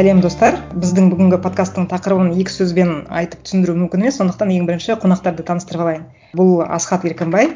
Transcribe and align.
сәлем 0.00 0.22
достар. 0.24 0.54
Біздің 0.80 1.10
бүгінгі 1.12 1.36
подкасттың 1.44 1.84
тақырыбын 1.90 2.30
екі 2.40 2.52
сөзбен 2.54 2.92
айтып 3.12 3.42
түсіндіру 3.44 3.74
мүмкін 3.82 4.06
емес. 4.06 4.16
Сондықтан 4.16 4.48
ең 4.54 4.64
бірінші 4.70 4.96
қонақтарды 5.02 5.44
таныстырып 5.44 5.82
алайын. 5.84 6.06
Бұл 6.40 6.62
асхат 6.64 7.04
еркінбай. 7.04 7.50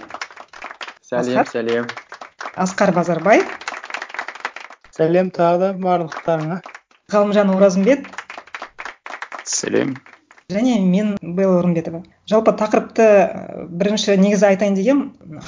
Сәлем 1.08 1.48
сәлем. 1.48 1.88
Асқар 2.60 2.92
базарбай. 2.92 3.46
Сәлем 4.92 5.32
тағы 5.32 5.62
да 5.62 5.70
барлықтарыңа. 5.86 6.60
Ғалымжан 7.14 7.54
оразымбет. 7.56 8.12
Сәлем. 9.48 9.96
Және 10.54 10.80
мен 10.80 11.16
белла 11.22 11.60
орынбетова 11.60 12.04
жалпы 12.30 12.54
тақырыпты 12.56 13.04
э, 13.04 13.64
бірінші 13.68 14.16
негізі 14.20 14.46
айтайын 14.48 14.76
дегем 14.78 15.00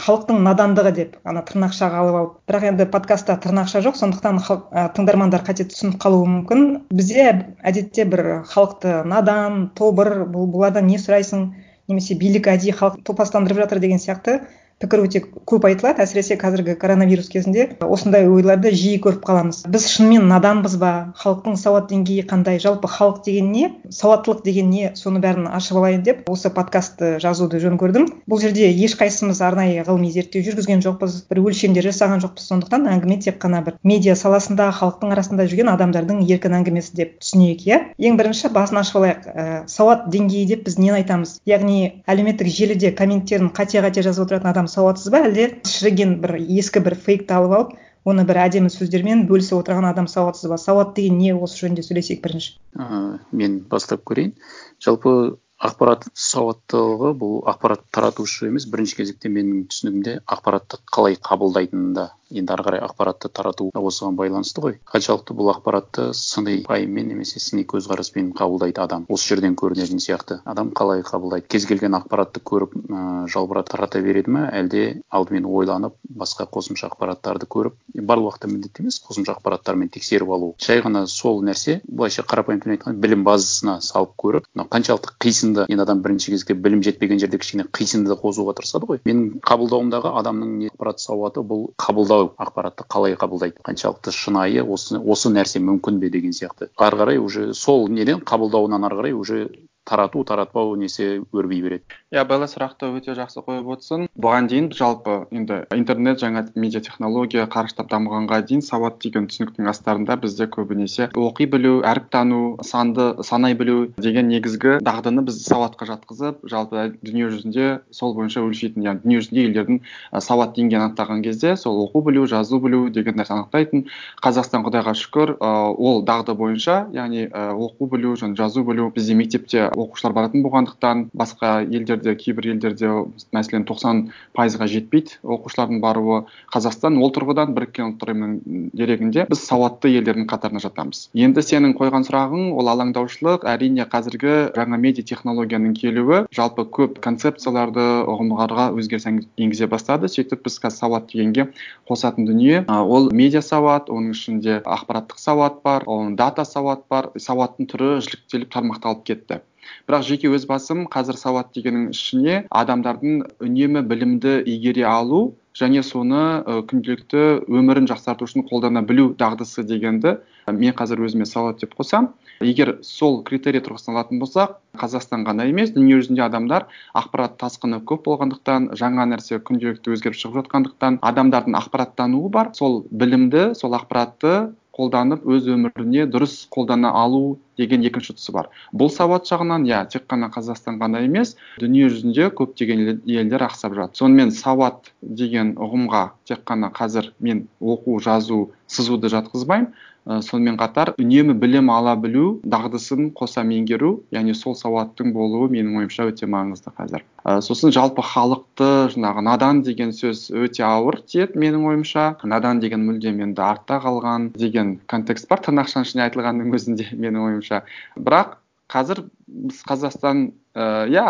халықтың 0.04 0.42
надандығы 0.44 0.92
деп 0.98 1.14
ана 1.24 1.42
тырнақшаға 1.48 2.02
алып 2.02 2.18
алып. 2.20 2.34
Бірақ 2.50 2.66
енді 2.70 2.86
подкастта 2.92 3.38
тырнақша 3.40 3.80
жоқ 3.86 3.96
сондықтан 4.00 4.40
ы 4.42 4.84
тыңдармандар 4.96 5.44
қате 5.46 5.64
түсініп 5.70 5.96
қалуы 6.02 6.26
мүмкін. 6.34 6.66
Бізде 6.92 7.30
әдетте 7.64 8.04
бір 8.12 8.44
халықты 8.52 9.00
надан 9.08 9.70
тобыр 9.78 10.26
бұл 10.28 10.50
бұлардан 10.52 10.90
не 10.90 11.00
сұрайсың? 11.00 11.48
Немесе 11.88 12.18
билік 12.20 12.50
әдейі 12.52 12.76
халықты 12.76 13.06
топастандырып 13.08 13.64
жатыр 13.64 13.80
деген 13.80 14.02
сияқты. 14.02 14.40
Пікір 14.80 15.06
өте 15.06 15.22
көп 15.48 15.64
айтылады. 15.64 16.02
әсіресе 16.04 16.36
қазіргі 16.36 16.74
коронавирус 16.76 17.28
кезінде 17.32 17.68
осындай 17.80 18.28
ойларды 18.28 18.72
жиі 18.76 18.98
көріп 19.00 19.22
қаламыз. 19.24 19.62
Біз 19.72 19.86
шынымен 19.88 20.28
наданбыз 20.28 20.76
ба? 20.76 21.12
Халықтың 21.16 21.56
сауат 21.56 21.88
деңгейі 21.90 22.26
қандай? 22.28 22.60
Жалпы 22.60 22.88
халық 22.88 23.22
деген 23.24 23.52
не? 23.52 23.70
Сауаттылық 23.88 24.42
деген 24.44 24.68
не? 24.70 24.92
Соны 24.94 25.22
бәрін 25.24 25.48
ашып 25.48 25.78
алайын 25.80 26.02
деп 26.04 26.28
осы 26.28 26.50
подкастты 26.50 27.16
жазуды 27.22 27.60
жөн 27.60 27.78
көрдім. 27.80 28.06
Бұл 28.28 28.42
жерде 28.42 28.68
ешқайсымыз 28.68 29.40
арнайы 29.40 29.80
ғылыми 29.86 30.10
зерттеу 30.12 30.44
жүргізген 30.44 30.84
жоқпыз 30.84 31.24
бір 31.30 31.40
өлшемдер 31.46 31.88
жасаған 31.88 32.20
жоқпыз. 32.26 32.44
Сондықтан 32.52 32.84
әңгіме 32.92 33.18
тек 33.24 33.40
қана 33.40 33.62
бір 33.64 33.78
медиа 33.82 34.14
саласында 34.14 34.68
халықтың 34.76 35.16
арасында 35.16 35.48
жүрген 35.48 35.72
адамдардың 35.72 36.20
еркін 36.28 36.58
әңгімесі 36.60 36.96
деп 37.00 37.16
түсінейік 37.24 37.64
иә? 37.66 37.80
Ең 37.96 38.20
бірінші 38.20 38.52
басын 38.52 38.82
ашып 38.82 39.00
алайық. 39.00 39.26
Ііі 39.26 39.58
сауат 39.72 40.06
деңгейі 40.12 40.46
деп 40.52 40.64
біз 40.68 40.78
нені 40.78 41.00
айтамыз? 41.00 41.38
Яғни 41.48 42.02
әлеуметтік 42.06 42.50
желіде 42.52 42.92
комменттерін 42.92 43.50
қате 43.56 43.82
қате 43.84 44.04
жазып 44.06 44.26
отыратын 44.26 44.50
адам 44.52 44.65
сауатсыз 44.72 45.12
ба 45.14 45.22
әлде? 45.28 45.48
Шіріген 45.68 46.18
бір 46.22 46.36
ескі 46.42 46.82
бір 46.86 46.98
фейкті 47.06 47.38
алып 47.38 47.56
алып 47.58 47.74
оны 48.06 48.26
бір 48.28 48.42
әдемі 48.44 48.70
сөздермен 48.70 49.24
бөлісіп 49.30 49.60
отырған 49.62 49.88
адам 49.88 50.06
сауатсыз 50.10 50.50
ба? 50.52 50.58
Сауат 50.62 50.94
деген 50.98 51.18
не 51.18 51.32
осы 51.34 51.64
жөнінде 51.64 51.82
сөйлесейік 51.86 52.22
бірінші. 52.26 52.54
Ыыы 52.78 53.18
мен 53.32 53.58
бастап 53.70 54.04
көрейін. 54.06 54.36
Жалпы 54.82 55.36
ақпарат 55.56 56.04
сауаттылығы 56.12 57.12
бұл 57.16 57.36
ақпарат 57.48 57.86
таратушы 57.94 58.50
емес 58.50 58.66
бірінші 58.68 58.98
кезекте 59.00 59.30
менің 59.32 59.64
түсінігімде 59.72 60.18
ақпаратты 60.36 60.78
қалай 60.92 61.16
қабылдайтынында 61.16 62.10
енді 62.30 62.52
ары 62.52 62.64
қарай 62.66 62.82
ақпаратты 62.86 63.30
тарату 63.30 63.70
осыған 63.74 64.16
байланысты 64.18 64.62
ғой. 64.64 64.78
Қаншалықты 64.90 65.34
бұл 65.36 65.52
ақпаратты 65.54 66.10
сыни 66.14 66.62
пайыммен 66.66 67.08
немесе 67.12 67.40
сыни 67.40 67.64
көзқараспен 67.68 68.32
қабылдайды 68.36 68.82
адам. 68.82 69.06
Осы 69.08 69.34
жерден 69.34 69.54
көрінетін 69.54 70.00
сияқты. 70.02 70.40
Адам 70.44 70.72
қалай 70.76 71.04
қабылдайды? 71.06 71.46
Кез 71.48 71.66
келген 71.66 71.94
ақпаратты 71.98 72.42
көріп 72.42 72.74
ыыы 72.76 73.28
жалбырап 73.30 73.70
тарата 73.70 74.00
береді 74.02 74.30
ма 74.30 74.46
әлде 74.50 75.02
алдымен 75.10 75.46
ойланып 75.46 75.94
басқа 76.08 76.48
қосымша 76.50 76.90
ақпараттарды 76.90 77.46
көріп 77.50 77.76
барлық 77.94 78.32
уақытта 78.32 78.50
міндетті 78.50 78.82
емес 78.84 79.00
қосымша 79.06 79.36
ақпараттармен 79.36 79.90
тексеріп 79.92 80.30
алу. 80.30 80.54
Жай 80.62 80.82
ғана 80.84 81.06
сол 81.06 81.42
нәрсе 81.44 81.80
былайша 81.86 82.22
қарапайым 82.26 82.62
тілмен 82.62 82.78
айтқанда 82.78 83.02
білім 83.02 83.24
базасына 83.26 83.78
салып 83.82 84.14
көріп 84.22 84.46
мынау 84.54 84.70
қаншалықты 84.72 85.16
қисынды 85.22 85.66
енді 85.68 85.82
адам 85.82 86.02
бірінші 86.02 86.34
кезекте 86.34 86.54
білім 86.54 86.82
жетпеген 86.86 87.20
жерде 87.22 87.38
кішкене 87.38 87.66
қисынды 87.70 88.16
қосуға 88.20 88.56
тырысады 88.58 88.88
ғой. 88.90 89.02
Менің 89.06 89.40
қабылдауымдағы 89.46 90.14
адамның 90.20 90.70
ақпарат 90.70 91.02
сауаты 91.02 91.42
бұл 91.46 91.70
қабылдау 91.80 92.15
ақпаратты 92.24 92.84
қалай 92.88 93.16
қабылдайды 93.20 93.62
қаншалықты 93.66 94.12
шынайы 94.14 94.64
осы 94.64 94.98
осы 94.98 95.32
нәрсе 95.32 95.62
мүмкін 95.62 96.00
бе 96.02 96.10
деген 96.10 96.32
сияқты. 96.36 96.70
Ары 96.76 97.00
қарай 97.02 97.18
уже 97.22 97.52
сол 97.54 97.88
неден 97.88 98.20
қабылдауынан 98.20 98.86
ары 98.88 99.00
қарай 99.00 99.16
уже 99.16 99.48
тарату 99.86 100.24
таратпау 100.26 100.74
несі 100.76 101.22
өрби 101.32 101.60
береді? 101.62 101.84
Иә 102.12 102.24
белла 102.28 102.48
сұрақты 102.50 102.90
өте 102.98 103.14
жақсы 103.16 103.42
қойып 103.46 103.70
отырсың 103.76 104.06
бұған 104.18 104.48
дейін 104.50 104.70
жалпы 104.74 105.16
енді 105.30 105.62
интернет 105.76 106.20
жаңа 106.22 106.44
медиа 106.54 106.82
технология 106.84 107.46
қарыштап 107.50 107.90
дамығанға 107.92 108.42
дейін 108.50 108.64
сауат 108.66 108.98
деген 109.04 109.28
түсініктің 109.30 109.70
астарында 109.70 110.18
бізде 110.22 110.48
көбінесе 110.50 111.10
оқи 111.14 111.48
білу 111.50 111.80
әріп 111.86 112.10
тану 112.10 112.40
санды 112.66 113.08
санай 113.26 113.54
білу 113.54 113.92
деген 113.98 114.28
негізгі 114.32 114.78
дағдыны 114.86 115.26
біз 115.28 115.40
сауатқа 115.46 115.88
жатқызып 115.92 116.42
жалпы 116.50 116.88
дүние 117.02 117.30
жүзінде 117.34 117.68
сол 117.94 118.14
бойынша 118.18 118.42
өлшейтін 118.46 118.86
яғни 118.86 119.04
дүние 119.06 119.22
жүзінде 119.22 119.46
елдердің 119.50 119.80
сауат 120.26 120.56
деңгейін 120.56 120.86
анықтаған 120.88 121.22
кезде 121.26 121.56
сол 121.56 121.82
оқу 121.86 122.02
білу 122.06 122.26
жазу 122.26 122.60
білу 122.60 122.88
деген 122.90 123.16
нәрсе 123.18 123.34
анықтайтын. 123.36 123.86
Қазақстан 124.24 124.64
құдайға 124.66 124.94
шүкір 124.98 125.36
ол 125.40 126.02
дағды 126.06 126.34
бойынша 126.38 126.78
яғни 126.94 127.26
оқу 127.32 127.88
білу 127.92 128.14
және 128.20 128.36
жазу 128.38 128.64
білу 128.66 128.90
бізде 128.94 129.14
мектепте 129.18 129.68
оқушылар 129.76 130.14
баратын 130.16 130.42
болғандықтан 130.46 131.06
басқа 131.16 131.60
елдерде 131.64 132.14
кейбір 132.16 132.52
елдерде 132.54 132.90
мәселен 133.36 133.66
тоқсан 133.68 134.06
пайызға 134.36 134.68
жетпейді 134.72 135.20
оқушылардың 135.22 135.80
баруы. 135.84 136.22
Қазақстан 136.54 136.98
ол 137.02 137.12
тұрғыдан 137.14 137.54
біріккен 137.56 137.92
ұлттар 137.92 138.12
ұйымының 138.12 138.70
дерегінде 138.76 139.26
біз 139.30 139.42
сауатты 139.46 139.92
елдердің 139.98 140.28
қатарына 140.30 140.62
жатамыз. 140.64 141.06
Енді 141.14 141.44
сенің 141.44 141.76
қойған 141.78 142.06
сұрағың 142.08 142.52
ол 142.56 142.70
алаңдаушылық. 142.72 143.46
Әрине 143.48 143.86
қазіргі 143.90 144.36
жаңа 144.56 144.80
медиа 144.80 145.06
технологияның 145.06 145.74
келуі 145.78 146.22
жалпы 146.34 146.66
көп 146.78 147.00
концепцияларды 147.04 147.84
ұғымдарға 148.06 148.70
өзгеріс 148.76 149.08
енгізе 149.10 149.68
бастады. 149.70 150.10
Сөйтіп 150.12 150.46
біз 150.46 150.60
қазір 150.62 150.76
сауат 150.76 151.10
дегенге 151.12 151.48
қосатын 151.88 152.28
дүние. 152.28 152.64
Ол 152.68 153.10
медиа 153.12 153.42
сауат 153.42 153.90
оның 153.92 154.16
ішінде 154.16 154.60
ақпараттық 154.64 155.20
сауат 155.20 155.60
бар 155.64 155.86
оның 155.86 156.16
дата 156.16 156.44
сауат 156.44 156.86
бар. 156.90 157.10
Сауаттың 157.16 157.68
түрі 157.70 157.92
жіліктеліп 158.06 158.52
тармақталып 158.54 159.04
кетті. 159.06 159.42
Бірақ 159.88 160.06
жеке 160.10 160.30
өз 160.32 160.46
басым 160.50 160.86
қазір 160.92 161.18
сауат 161.20 161.52
дегеннің 161.56 161.90
ішіне 161.94 162.44
адамдардың 162.50 163.24
үнемі 163.46 163.82
білімді 163.90 164.38
игере 164.44 164.86
алу 164.90 165.34
және 165.56 165.82
соны 165.86 166.22
ы 166.44 166.62
күнделікті 166.68 167.48
өмірін 167.48 167.88
жақсарту 167.88 168.28
үшін 168.28 168.44
қолдана 168.50 168.82
білу 168.86 169.14
дағдысы 169.18 169.64
дегенді 169.64 170.18
мен 170.52 170.74
қазір 170.76 171.00
өзіме 171.06 171.26
сауат 171.26 171.62
деп 171.62 171.72
қосамын 171.78 172.12
егер 172.44 172.76
сол 172.84 173.22
критерий 173.24 173.62
тұрғысынан 173.64 173.96
алатын 173.96 174.20
болсақ 174.20 174.58
қазақстан 174.76 175.24
ғана 175.26 175.46
емес 175.48 175.72
дүние 175.72 175.96
жүзінде 176.02 176.26
адамдар 176.26 176.66
ақпарат 177.00 177.38
тасқыны 177.40 177.80
көп 177.88 178.04
болғандықтан 178.08 178.70
жаңа 178.76 179.08
нәрсе 179.12 179.40
күнделікті 179.48 179.94
өзгеріп 179.96 180.20
шығып 180.20 180.42
жатқандықтан 180.42 181.00
адамдардың 181.10 181.56
ақпараттануы 181.62 182.30
бар. 182.30 182.52
Сол 182.52 182.84
білімді 182.90 183.54
сол 183.56 183.76
ақпаратты 183.78 184.52
қолданып 184.76 185.24
өз 185.24 185.48
өміріне 185.52 186.04
дұрыс 186.12 186.34
қолдана 186.52 186.92
алу 187.00 187.38
деген 187.56 187.84
екінші 187.88 188.16
тұсы 188.18 188.34
бар. 188.36 188.50
Бұл 188.76 188.90
сауат 188.92 189.28
жағынан 189.28 189.64
иә 189.68 189.82
тек 189.92 190.04
қана 190.10 190.28
қазақстан 190.34 190.78
ғана 190.82 191.00
емес 191.06 191.34
дүние 191.60 191.88
жүзінде 191.88 192.28
көптеген 192.36 192.84
елдер 193.06 193.46
ақсап 193.48 193.74
жатыр. 193.78 193.96
Сонымен 193.96 194.32
сауат 194.36 194.92
деген 195.02 195.54
ұғымға 195.56 196.04
тек 196.28 196.44
қана 196.48 196.70
қазір 196.76 197.12
мен 197.20 197.46
оқу 197.60 197.98
жазу 198.04 198.50
сызуды 198.68 199.08
жатқызбаймын. 199.12 199.72
Ы 200.06 200.20
сонымен 200.22 200.56
қатар 200.60 200.92
үнемі 201.02 201.34
білім 201.42 201.70
ала 201.74 201.96
білу 201.98 202.38
дағдысын 202.46 203.10
қоса 203.18 203.42
меңгеру 203.46 203.90
яғни 204.14 204.36
сол 204.38 204.54
сауаттың 204.58 205.12
болуы 205.16 205.50
менің 205.50 205.80
ойымша 205.80 206.06
өте 206.12 206.28
маңызды 206.30 206.70
қазір. 206.78 207.02
Ы 207.26 207.40
сосын 207.42 207.74
жалпы 207.74 208.04
халықты 208.06 208.70
жаңағы 208.94 209.26
надан 209.26 209.62
деген 209.66 209.90
сөз 209.96 210.28
өте 210.30 210.62
ауыр 210.66 211.00
тиеді 211.10 211.38
менің 211.42 211.66
ойымша. 211.72 212.06
Надан 212.22 212.62
деген 212.62 212.86
мүлдем 212.86 213.20
енді 213.26 213.42
артта 213.42 213.80
қалған 213.82 214.30
деген 214.38 214.76
контекст 214.86 215.28
бар. 215.28 215.42
Тырнақшаның 215.42 215.88
ішінде 215.90 216.06
айтылғанның 216.06 216.54
өзінде 216.54 216.90
менің 217.02 217.26
ойымша. 217.26 217.64
Бірақ 217.98 218.38
қазір 218.72 219.06
біз 219.26 219.62
қазақстан 219.68 220.22
і 220.56 220.66
иә 220.96 221.04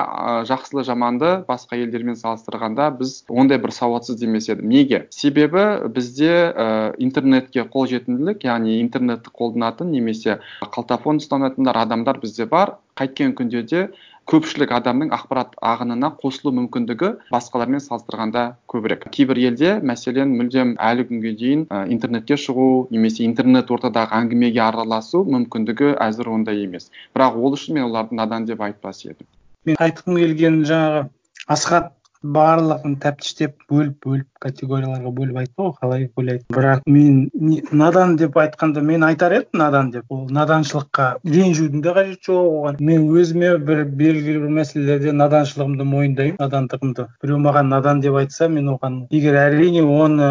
жақсылы 0.49 0.83
жаманды 0.85 1.29
басқа 1.47 1.79
елдермен 1.79 2.19
салыстырғанда 2.19 2.89
біз 2.99 3.13
ондай 3.31 3.61
бір 3.63 3.73
сауатсыз 3.77 4.19
демес 4.19 4.49
едім 4.51 4.69
неге? 4.73 5.07
Себебі 5.15 5.87
бізде 5.95 6.33
і 6.51 7.05
интернетке 7.07 7.65
қолжетімділік 7.71 8.43
яғни 8.49 8.81
интернетті 8.83 9.31
қолданатын 9.31 9.95
немесе 9.95 10.41
қалтафон 10.75 11.23
ұстанатындар 11.23 11.79
адамдар 11.87 12.19
бізде 12.21 12.49
бар. 12.51 12.77
Қайткен 12.99 13.37
күнде 13.39 13.63
де 13.63 13.89
көпшілік 14.27 14.73
адамның 14.75 15.13
ақпарат 15.15 15.53
ағынына 15.63 16.09
қосылу 16.19 16.51
мүмкіндігі 16.57 17.11
басқалармен 17.31 17.83
салыстырғанда 17.85 18.43
көбірек. 18.73 19.07
Кейбір 19.15 19.39
елде 19.51 19.75
мәселен 19.87 20.33
мүлдем 20.39 20.75
әлі 20.83 21.07
күнге 21.11 21.33
дейін 21.39 21.67
интернетке 21.95 22.39
шығу 22.43 22.67
немесе 22.91 23.23
интернет 23.27 23.71
ортадағы 23.71 24.19
әңгімеге 24.19 24.65
араласу 24.67 25.23
мүмкіндігі 25.31 25.95
әзір 26.09 26.33
ондай 26.35 26.65
емес. 26.65 26.91
Бірақ 27.15 27.39
ол 27.39 27.55
үшін 27.55 27.79
мен 27.79 27.87
оларды 27.87 28.19
надан 28.19 28.51
деп 28.51 28.67
айтпас 28.67 29.05
едім. 29.07 29.29
Мен 29.67 29.79
айтқым 29.79 30.19
келгені 30.19 30.67
жаңағы 30.67 31.07
асхат 31.47 31.93
барлығын 32.35 32.97
тәптіштеп 33.03 33.57
бөліп 33.71 34.07
бөліп 34.07 34.27
категорияларға 34.43 35.13
бөліп 35.17 35.39
айтты 35.43 35.63
ғой 35.63 35.73
қалай 35.81 36.07
ойлайды 36.17 36.45
бірақ 36.53 36.83
мен 36.87 37.31
надан 37.73 38.17
деп 38.21 38.37
айтқанда 38.41 38.83
мен 38.85 39.05
айтар 39.07 39.33
едім 39.39 39.61
надан 39.61 39.91
деп. 39.91 40.05
Ол 40.09 40.27
наданшылыққа 40.31 41.07
ренжудің 41.25 41.83
де 41.83 41.95
қажеті 41.97 42.31
жоқ 42.31 42.51
оған. 42.59 42.81
Мен 42.81 43.07
өзіме 43.11 43.57
бір 43.59 43.85
белгілі 44.01 44.43
бір 44.45 44.53
мәселелерде 44.61 45.15
наданшылығымды 45.17 45.87
мойындаймын 45.89 46.41
надандығымды. 46.41 47.07
Біреу 47.23 47.41
маған 47.43 47.71
надан 47.73 48.03
деп 48.05 48.19
айтса 48.21 48.49
мен 48.53 48.71
оған 48.75 48.99
егер 49.11 49.39
әрине 49.41 49.85
оны 49.85 50.31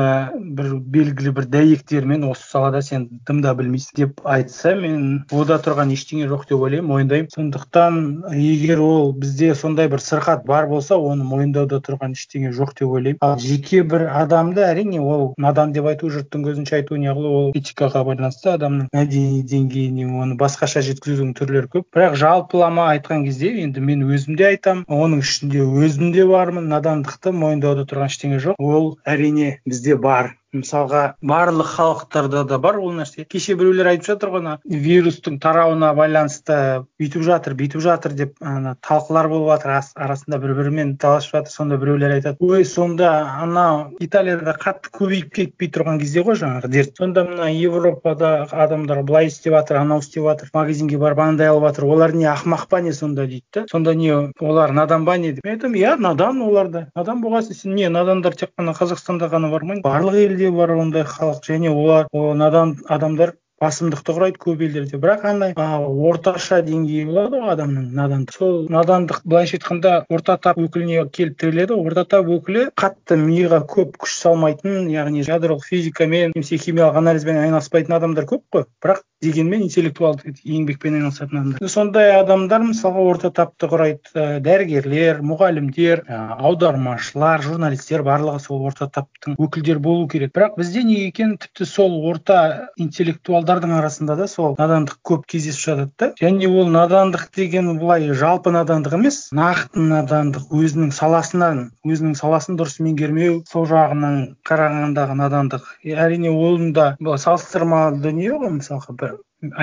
бір 0.57 0.75
белгілі 0.95 1.35
бір 1.39 1.49
дәйектермен 1.55 2.27
осы 2.29 2.47
салада 2.51 2.81
сен 2.85 3.07
дым 3.27 3.41
да 3.45 3.55
білмейсің 3.57 3.99
деп 4.01 4.21
айтса 4.23 4.75
мен 4.79 5.25
ода 5.31 5.59
тұрған 5.65 5.93
ештеңе 5.95 6.29
жоқ 6.31 6.47
деп 6.49 6.65
ойлаймын 6.67 6.91
мойындаймын. 6.91 7.31
Сондықтан 7.35 7.99
егер 8.35 8.81
ол 8.85 9.13
бізде 9.13 9.53
сондай 9.55 9.89
бір 9.91 10.03
сырқат 10.03 10.45
бар 10.45 10.67
болса 10.67 10.97
оны 10.97 11.23
мойындауда 11.23 11.81
тұрған 11.85 12.15
ештеңе 12.17 12.51
жоқ 12.55 12.73
деп 12.79 12.93
ойлаймын. 12.97 13.19
Ал 13.25 13.37
жеке 13.41 13.81
бір 13.83 14.07
адамды 14.21 14.63
әрине 14.65 15.01
ол 15.01 15.33
надан 15.41 15.73
деп 15.75 15.89
айту 15.91 16.09
жұрттың 16.13 16.45
көзінше 16.47 16.79
айту 16.79 16.99
неғылу 17.01 17.33
ол 17.39 17.51
этикаға 17.57 18.03
байланысты 18.09 18.51
адамның 18.53 18.89
мәдени 18.95 19.43
деңгейіне 19.51 20.07
оны 20.23 20.37
басқаша 20.39 20.83
жеткізудің 20.89 21.35
түрлері 21.39 21.71
көп. 21.75 21.87
Бірақ 21.95 22.17
жалпылама 22.21 22.89
айтқан 22.95 23.25
кезде 23.27 23.53
енді 23.63 23.83
мен 23.85 24.05
өзім 24.09 24.39
де 24.39 24.49
айтамын 24.51 24.85
оның 24.89 25.25
ішінде 25.25 25.65
өзім 25.65 26.13
де 26.15 26.25
бармын 26.29 26.71
надандықты 26.71 27.35
мойындауда 27.35 27.85
тұрған 27.89 28.11
ештеңе 28.13 28.41
жоқ. 28.47 28.59
Ол 28.59 28.97
әрине 29.05 29.59
бізде 29.65 29.95
бар. 29.95 30.35
Мысалға 30.61 31.03
барлық 31.21 31.69
халықтарда 31.75 32.45
да 32.49 32.59
бар 32.59 32.79
ол 32.79 32.93
нәрсе. 32.95 33.25
Кеше 33.25 33.55
біреулер 33.59 33.91
айтып 33.93 34.11
жатыр 34.13 34.33
ғой 34.33 34.43
ана 34.43 34.57
вирустың 34.65 35.39
тарауына 35.43 35.93
байланысты 35.97 36.85
бүйтіп 36.99 37.25
жатыр 37.27 37.55
бүйтіп 37.59 37.83
жатыр 37.85 38.15
деп 38.17 38.35
ана 38.41 38.75
талқылар 38.85 39.29
болып 39.31 39.53
жатыр 39.55 39.75
арасында 39.95 40.39
бір 40.43 40.55
бірімен 40.59 40.95
таласып 41.01 41.39
жатыр 41.39 41.53
сонда 41.53 41.79
біреулер 41.81 42.15
айтады 42.17 42.37
ой 42.39 42.65
сонда 42.65 43.11
анау 43.41 43.95
италияда 43.99 44.55
қатты 44.59 44.91
көбейіп 44.95 45.31
кетпей 45.35 45.71
тұрған 45.73 45.99
кезде 46.01 46.23
ғой 46.25 46.39
жаңағы 46.41 46.71
дерт 46.71 46.97
сонда 46.99 47.25
мына 47.27 47.49
европада 47.51 48.47
адамдар 48.51 49.03
былай 49.03 49.27
істеп 49.31 49.57
жатыр 49.57 49.81
анау 49.81 50.03
істеп 50.03 50.23
жатыр 50.29 50.51
магазинге 50.53 50.99
барып 51.01 51.23
андай 51.25 51.49
алып 51.51 51.69
жатыр 51.69 51.89
олар 51.89 52.13
не 52.13 52.27
ақымақ 52.31 52.67
па 52.69 52.81
не 52.81 52.93
сонда 52.93 53.25
дейді 53.25 53.43
да? 53.53 53.65
Сонда 53.71 53.95
не 53.95 54.11
олар 54.39 54.71
надан 54.71 55.05
ба 55.05 55.17
не 55.17 55.33
деп? 55.33 55.43
Мен 55.45 55.55
айтамын 55.55 55.79
иә 55.79 55.95
надан 55.99 56.41
олар 56.41 56.69
да 56.69 56.87
надан 56.95 57.21
болған 57.23 57.45
соң 57.47 57.59
сен 57.59 57.75
не 57.75 57.89
надандар 57.89 58.35
тек 58.35 58.51
қана 58.57 58.75
қазақстанда 58.77 59.29
ғана 59.31 59.51
бар 59.51 59.63
ма? 59.63 59.79
Барлық 59.83 60.17
елде 60.19 60.44
бар 60.51 60.75
ондай 60.75 61.07
халық 61.15 61.41
және 61.49 61.71
олар 61.71 62.07
надан 62.13 62.77
адамдар 62.87 63.33
басымдықты 63.61 64.13
құрайды 64.15 64.39
көп 64.41 64.61
елдерде. 64.65 64.97
Бірақ 64.99 65.23
андай 65.29 65.53
орташа 65.55 66.59
деңгейі 66.65 67.05
болады 67.07 67.39
ғой 67.39 67.53
адамның 67.53 67.85
надандық. 67.95 68.35
Сол 68.35 68.57
надандық 68.71 69.21
былайша 69.23 69.57
айтқанда 69.57 69.93
орта 70.11 70.35
тап 70.43 70.59
өкіліне 70.59 71.05
келіп 71.15 71.37
тіреледі 71.39 71.77
орта 71.79 72.03
тап 72.15 72.27
өкілі 72.35 72.67
қатты 72.75 73.17
миға 73.21 73.61
көп 73.71 73.95
күш 74.03 74.17
салмайтын 74.25 74.89
яғни 74.91 75.23
ядролық 75.23 75.63
физикамен 75.69 76.35
немесе 76.35 76.59
химиялық 76.59 76.99
анализбен 76.99 77.39
айналыспайтын 77.45 77.95
адамдар 77.99 78.27
көп 78.27 78.43
қой. 78.51 78.67
Бірақ 78.83 79.03
дегенмен 79.23 79.63
интеллектуалды 79.65 80.33
еңбекпен 80.43 80.97
айналысатын 80.99 81.39
адамдар 81.39 81.71
сондай 81.71 82.11
адамдар 82.17 82.63
мысалға 82.67 83.03
орта 83.11 83.31
тапты 83.33 83.69
құрайды 83.71 84.25
дәрігерлер 84.43 85.21
мұғалімдер 85.25 86.03
аудармашылар 86.11 87.43
журналистер 87.45 88.03
барлығы 88.05 88.41
сол 88.43 88.65
орта 88.67 88.89
таптың 88.91 89.37
өкілдері 89.41 89.81
болу 89.81 90.07
керек. 90.11 90.33
Бірақ 90.35 90.57
бізде 90.59 90.83
неге 90.83 91.07
екенін 91.09 91.37
тіпті 91.41 91.67
сол 91.69 91.95
орта 92.09 92.69
интеллектуалдардың 92.77 93.75
арасында 93.79 94.17
да 94.19 94.27
сол 94.27 94.55
надандық 94.59 94.99
көп 95.07 95.25
кездесіп 95.31 95.63
жатады 95.69 95.91
да. 95.99 96.11
Және 96.21 96.49
ол 96.51 96.69
надандық 96.73 97.29
деген 97.35 97.71
былай 97.79 98.11
жалпы 98.13 98.51
надандық 98.55 98.97
емес 98.99 99.21
нақты 99.31 99.87
надандық 99.89 100.51
өзінің 100.51 100.91
саласынан 100.95 101.69
өзінің 101.87 102.19
саласын 102.19 102.59
дұрыс 102.59 102.81
меңгермеу 102.83 103.41
сол 103.49 103.67
жағынан 103.71 104.35
қарағандағы 104.47 105.17
надандық. 105.23 105.71
Әрине 105.85 106.33
оның 106.35 106.73
да 106.75 106.91
салыстырмалы 107.01 108.01
дүние 108.03 108.35
ғой 108.35 108.57
мысалға 108.59 108.97
бір 108.99 109.14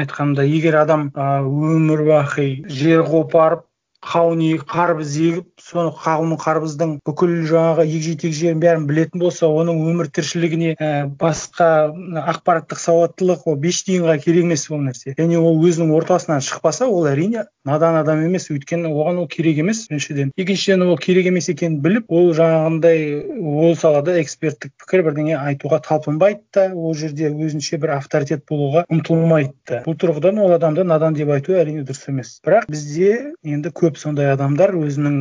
айтқанда 0.03 0.45
егер 0.49 0.79
адам 0.83 1.09
өмір 1.17 2.05
бақи 2.09 2.49
жер 2.81 3.05
қопарып 3.09 3.67
қауын 4.03 4.43
қарбыз 4.67 5.15
егіп 5.21 5.63
соны 5.63 5.93
қауын 5.95 6.35
қарбыздың 6.41 6.97
бүкіл 7.07 7.35
жаңағы 7.51 7.85
егжей 7.87 8.17
тегжейін 8.19 8.61
бәрін 8.63 8.87
білетін 8.89 9.23
болса 9.23 9.47
оның 9.47 9.79
өмір 9.93 10.09
тіршілігіне 10.11 10.75
ә, 10.75 10.91
басқа 11.21 11.93
ақпараттық 12.33 12.81
сауаттылық 12.83 13.47
ол 13.47 13.59
беш 13.63 13.83
тиынға 13.87 14.19
керек 14.23 14.49
емес 14.49 14.67
ол 14.71 14.83
нәрсе. 14.83 15.15
Және 15.19 15.39
ол 15.39 15.61
өзінің 15.63 15.93
ортасынан 15.95 16.43
шықпаса 16.43 16.89
ол 16.91 17.07
әрине 17.11 17.47
надан 17.65 17.97
адам 18.01 18.25
емес 18.27 18.51
өйткені 18.51 18.91
оған 18.91 19.23
ол 19.23 19.29
керек 19.31 19.63
емес 19.63 19.87
біріншіден. 19.89 20.33
Екіншіден 20.37 20.83
ол 20.83 20.99
керек 20.99 21.31
емес 21.31 21.49
екенін 21.53 21.79
біліп 21.85 22.11
ол 22.11 22.33
жаңағындай 22.35 23.23
ол 23.39 23.77
салада 23.79 24.19
эксперттік 24.21 24.75
пікір 24.83 25.07
бірдеңе 25.07 25.39
айтуға 25.39 25.79
талпынбайды 25.87 26.43
да 26.55 26.69
ол 26.75 26.95
жерде 26.99 27.31
өзінше 27.31 27.79
бір 27.79 27.97
авторитет 28.01 28.45
болуға 28.51 28.85
ұмтылмайды 28.91 29.55
да. 29.69 29.83
Бұл 29.87 29.97
тұрғыдан 30.01 30.43
ол 30.43 30.57
адамды 30.59 30.85
надан 30.85 31.15
деп 31.15 31.31
айту 31.31 31.55
әрине 31.55 31.87
дұрыс 31.87 32.09
емес. 32.11 32.35
Бірақ 32.47 32.67
бізде 32.73 33.33
енді 33.47 33.71
көп 33.71 33.92
сондай 34.01 34.33
адамдар 34.33 34.75
өзінің 34.79 35.17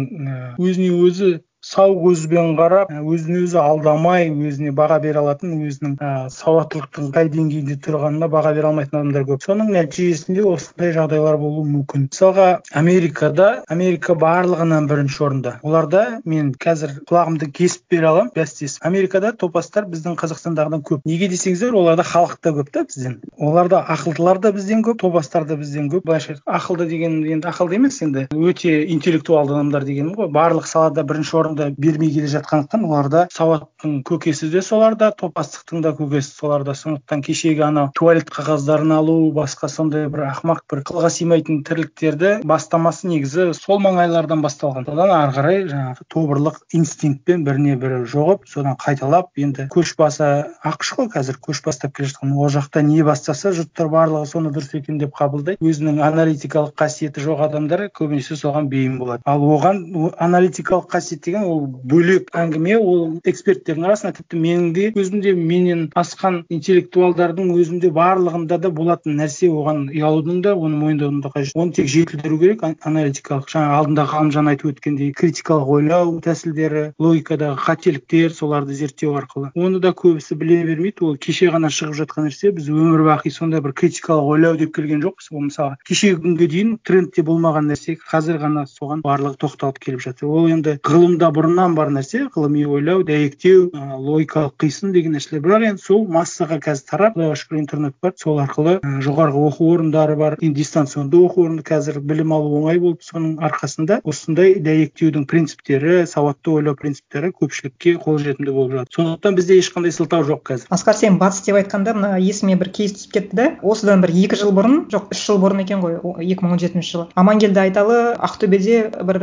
өзіне 0.59 0.89
өзі 1.07 1.31
сау 1.61 1.93
көзбен 2.01 2.55
қарап 2.57 2.89
өзін 2.89 3.43
өзі 3.43 3.59
алдамай 3.61 4.31
өзіне 4.31 4.71
баға 4.73 4.97
бере 5.03 5.21
алатын 5.21 5.53
өзінің 5.61 5.93
ә, 6.01 6.11
сауаттылықтың 6.33 7.11
қай 7.13 7.29
деңгейде 7.29 7.75
тұрғанына 7.85 8.29
баға 8.33 8.53
бере 8.55 8.71
алмайтын 8.71 8.97
адамдар 8.97 9.27
көп. 9.29 9.43
Соның 9.45 9.69
нәтижесінде 9.75 10.41
осындай 10.49 10.95
жағдайлар 10.95 11.37
болуы 11.37 11.67
мүмкін. 11.69 12.07
Мысалға 12.09 12.47
америкада 12.81 13.49
америка 13.69 14.15
барлығынан 14.17 14.87
бірінші 14.89 15.21
орында. 15.27 15.53
Оларда 15.61 16.03
мен 16.25 16.49
қазір 16.57 16.97
құлағымды 17.05 17.51
кесіп 17.53 17.93
бере 17.93 18.09
аламын 18.09 18.33
бәстесіп. 18.35 18.81
Америкада 18.89 19.31
топастар 19.37 19.85
біздің 19.91 20.17
қазақстандағыдан 20.17 20.81
көп. 20.81 21.05
Неге 21.05 21.29
десеңіздер 21.29 21.77
оларда 21.77 22.07
халық 22.09 22.39
та 22.41 22.55
көп 22.57 22.73
та 22.73 22.85
бізден. 22.89 23.19
Оларда 23.37 23.83
ақылдылар 23.85 24.41
да 24.41 24.51
бізден 24.55 24.81
көп 24.81 24.97
топастар 25.05 25.45
да 25.45 25.59
бізден 25.61 25.93
көп. 25.93 26.09
Былайша 26.09 26.39
ақылды 26.45 26.89
деген 26.89 27.21
енді 27.21 27.53
ақылды 27.53 27.77
емес 27.77 28.01
енді 28.01 28.27
өте 28.33 28.81
интеллектуалды 28.95 29.53
адамдар 29.59 29.85
дегенім 29.85 30.15
ғой. 30.17 30.31
Барлық 30.33 30.65
салада 30.69 31.05
бірінші 31.05 31.37
орын 31.37 31.50
орынды 31.51 31.75
бермей 31.77 32.11
келе 32.13 32.27
жатқандықтан 32.27 32.85
оларда 32.85 33.27
сауаттың 33.33 34.01
көкесі 34.07 34.49
де 34.51 34.61
соларда 34.61 35.11
топастықтың 35.17 35.81
да 35.83 35.91
көкесі 35.97 36.31
соларда 36.37 36.73
сондықтан 36.73 37.21
кешегі 37.21 37.63
анау 37.67 37.91
туалет 37.95 38.29
қағаздарын 38.31 38.93
алу 38.95 39.31
басқа 39.35 39.69
сондай 39.69 40.07
бір 40.09 40.25
ақымақ 40.31 40.63
бір 40.71 40.83
қылға 40.87 41.09
сыймайтын 41.11 41.63
тірліктерді 41.67 42.31
бастамасы 42.47 43.07
негізі 43.07 43.51
сол 43.57 43.81
маңайлардан 43.83 44.41
басталған. 44.41 44.87
Содан 44.87 45.11
ары 45.11 45.35
қарай 45.35 45.63
жаңағы 45.69 46.07
тобырлық 46.11 46.61
инстинктпен 46.73 47.43
біріне 47.45 47.75
бірі 47.81 48.03
жоғып 48.07 48.47
содан 48.47 48.77
қайталап 48.79 49.31
енді 49.35 49.67
көш 49.71 49.95
басы 49.99 50.29
ақш 50.63 50.95
қой 50.97 51.11
қазір 51.11 51.39
көш 51.41 51.63
бастап 51.65 51.95
келе 51.95 52.09
жатқан. 52.11 52.35
Ол 52.35 52.49
жақта 52.49 52.81
не 52.85 53.03
бастаса 53.03 53.51
жұрттар 53.55 53.91
барлығы 53.91 54.29
соны 54.31 54.53
дұрыс 54.55 54.75
екен 54.77 54.99
деп 55.01 55.15
қабылдайды 55.17 55.59
өзінің 55.61 56.01
аналитикалық 56.05 56.75
қасиеті 56.79 57.23
жоқ 57.25 57.45
адамдар 57.47 57.87
көбінесе 57.97 58.37
соған 58.39 58.69
бейім 58.71 58.99
болады. 59.01 59.23
Ал 59.25 59.41
оған 59.41 60.11
аналитикалық 60.17 60.89
қасиет 60.91 61.23
деген 61.25 61.40
ол 61.45 61.65
бөлек 61.91 62.31
әңгіме 62.37 62.77
ол 62.79 63.01
эксперттердің 63.27 63.87
арасында 63.89 64.13
тіпті 64.19 64.41
менің 64.45 64.71
де 64.75 64.87
өзімде 64.95 65.33
менен 65.37 65.87
асқан 65.97 66.41
интеллектуалдардың 66.53 67.51
өзінде 67.55 67.91
барлығында 67.95 68.59
да 68.65 68.71
болатын 68.71 69.19
нәрсе 69.21 69.49
оған 69.51 69.87
ұялудың 69.91 70.41
да 70.45 70.55
оны 70.55 70.79
мойындаудың 70.81 71.21
да 71.25 71.31
қажеті. 71.33 71.57
Оны 71.61 71.75
тек 71.77 71.89
жетілдіру 71.91 72.39
керек 72.41 72.63
аналитикалық 72.63 73.49
жаңа 73.51 73.77
алдында 73.79 74.05
ғалымжан 74.11 74.51
айтып 74.51 74.71
өткендей 74.71 75.11
критикалық 75.17 75.71
ойлау 75.77 76.17
тәсілдері 76.23 76.83
логикадағы 77.01 77.57
қателіктер 77.65 78.33
соларды 78.35 78.73
зерттеу 78.77 79.15
арқылы. 79.19 79.51
Оны 79.55 79.81
да 79.83 79.93
көбісі 79.97 80.37
біле 80.39 80.61
бермейді. 80.67 81.05
Ол 81.05 81.17
кеше 81.21 81.51
ғана 81.53 81.71
шығып 81.73 81.97
жатқан 82.01 82.27
нәрсе 82.29 82.51
біз 82.55 82.69
өмір 82.71 83.05
бақи 83.09 83.31
сондай 83.33 83.61
бір 83.61 83.73
критикалық 83.77 84.31
ойлау 84.35 84.57
деп 84.59 84.73
келген 84.75 85.01
жоқпыз. 85.03 85.31
Ол 85.31 85.47
мысалы 85.47 85.77
кешегі 85.87 86.19
күнге 86.21 86.47
дейін 86.51 86.75
трендте 86.83 87.23
болмаған 87.25 87.69
нәрсе 87.71 87.97
қазір 87.99 88.41
ғана 88.43 88.65
соған 88.69 89.03
барлығы 89.05 89.39
тоқталып 89.41 89.79
келіп 89.81 90.03
жатыр. 90.05 90.29
Ол 90.29 90.49
енді 90.51 90.77
ғылымда 90.85 91.30
бұрыннан 91.35 91.75
бар 91.75 91.91
нәрсе 91.93 92.27
ғылыми 92.33 92.65
ойлау 92.65 93.03
дәйектеу 93.07 93.69
ә, 93.71 93.97
логикалық 93.97 94.55
қисын 94.61 94.93
деген 94.95 95.15
нәрселер 95.15 95.41
бірақ 95.45 95.65
енді 95.71 95.83
сол 95.83 96.05
массаға 96.11 96.59
қазір 96.63 96.87
тарап 96.89 97.17
құдайға 97.17 97.37
шүкір 97.41 97.59
интернет 97.61 97.95
бар. 98.01 98.13
Сол 98.19 98.39
арқылы 98.43 98.77
ә, 98.79 98.93
жоғарғы 99.05 99.43
оқу 99.49 99.69
орындары 99.75 100.15
бар. 100.19 100.37
Енді 100.41 100.61
дистанционды 100.61 101.19
оқу 101.21 101.45
орны 101.47 101.65
қазір 101.65 101.99
білім 102.01 102.33
алу 102.35 102.61
оңай 102.61 102.81
болып 102.81 103.05
соның 103.05 103.37
арқасында. 103.43 104.01
Осындай 104.07 104.55
дәйектеудің 104.63 105.25
принциптері 105.29 106.05
сауатты 106.09 106.51
ойлау 106.55 106.75
принциптері 106.79 107.31
көпшілікке 107.37 107.95
қолжетімді 108.01 108.55
болып 108.55 108.75
жатыр. 108.79 108.95
Сондықтан 108.97 109.37
бізде 109.39 109.59
ешқандай 109.61 109.95
сылтау 109.95 110.25
жоқ 110.27 110.43
қазір. 110.51 110.69
Асқар 110.73 110.97
сен 110.97 111.19
батыс 111.21 111.43
деп 111.45 111.59
айтқанда 111.61 111.95
мына 111.97 112.11
есіме 112.19 112.57
бір 112.59 112.71
кейс 112.75 112.95
түсіп 112.97 113.15
кетті 113.17 113.37
да. 113.37 113.47
Осыдан 113.61 114.01
бір 114.03 114.13
екі 114.25 114.39
жыл 114.41 114.51
бұрын 114.55 114.85
жоқ 114.91 115.11
үш 115.15 115.23
жыл 115.27 115.39
бұрын 115.43 115.63
екен 115.63 115.83
ғой 115.83 115.99
екі 116.25 116.45
мың 116.45 116.55
он 116.57 116.61
жетінші 116.61 116.91
жылы. 116.91 117.05
Амангелді 117.15 117.61
айталы 117.63 117.99
ақтөбеде 118.17 118.77
бір 119.07 119.19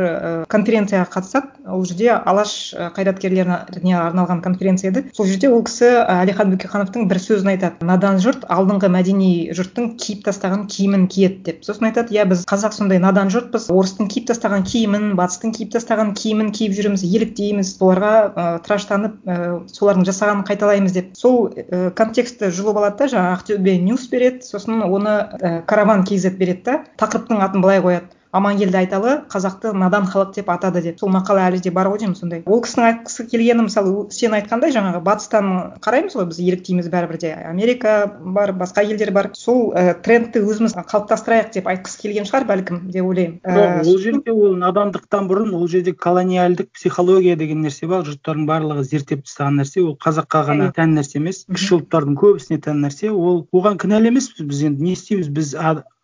конференцияға 0.51 1.09
қатысады. 1.13 1.51
Ол 1.69 1.83
жерде 1.85 1.98
жерде 1.99 2.15
алаш 2.25 2.73
ы 2.73 2.87
қайраткерлеріне 2.95 3.95
арналған 3.99 4.41
конференция 4.43 4.91
еді 4.91 5.03
сол 5.15 5.27
жерде 5.27 5.49
ол 5.51 5.63
кісі 5.67 5.89
әлихан 6.09 6.53
бөкейхановтың 6.53 7.07
бір 7.09 7.19
сөзін 7.21 7.51
айтады. 7.53 7.85
Надан 7.85 8.19
жұрт 8.23 8.45
алдыңғы 8.49 8.89
мәдени 8.93 9.29
жұрттың 9.55 9.95
киіп 9.99 10.23
тастаған 10.27 10.65
киімін 10.71 11.07
киеді 11.11 11.43
деп 11.49 11.65
сосын 11.67 11.89
айтады. 11.89 12.15
Иә 12.15 12.25
біз 12.29 12.45
қазақ 12.49 12.75
сондай 12.77 13.01
надан 13.03 13.31
жұртпыз. 13.33 13.69
Орыстың 13.73 14.09
киіп 14.11 14.29
тастаған 14.31 14.63
киімін 14.67 15.15
батыстың 15.19 15.53
киіп 15.57 15.73
тастаған 15.75 16.13
киімін 16.17 16.51
киіп 16.55 16.77
жүрміз 16.79 17.03
еліктейміз. 17.09 17.73
Соларға 17.79 18.13
ы 18.29 18.47
тыраштанып 18.65 19.17
ы 19.25 19.39
солардың 19.73 20.07
жасағанын 20.09 20.45
қайталаймыз 20.47 20.95
деп. 20.95 21.11
Сол 21.19 21.49
ы 21.49 21.89
контекстті 21.95 22.53
жұлып 22.53 22.79
алады 22.81 23.03
да 23.03 23.11
жаңағы 23.15 23.39
ақтөбе 23.39 23.75
ньюс 23.83 24.07
береді. 24.11 24.45
Сосын 24.45 24.83
оны 24.85 25.17
і 25.39 25.53
караван 25.67 26.05
кейзет 26.07 26.37
береді 26.39 26.63
да 26.69 26.79
тақырыптың 27.01 27.43
атын 27.43 27.65
былай 27.65 27.83
қояды. 27.83 28.15
Аманкелді 28.31 28.77
айталы 28.83 29.13
қазақты 29.31 29.71
надан 29.73 30.05
халық 30.09 30.35
деп 30.35 30.49
атады 30.53 30.81
деп. 30.83 30.99
Сол 31.01 31.09
мақала 31.13 31.47
әлі 31.49 31.61
де 31.63 31.71
бар 31.73 31.89
ғой 31.89 32.01
деймін 32.03 32.15
сондай. 32.17 32.43
Ол 32.45 32.61
кісінің 32.61 32.85
айтқысы 32.89 33.25
келгені 33.31 33.65
мысалы 33.65 34.05
сен 34.13 34.35
айтқандай 34.37 34.73
жаңағы 34.75 35.01
батыстан 35.05 35.49
қараймыз 35.81 36.17
ғой 36.17 36.27
біз 36.29 36.41
еліктейміз 36.43 36.89
бәрібір 36.93 37.19
де 37.23 37.33
америка 37.49 37.95
бар 38.21 38.53
басқа 38.53 38.83
елдер 38.85 39.11
бар. 39.15 39.31
Сол 39.33 39.73
і 39.73 39.95
трендті 40.05 40.43
өзіміз 40.45 40.77
қалыптастырайық 40.77 41.51
деп 41.57 41.69
айтқысы 41.73 42.01
келген 42.03 42.29
шығар 42.29 42.45
бәлкім 42.49 42.83
деп 42.93 43.09
ойлаймын. 43.09 43.39
Жоқ 43.43 43.89
ол 43.89 43.99
жерде 44.03 44.35
ол 44.35 44.55
надандықтан 44.61 45.29
бұрын 45.29 45.55
ол 45.57 45.67
жерде 45.67 45.93
колониальдік 45.93 46.69
психология 46.77 47.35
деген 47.39 47.65
нәрсе 47.65 47.89
бар 47.89 48.05
жұрттардың 48.05 48.45
барлығы 48.49 48.85
зерттеп 48.85 49.25
тастаған 49.25 49.61
нәрсе. 49.63 49.81
Ол 49.81 49.97
қазаққа 49.97 50.45
ғана 50.51 50.71
тән 50.75 50.93
нәрсе 50.97 51.17
емес. 51.17 51.45
Кіші 51.49 51.79
ұлттардың 51.79 52.17
көбісіне 52.19 52.61
тән 52.61 52.83
нәрсе. 52.85 53.09
Ол 53.09 53.47
оған 53.55 53.79
кінәлі 53.81 54.13
емеспіз 54.13 54.45
біз 54.49 54.63
енді 54.69 54.85
не 54.85 54.93
істейміз? 54.97 55.29
Біз 55.33 55.55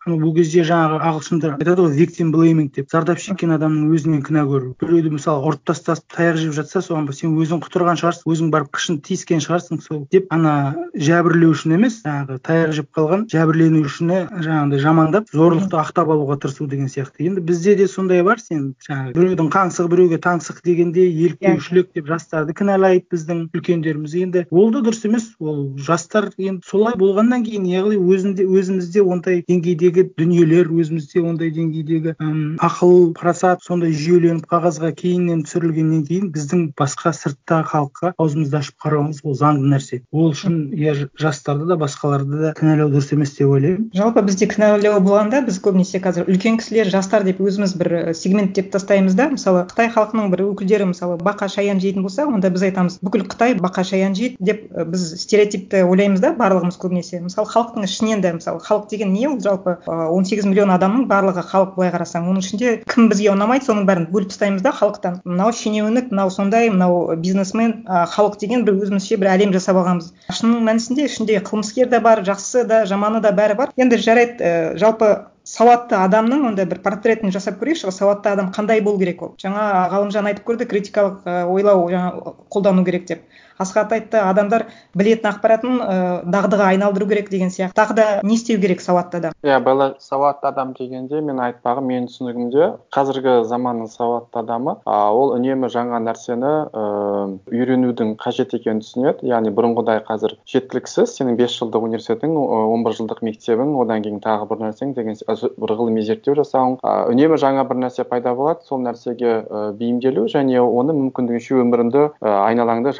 бұл 0.06 0.34
кезде 0.36 0.62
жаңағы 0.66 1.00
ағылшындар 1.02 1.54
айтады 1.56 1.82
ғой 1.82 1.96
виктим 1.98 2.30
блейминг 2.30 2.74
деп. 2.76 2.86
зардап 2.92 3.18
шеккен 3.18 3.50
адамның 3.56 3.90
өзінен 3.90 4.22
күнә 4.22 4.44
көру. 4.46 4.74
біреуді 4.78 5.10
мысалы 5.16 5.42
ұрып 5.42 5.64
тастап 5.66 5.98
таяқ 6.14 6.36
жеп 6.38 6.52
жатса 6.54 6.78
соған 6.78 7.10
сен 7.12 7.34
өзің 7.34 7.58
құтырған 7.64 7.98
шығарсың 7.98 8.30
өзің 8.30 8.50
барып 8.54 8.70
қышын 8.70 9.00
тиіскен 9.02 9.42
шығарсың 9.42 9.82
сол 9.82 10.06
деп 10.12 10.30
ана 10.30 10.76
жәбірлеушіні 10.94 11.74
емес 11.74 12.02
жаңағы 12.06 12.38
таяқ 12.46 12.72
жеп 12.78 12.90
қалған 12.94 13.26
жәбірленушіні 13.34 14.20
жаңағыдай 14.46 14.82
жамандап 14.84 15.32
зорлықты 15.34 15.74
ақтап 15.80 16.12
алуға 16.14 16.38
тырысу 16.38 16.68
деген 16.70 16.86
сияқты. 16.86 17.26
Енді 17.26 17.40
бізде 17.40 17.74
де 17.74 17.88
сондай 17.88 18.22
бар 18.22 18.38
сен 18.38 18.74
жаңағы 18.86 19.14
біреудің 19.16 19.50
қаңсығы 19.50 19.90
біреуге 19.90 20.20
таңсық 20.22 20.62
дегенде 20.62 21.06
еліктеушілік 21.10 21.90
деп 21.94 22.06
жастарды 22.06 22.54
кінәлайды 22.54 23.06
біздің 23.10 23.42
үлкендеріміз. 23.56 24.14
Енді 24.22 24.46
ол 24.50 24.70
да 24.70 24.84
дұрыс 24.86 25.02
емес 25.08 25.32
ол 25.40 25.74
жастар 25.78 26.30
енді 26.38 26.62
солай 26.66 26.94
болғаннан 26.98 27.44
кейін 27.46 27.66
яғни 27.70 27.98
өзінде 27.98 28.46
өзімізде 28.46 29.02
ондай 29.02 29.42
деңгейдегі 29.48 29.95
дүниелер 30.04 30.68
өзімізде 30.68 31.22
ондай 31.22 31.50
деңгейдегі 31.54 32.16
ақыл 32.62 33.12
парасат 33.16 33.64
сондай 33.64 33.94
жүйеленіп 33.96 34.46
қағазға 34.50 34.92
кейіннен 34.98 35.44
түсірілгеннен 35.46 36.04
кейін 36.08 36.30
біздің 36.34 36.64
басқа 36.78 37.12
сырттағы 37.16 37.70
халыққа 37.72 38.12
аузымызды 38.18 38.58
ашып 38.60 38.76
қарауымыз 38.84 39.22
ол 39.24 39.36
заңды 39.38 39.70
нәрсе. 39.72 40.00
Ол 40.12 40.32
үшін 40.32 40.58
иә 40.76 41.08
жастарды 41.20 41.66
да 41.70 41.76
басқаларды 41.80 42.40
да 42.42 42.52
кінәлау 42.58 42.90
дұрыс 42.92 43.12
емес 43.14 43.34
деп 43.36 43.52
ойлаймын. 43.54 43.90
Жалпы 43.96 44.22
бізде 44.26 44.48
кінәлау 44.50 45.00
болғанда 45.04 45.42
біз 45.46 45.60
көбінесе 45.64 46.00
қазір 46.04 46.28
үлкен 46.30 46.58
кісілер 46.60 46.90
жастар 46.92 47.24
деп 47.26 47.40
өзіміз 47.40 47.76
бір 47.78 47.96
сегменттеп 48.16 48.70
тастаймыз 48.74 49.16
да. 49.18 49.28
Мысалы 49.32 49.64
қытай 49.70 49.90
халқының 49.94 50.30
бір 50.32 50.44
өкілдері 50.50 50.90
мысалы 50.92 51.18
бақа 51.22 51.48
шаян 51.52 51.80
жейтін 51.82 52.06
болса 52.06 52.26
онда 52.26 52.50
біз 52.50 52.66
айтамыз 52.70 52.98
бүкіл 53.04 53.26
қытай 53.30 53.56
бақа 53.60 53.84
шаян 53.84 54.14
жейді 54.16 54.36
деп 54.40 54.66
біз 54.72 55.06
стереотипті 55.22 55.84
ойлаймыз 55.86 56.22
да 56.24 56.32
барлығымыз 56.36 56.78
көбінесе. 56.80 57.20
Мысалы 57.24 57.50
халықтың 57.52 57.86
ішінен 57.86 58.22
де 58.24 58.32
мысалы 58.36 58.60
халық 58.64 58.88
деген 58.90 59.12
не 59.12 59.26
ол? 59.28 59.38
Жалпы 59.40 59.78
он 59.86 60.24
сегіз 60.26 60.46
миллион 60.48 60.72
адамның 60.74 61.06
барлығы 61.10 61.44
халық 61.46 61.76
былай 61.76 61.92
қарасаң 61.94 62.26
оның 62.30 62.44
ішінде 62.44 62.72
кім 62.90 63.08
бізге 63.12 63.30
ұнамайды 63.34 63.68
соның 63.68 63.86
бәрін 63.88 64.08
бөліп 64.10 64.32
тастаймыз 64.32 64.64
да 64.64 64.72
халықтан. 64.74 65.20
Мынау 65.24 65.52
шенеунік 65.52 66.10
мынау 66.10 66.30
сондай 66.30 66.70
мынау 66.70 67.14
бизнесмен 67.16 67.84
ы 67.86 68.02
халық 68.14 68.40
деген 68.42 68.66
бір 68.66 68.80
өзімізше 68.82 69.20
бір 69.22 69.32
әлем 69.36 69.54
жасап 69.54 69.78
алғанбыз. 69.82 70.12
Шынның 70.34 70.66
мәнісінде 70.66 71.06
ішінде 71.06 71.40
қылмыскер 71.46 71.90
де 71.92 72.00
бар 72.00 72.24
жақсысы 72.26 72.66
да 72.66 72.84
жаманы 72.86 73.22
да 73.22 73.32
бәрі 73.36 73.58
бар. 73.62 73.72
Енді 73.76 73.98
жарайды 74.02 74.36
і 74.42 74.78
жалпы 74.80 75.14
сауатты 75.46 75.94
адамның 75.94 76.48
ондай 76.48 76.66
бір 76.66 76.80
портретін 76.82 77.30
жасап 77.30 77.60
көрейікші 77.60 77.92
сауатты 77.94 78.32
адам 78.32 78.50
қандай 78.54 78.80
болу 78.82 78.98
керек 78.98 79.22
ол? 79.22 79.34
Жаңа 79.38 79.86
ғалымжан 79.92 80.26
айтып 80.26 80.48
көрді 80.48 80.66
критикалық 80.72 81.22
ы 81.22 81.36
ойлау 81.54 81.86
жаңа 81.92 82.34
қолдану 82.50 82.82
керек 82.84 83.06
деп. 83.06 83.22
Асхат 83.58 83.92
айтты 83.92 84.20
адамдар 84.20 84.66
білетін 84.94 85.30
ақпаратын 85.30 85.80
ы 85.80 85.96
дағдыға 86.30 86.70
айналдыру 86.72 87.06
керек 87.08 87.30
деген 87.30 87.50
сияқты. 87.50 87.74
Тағы 87.76 87.94
да 87.94 88.06
не 88.22 88.34
істеу 88.34 88.60
керек 88.60 88.80
сауатты 88.80 89.18
адам? 89.18 89.32
Иә 89.44 89.60
белла 89.64 89.94
сауатты 90.00 90.48
адам 90.48 90.74
дегенде 90.78 91.20
мен 91.20 91.40
айтпағым 91.40 91.88
менің 91.90 92.08
түсінігімде 92.10 92.70
қазіргі 92.94 93.44
заманның 93.48 93.88
сауатты 93.92 94.40
адамы 94.42 94.76
а 94.84 95.12
ол 95.12 95.34
үнемі 95.36 95.70
жаңа 95.72 96.00
нәрсені 96.04 96.52
ыыы 96.72 97.38
үйренудің 97.52 98.16
қажет 98.20 98.54
екенін 98.56 98.82
түсінеді. 98.84 99.26
Яғни 99.30 99.52
бұрынғыдай 99.56 100.02
қазір 100.06 100.36
жеткіліксіз. 100.50 101.16
Сенің 101.16 101.38
бес 101.40 101.56
жылдық 101.56 101.86
университетің 101.88 102.36
он 102.36 102.84
бір 102.84 102.96
жылдық 102.98 103.22
мектебің 103.26 103.74
одан 103.82 104.04
кейін 104.04 104.20
тағы 104.24 104.48
бір 104.50 104.62
нәрсең 104.66 104.94
деген 104.96 105.16
бір 105.56 105.74
ғылыми 105.80 106.04
зерттеу 106.06 106.36
жасауың. 106.38 106.78
Ы 106.82 107.12
үнемі 107.12 107.38
жаңа 107.40 107.64
бір 107.68 107.80
нәрсе 107.86 108.04
пайда 108.04 108.34
болады. 108.34 108.64
Сол 108.68 108.82
нәрсеге 108.84 109.32
ы 109.46 109.72
бейімделу 109.78 110.26
және 110.32 110.60
оны 110.60 110.94
мүмкіндігінше 110.96 111.60
өміріңді 111.62 112.04
ы 112.20 112.34
айналаңды 112.46 112.92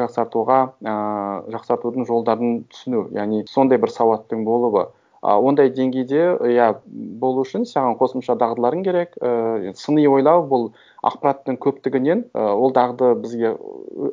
жақсартуға 0.46 1.42
ыыы 1.46 1.52
жақсартудың 1.54 2.06
жолдарын 2.06 2.64
түсіну 2.70 3.08
яғни 3.14 3.44
сондай 3.50 3.78
бір 3.78 3.90
сауаттың 3.90 4.44
болуы. 4.44 4.86
А 5.22 5.40
ондай 5.40 5.70
деңгейде 5.70 6.38
иә 6.46 6.74
болу 6.86 7.42
үшін 7.42 7.64
саған 7.66 7.96
қосымша 7.98 8.36
дағдыларың 8.38 8.84
керек. 8.84 9.16
Ііі 9.18 9.74
сыни 9.74 10.06
ойлау 10.06 10.44
бұл 10.46 10.68
ақпараттың 11.02 11.58
көптігінен 11.58 12.26
ы 12.30 12.44
ол 12.54 12.72
дағды 12.72 13.14
бізге 13.22 13.56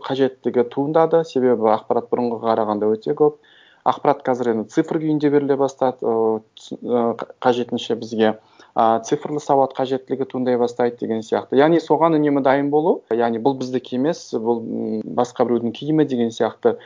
қажеттігі 0.07 0.65
туындады. 0.73 1.23
Себебі 1.25 1.69
ақпарат 1.75 2.09
бұрынғыға 2.09 2.49
қарағанда 2.49 2.89
өте 2.95 3.13
көп. 3.13 3.37
Ақпарат 3.85 4.23
қазір 4.25 4.53
енді 4.53 4.69
цифр 4.73 4.97
күйінде 5.03 5.29
беріле 5.29 5.57
бастады 5.59 6.01
ыыы 6.01 7.13
қажетінше 7.43 7.99
бізге. 7.99 8.37
А 8.75 8.99
цифрлы 9.05 9.39
сауат 9.43 9.75
қажеттілігі 9.77 10.27
туындай 10.31 10.57
бастайды 10.57 11.03
деген 11.05 11.21
сияқты. 11.25 11.57
Яғни 11.59 11.81
соған 11.83 12.17
үнемі 12.17 12.43
дайын 12.45 12.71
болу 12.73 13.01
яғни 13.13 13.41
бұл 13.43 13.57
біздікі 13.61 13.99
емес 13.99 14.29
бұл 14.33 14.63
басқа 15.05 15.45
біреудің 15.45 15.75
киімі 15.77 16.07
деген 16.09 16.33
сияқты 16.33 16.77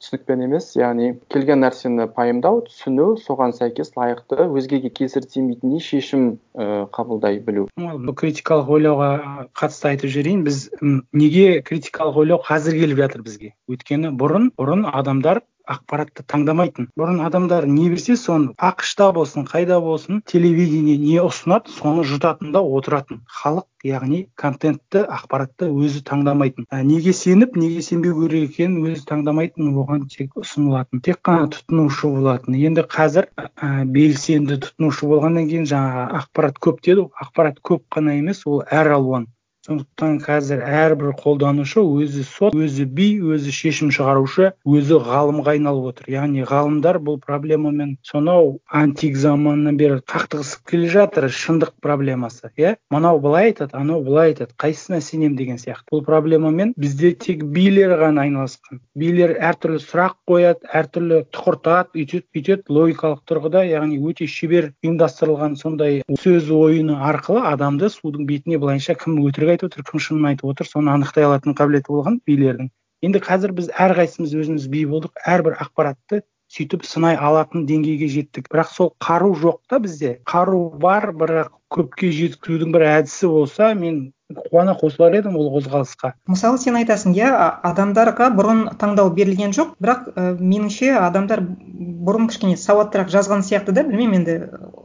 түсінікпен 0.00 0.44
емес. 0.46 0.70
Яғни 0.76 1.14
келген 1.32 1.60
нәрсені 1.64 2.08
пайымдау 2.16 2.62
түсіну 2.68 3.14
соған 3.20 3.52
сәйкес 3.56 3.92
лайықты 3.96 4.48
өзгеге 4.48 4.92
кесірі 4.92 5.28
тимейтіндей 5.28 5.80
шешім 5.84 6.26
і 6.56 6.68
қабылдай 6.94 7.40
білу. 7.44 7.68
Бұл 7.76 8.16
критикалық 8.16 8.72
ойлауға 8.76 9.10
қатысты 9.56 9.92
айтып 9.92 10.12
жіберейін. 10.14 10.44
Біз 10.48 10.68
неге 11.12 11.60
критикалық 11.64 12.20
ойлау 12.24 12.40
қазір 12.44 12.80
келіп 12.80 13.04
жатыр 13.04 13.24
бізге? 13.28 13.54
Өйткені 13.68 14.12
бұрын 14.16 14.52
бұрын 14.56 14.88
адамдар 14.88 15.44
ақпаратты 15.74 16.24
таңдамайтын. 16.26 16.90
Бұрын 16.98 17.20
адамдар 17.26 17.66
не 17.70 17.88
берсе 17.92 18.16
соны 18.20 18.54
ақш 18.70 18.94
та 18.98 19.10
болсын 19.16 19.46
қайда 19.48 19.80
болсын 19.84 20.22
телевидение 20.32 20.96
не 20.98 21.18
ұсынады 21.22 21.72
соны 21.76 22.04
жұтатын 22.10 22.52
да 22.56 22.62
отыратын. 22.62 23.22
Халық 23.40 23.66
яғни 23.86 24.20
контентті 24.36 25.04
ақпаратты 25.16 25.70
өзі 25.70 26.02
таңдамайтын. 26.10 26.66
А 26.70 26.82
неге 26.84 27.14
сеніп 27.16 27.56
неге 27.56 27.82
сенбеу 27.86 28.18
керек 28.20 28.50
екенін 28.50 28.90
өзі 28.90 29.06
таңдамайтын 29.08 29.72
оған 29.72 30.06
тек 30.12 30.36
ұсынылатын. 30.42 31.02
Тек 31.06 31.22
қана 31.26 31.48
тұтынушы 31.54 32.10
болатын. 32.12 32.58
Енді 32.60 32.84
қазір 32.90 33.30
ә, 33.36 33.84
белсенді 33.84 34.60
тұтынушы 34.66 35.08
болғаннан 35.10 35.48
кейін 35.48 35.68
жаңағы 35.70 36.06
ақпарат 36.20 36.60
көп 36.60 36.82
деді 36.84 37.08
ақпарат 37.24 37.62
көп 37.64 37.86
қана 37.94 38.18
емес 38.20 38.44
ол 38.46 38.64
әр 38.68 38.92
алуан. 38.98 39.30
Сондықтан 39.70 40.18
қазір 40.24 40.62
әрбір 40.66 41.12
қолданушы 41.20 41.82
өзі 41.84 42.24
сот 42.26 42.54
өзі 42.58 42.86
би 42.90 43.06
өзі 43.22 43.52
шешім 43.54 43.92
шығарушы 43.94 44.50
өзі 44.66 44.98
ғалымға 45.06 45.54
айналып 45.54 45.92
отыр. 45.92 46.10
Яғни 46.10 46.42
ғалымдар 46.48 46.98
бұл 46.98 47.20
проблемамен 47.22 47.96
сонау 48.02 48.58
антик 48.66 49.16
заманнан 49.16 49.78
бері 49.78 50.00
қақтығысып 50.10 50.64
келе 50.70 50.90
жатыр 50.90 51.28
шындық 51.30 51.76
проблемасы 51.84 52.50
иә? 52.58 52.74
Мынау 52.90 53.20
былай 53.22 53.52
айтады 53.52 53.78
анау 53.78 54.02
былай 54.02 54.32
айтады 54.32 54.56
қайсысына 54.58 55.00
сенемін 55.00 55.36
деген 55.38 55.62
сияқты. 55.62 55.86
Бұл 55.92 56.02
проблемамен 56.04 56.74
бізде 56.76 57.12
тек 57.14 57.44
билер 57.44 57.94
ғана 58.00 58.26
айналысқан. 58.26 58.82
Билер 58.98 59.36
әртүрлі 59.38 59.78
сұрақ 59.84 60.18
қояды 60.26 60.66
әртүрлі 60.66 61.22
тұқыртады 61.30 61.94
үйтеді 61.94 62.26
бүйтеді 62.34 62.74
логикалық 62.74 63.22
тұрғыда 63.30 63.64
яғни 63.68 64.00
өте 64.02 64.26
шебер 64.26 64.72
ұйымдастырылған 64.82 65.56
сондай 65.60 66.02
сөз 66.18 66.50
ойыны 66.50 66.98
арқылы 66.98 67.46
адамды 67.52 67.90
судың 67.92 68.26
бетіне 68.26 68.58
былайынша 68.58 68.96
кім 68.98 69.20
өтірік 69.26 69.59
айтып 69.60 69.70
отыр 69.70 69.86
кім 69.90 70.00
шынын 70.00 70.28
айтып 70.32 70.50
отыр 70.50 70.68
соны 70.68 70.92
анықтай 70.94 71.28
алатын 71.28 71.54
қабілеті 71.54 71.92
болған 71.92 72.20
билердің. 72.26 72.70
Енді 73.04 73.20
қазір 73.24 73.52
біз 73.56 73.70
әрқайсымыз 73.72 74.34
өзіміз 74.36 74.68
би 74.72 74.84
болдық 74.88 75.20
әрбір 75.24 75.56
ақпаратты 75.64 76.22
сөйтіп 76.50 76.84
сынай 76.84 77.16
алатын 77.16 77.66
деңгейге 77.68 78.08
жеттік. 78.10 78.48
Бірақ 78.50 78.72
сол 78.74 78.94
қару 79.00 79.34
жоқ 79.38 79.60
та 79.70 79.78
бізде. 79.78 80.18
Қару 80.26 80.70
бар 80.82 81.12
бірақ 81.14 81.52
көпке 81.70 82.10
жеткізудің 82.10 82.74
бір 82.74 82.86
әдісі 82.90 83.30
болса 83.30 83.70
мен 83.78 84.10
қуана 84.34 84.74
қосылар 84.78 85.16
едім 85.18 85.36
ол 85.38 85.50
қозғалысқа. 85.54 86.12
Мысалы 86.30 86.58
сен 86.62 86.76
айтасың 86.78 87.14
иә 87.18 87.30
адамдарға 87.66 88.30
бұрын 88.36 88.64
таңдау 88.78 89.10
берілген 89.14 89.54
жоқ 89.56 89.76
бірақ 89.82 90.10
і 90.10 90.26
меніңше 90.38 90.92
адамдар 90.98 91.42
бұрын 91.42 92.28
кішкене 92.30 92.58
сауаттырақ 92.60 93.10
жазған 93.14 93.46
сияқты 93.46 93.74
да 93.74 93.86
білмеймін 93.86 94.20
енді 94.20 94.36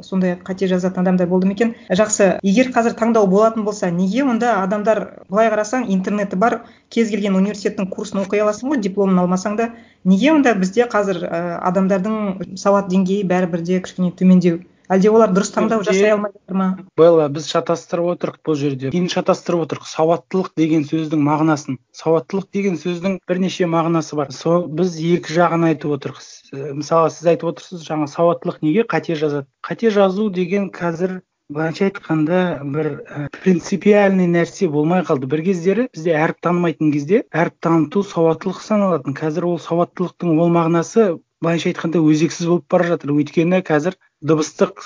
сондай 0.02 0.36
қате 0.36 0.68
жазатын 0.68 1.06
адамдар 1.06 1.28
болды 1.28 1.48
ма 1.48 1.54
екен? 1.54 1.74
Жақсы. 1.90 2.40
Егер 2.44 2.72
қазір 2.76 2.96
таңдау 3.00 3.28
болатын 3.28 3.66
болса 3.66 3.90
неге 3.92 4.24
онда 4.24 4.58
адамдар 4.64 5.02
былай 5.30 5.50
қарасаң 5.54 5.88
интернеті 5.96 6.36
бар 6.36 6.62
кез 6.90 7.10
келген 7.10 7.36
университеттің 7.40 7.90
курсын 7.90 8.24
оқи 8.24 8.42
аласың 8.44 8.74
ғой 8.74 8.82
дипломын 8.84 9.24
алмасаң 9.24 9.58
да 9.58 9.70
неге 10.04 10.32
онда 10.34 10.56
бізде 10.56 10.88
қазір 10.92 11.24
і 11.26 11.42
адамдардың 11.72 12.58
сауат 12.62 12.90
деңгейі 12.92 13.28
бәрібір 13.30 13.66
де 13.66 13.82
кішкене 13.82 14.12
төмендеу? 14.12 14.62
Әлде 14.90 15.12
олар 15.12 15.34
дұрыс 15.36 15.52
таңдау 15.56 15.84
жасай 15.88 16.14
алмай 16.14 16.32
жатыр 16.36 16.60
ма? 16.60 16.68
Белла 16.98 17.28
біз 17.34 17.50
шатастырып 17.52 18.12
отырық 18.16 18.40
бұл 18.46 18.58
жерде. 18.60 18.92
Кейін 18.94 19.10
шатастырып 19.12 19.66
отырық. 19.66 19.88
Сауаттылық 19.90 20.52
деген 20.58 20.86
сөздің 20.88 21.24
мағынасын. 21.26 21.80
Сауаттылық 21.96 22.50
деген 22.54 22.80
сөздің 22.82 23.20
бірнеше 23.28 23.70
мағынасы 23.70 24.20
бар. 24.20 24.34
Сол 24.36 24.68
біз 24.68 24.98
екі 25.02 25.40
жағын 25.40 25.70
айтып 25.72 25.98
отырмыз 25.98 26.36
мысалы 26.54 27.12
сіз 27.12 27.30
айтып 27.34 27.52
отырсыз 27.52 27.86
жаңа 27.86 28.08
сауаттылық 28.12 28.62
неге 28.66 28.86
қате 28.90 29.16
жазады? 29.20 29.48
Қате 29.66 29.92
жазу 29.94 30.30
деген 30.30 30.70
қазір 30.74 31.22
былайша 31.50 31.90
айтқанда 31.90 32.40
бір 32.64 32.88
і 33.06 33.28
принципиальный 33.44 34.28
нәрсе 34.30 34.70
болмай 34.72 35.04
қалды. 35.06 35.30
Бір 35.30 35.44
кездері 35.46 35.88
бізде 35.94 36.16
әріп 36.18 36.42
танымайтын 36.46 36.92
кезде 36.94 37.24
әріп 37.34 37.60
таныту 37.62 38.04
сауаттылық 38.04 38.62
саналатын. 38.66 39.18
Қазір 39.18 39.50
ол 39.52 39.60
сауаттылықтың 39.62 40.40
ол 40.40 40.50
мағынасы 40.54 41.20
былайша 41.44 41.70
айтқанда 41.70 42.02
өзексіз 42.02 42.50
болып 42.50 42.66
бара 42.72 42.90
жатыр. 42.96 43.14
Өйткені 43.14 43.62
қазір 43.66 44.00
дыбыстық 44.30 44.82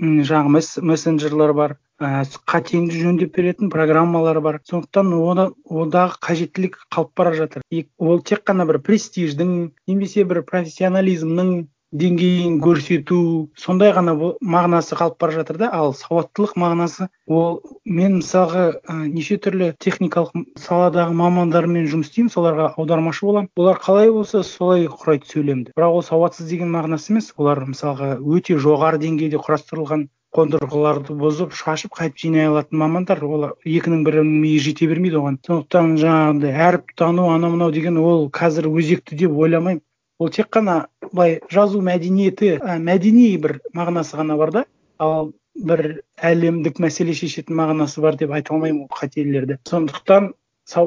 жаңағы 0.00 0.82
мессенджерлер 0.90 1.52
бар 1.56 1.76
і 2.02 2.38
қатеңді 2.50 2.98
жөндеп 2.98 3.36
беретін 3.36 3.70
программалар 3.70 4.40
бар. 4.42 4.58
Сондықтан 4.68 5.12
оны 5.14 5.44
ондағы 5.68 6.18
қажеттілік 6.26 6.78
қалып 6.90 7.12
бара 7.16 7.34
жатыр. 7.36 7.62
Ол 7.98 8.22
тек 8.26 8.42
қана 8.48 8.66
бір 8.66 8.80
престиждің 8.88 9.52
немесе 9.86 10.24
бір 10.24 10.42
профессионализмнің 10.48 11.52
деңгейін 11.92 12.58
көрсету 12.64 13.18
сондай 13.58 13.92
ғана 13.96 14.14
мағынасы 14.40 14.96
қалып 14.96 15.18
бара 15.20 15.36
жатыр 15.36 15.58
да. 15.60 15.68
Ал 15.72 15.92
сауаттылық 15.96 16.54
мағынасы 16.56 17.08
ол 17.26 17.60
мен 17.84 18.20
мысалға 18.20 18.64
і 18.72 19.10
неше 19.12 19.38
түрлі 19.42 19.72
техникалық 19.82 20.32
саладағы 20.60 21.12
мамандармен 21.18 21.90
жұмыс 21.92 22.10
істеймін 22.10 22.32
соларға 22.32 22.72
аудармашы 22.76 23.26
боламын. 23.26 23.52
Олар 23.56 23.78
қалай 23.82 24.10
болса 24.12 24.42
солай 24.46 24.88
құрайды 24.88 25.28
сөйлемді. 25.28 25.76
Бірақ 25.76 26.00
ол 26.00 26.02
сауатсыз 26.06 26.48
деген 26.48 26.72
мағынасы 26.72 27.12
емес. 27.12 27.32
Олар 27.36 27.64
мысалға 27.68 28.16
өте 28.20 28.56
жоғары 28.56 29.02
деңгейде 29.02 29.40
құрастырылған 29.42 30.08
қондырғыларды 30.32 31.12
бұзып 31.20 31.52
шашып 31.52 31.92
қайтып 31.98 32.22
жинай 32.22 32.46
алатын 32.48 32.80
мамандар 32.80 33.20
олар 33.26 33.52
екінің 33.68 34.00
бірінің 34.06 34.38
миы 34.40 34.62
жете 34.64 34.88
бермейді 34.88 35.18
оған. 35.20 35.36
Сондықтан 35.44 35.98
жаңағындай 36.00 36.54
әріп 36.68 36.94
тану 36.96 37.28
анау 37.34 37.52
мынау 37.52 37.74
деген 37.74 37.98
ол 38.00 38.30
қазір 38.32 38.70
өзекті 38.72 39.18
деп 39.20 39.36
ойламаймын. 39.36 39.82
Ол 40.22 40.30
тек 40.34 40.50
қана 40.54 40.76
былай 41.10 41.40
жазу 41.52 41.82
мәдениеті 41.84 42.54
і 42.58 42.76
мәдени 42.88 43.30
бір 43.42 43.58
мағынасы 43.76 44.18
ғана 44.20 44.36
бар 44.40 44.52
да. 44.54 44.64
Ал 44.98 45.32
бір 45.54 46.02
әлемдік 46.16 46.78
мәселе 46.80 47.16
шешетін 47.16 47.58
мағынасы 47.58 48.00
бар 48.00 48.16
деп 48.20 48.32
айта 48.32 48.54
алмаймын 48.54 48.86
ол 48.86 48.92
қателерді 48.92 49.58
сондықтан 49.68 50.32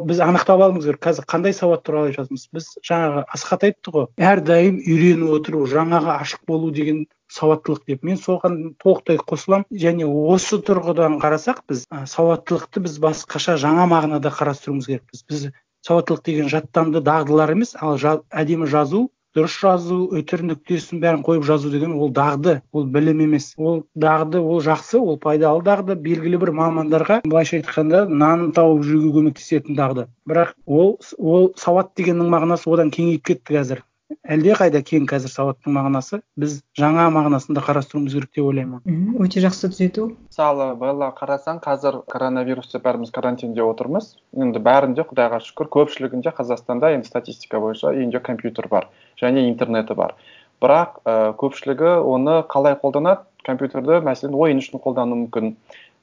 біз 0.08 0.20
анықтап 0.24 0.62
алуымыз 0.64 0.86
керек 0.88 1.02
қазір 1.04 1.28
қандай 1.30 1.54
сауат 1.54 1.84
туралы 1.84 2.14
айтып 2.14 2.32
біз 2.56 2.70
жаңағы 2.90 3.26
асхат 3.36 3.66
айтты 3.68 3.92
ғой 3.92 4.08
әрдайым 4.18 4.80
үйреніп 4.80 5.34
отыру 5.36 5.66
жаңаға 5.70 6.16
ашық 6.24 6.48
болу 6.48 6.72
деген 6.72 7.04
сауаттылық 7.32 7.86
деп. 7.88 8.04
Мен 8.04 8.18
соған 8.22 8.76
толықтай 8.82 9.18
қосыламын. 9.18 9.66
Және 9.72 10.06
осы 10.06 10.60
тұрғыдан 10.62 11.18
қарасақ 11.22 11.64
біз 11.70 11.86
сауаттылықты 12.12 12.84
біз 12.86 13.00
басқаша 13.04 13.58
жаңа 13.62 13.88
мағынада 13.92 14.32
қарастыруымыз 14.34 14.88
керекпіз. 14.92 15.26
Біз 15.30 15.48
сауаттылық 15.88 16.24
деген 16.26 16.50
жаттанды 16.50 17.02
дағдылар 17.02 17.56
емес 17.56 17.76
ал 17.82 17.98
әдемі 18.32 18.70
жазу 18.70 19.10
дұрыс 19.36 19.56
жазу 19.62 19.98
үтір 20.16 20.44
нүктесін 20.50 21.02
бәрін 21.04 21.24
қойып 21.28 21.44
жазу 21.48 21.72
деген 21.74 21.96
ол 22.00 22.12
дағды 22.16 22.60
ол 22.72 22.86
білім 22.96 23.24
емес. 23.26 23.50
Ол 23.58 23.82
дағды 23.96 24.40
ол 24.40 24.62
жақсы 24.64 25.00
ол 25.00 25.18
пайдалы 25.22 25.64
дағды 25.66 25.98
белгілі 26.06 26.40
бір 26.44 26.54
мамандарға 26.60 27.22
былайша 27.26 27.60
айтқанда 27.60 28.06
нанын 28.10 28.54
тауып 28.56 28.86
жеуге 28.88 29.12
көмектесетін 29.18 29.76
дағды. 29.76 30.08
Бірақ 30.30 30.56
ол 30.66 30.96
ол 31.20 31.52
сауат 31.60 31.92
дегеннің 32.00 32.32
мағынасы 32.32 32.72
одан 32.72 32.94
кеңейіп 32.96 33.28
кетті 33.32 33.60
қазір. 33.60 33.84
Әлдеқайда 34.26 34.82
кең 34.86 35.06
қазір 35.10 35.32
сауаттың 35.34 35.74
мағынасы 35.78 36.20
біз 36.42 36.60
жаңа 36.78 37.08
мағынасында 37.14 37.62
қарастыруымыз 37.66 38.14
керек 38.14 38.32
деп 38.38 38.46
ойлаймын. 38.50 38.82
Өте 39.22 39.42
жақсы 39.44 39.70
түзету. 39.74 40.08
Мысалы 40.30 40.68
белла 40.82 41.12
қарасаң 41.18 41.62
қазір 41.64 42.02
коронавирус 42.12 42.70
деп 42.74 42.86
бәріміз 42.86 43.14
карантинде 43.16 43.66
отырмыз. 43.66 44.16
Енді 44.38 44.62
бәрінде 44.66 45.06
құдайға 45.10 45.42
шүкір 45.46 45.72
көпшілігінде 45.78 46.34
қазақстанда 46.38 46.94
енді 46.98 47.10
статистика 47.10 47.62
бойынша 47.64 47.94
үйінде 47.94 48.22
компьютер 48.22 48.70
бар 48.70 48.90
және 49.22 49.48
интернеті 49.50 49.98
бар. 49.98 50.14
Бірақ 50.62 51.02
і 51.06 51.34
көпшілігі 51.42 51.98
оны 52.06 52.44
қалай 52.50 52.78
қолданады? 52.82 53.26
Компьютерді 53.46 54.00
мәселен 54.06 54.38
ойын 54.38 54.62
үшін 54.62 54.82
қолдануы 54.82 55.26
мүмкін. 55.26 55.52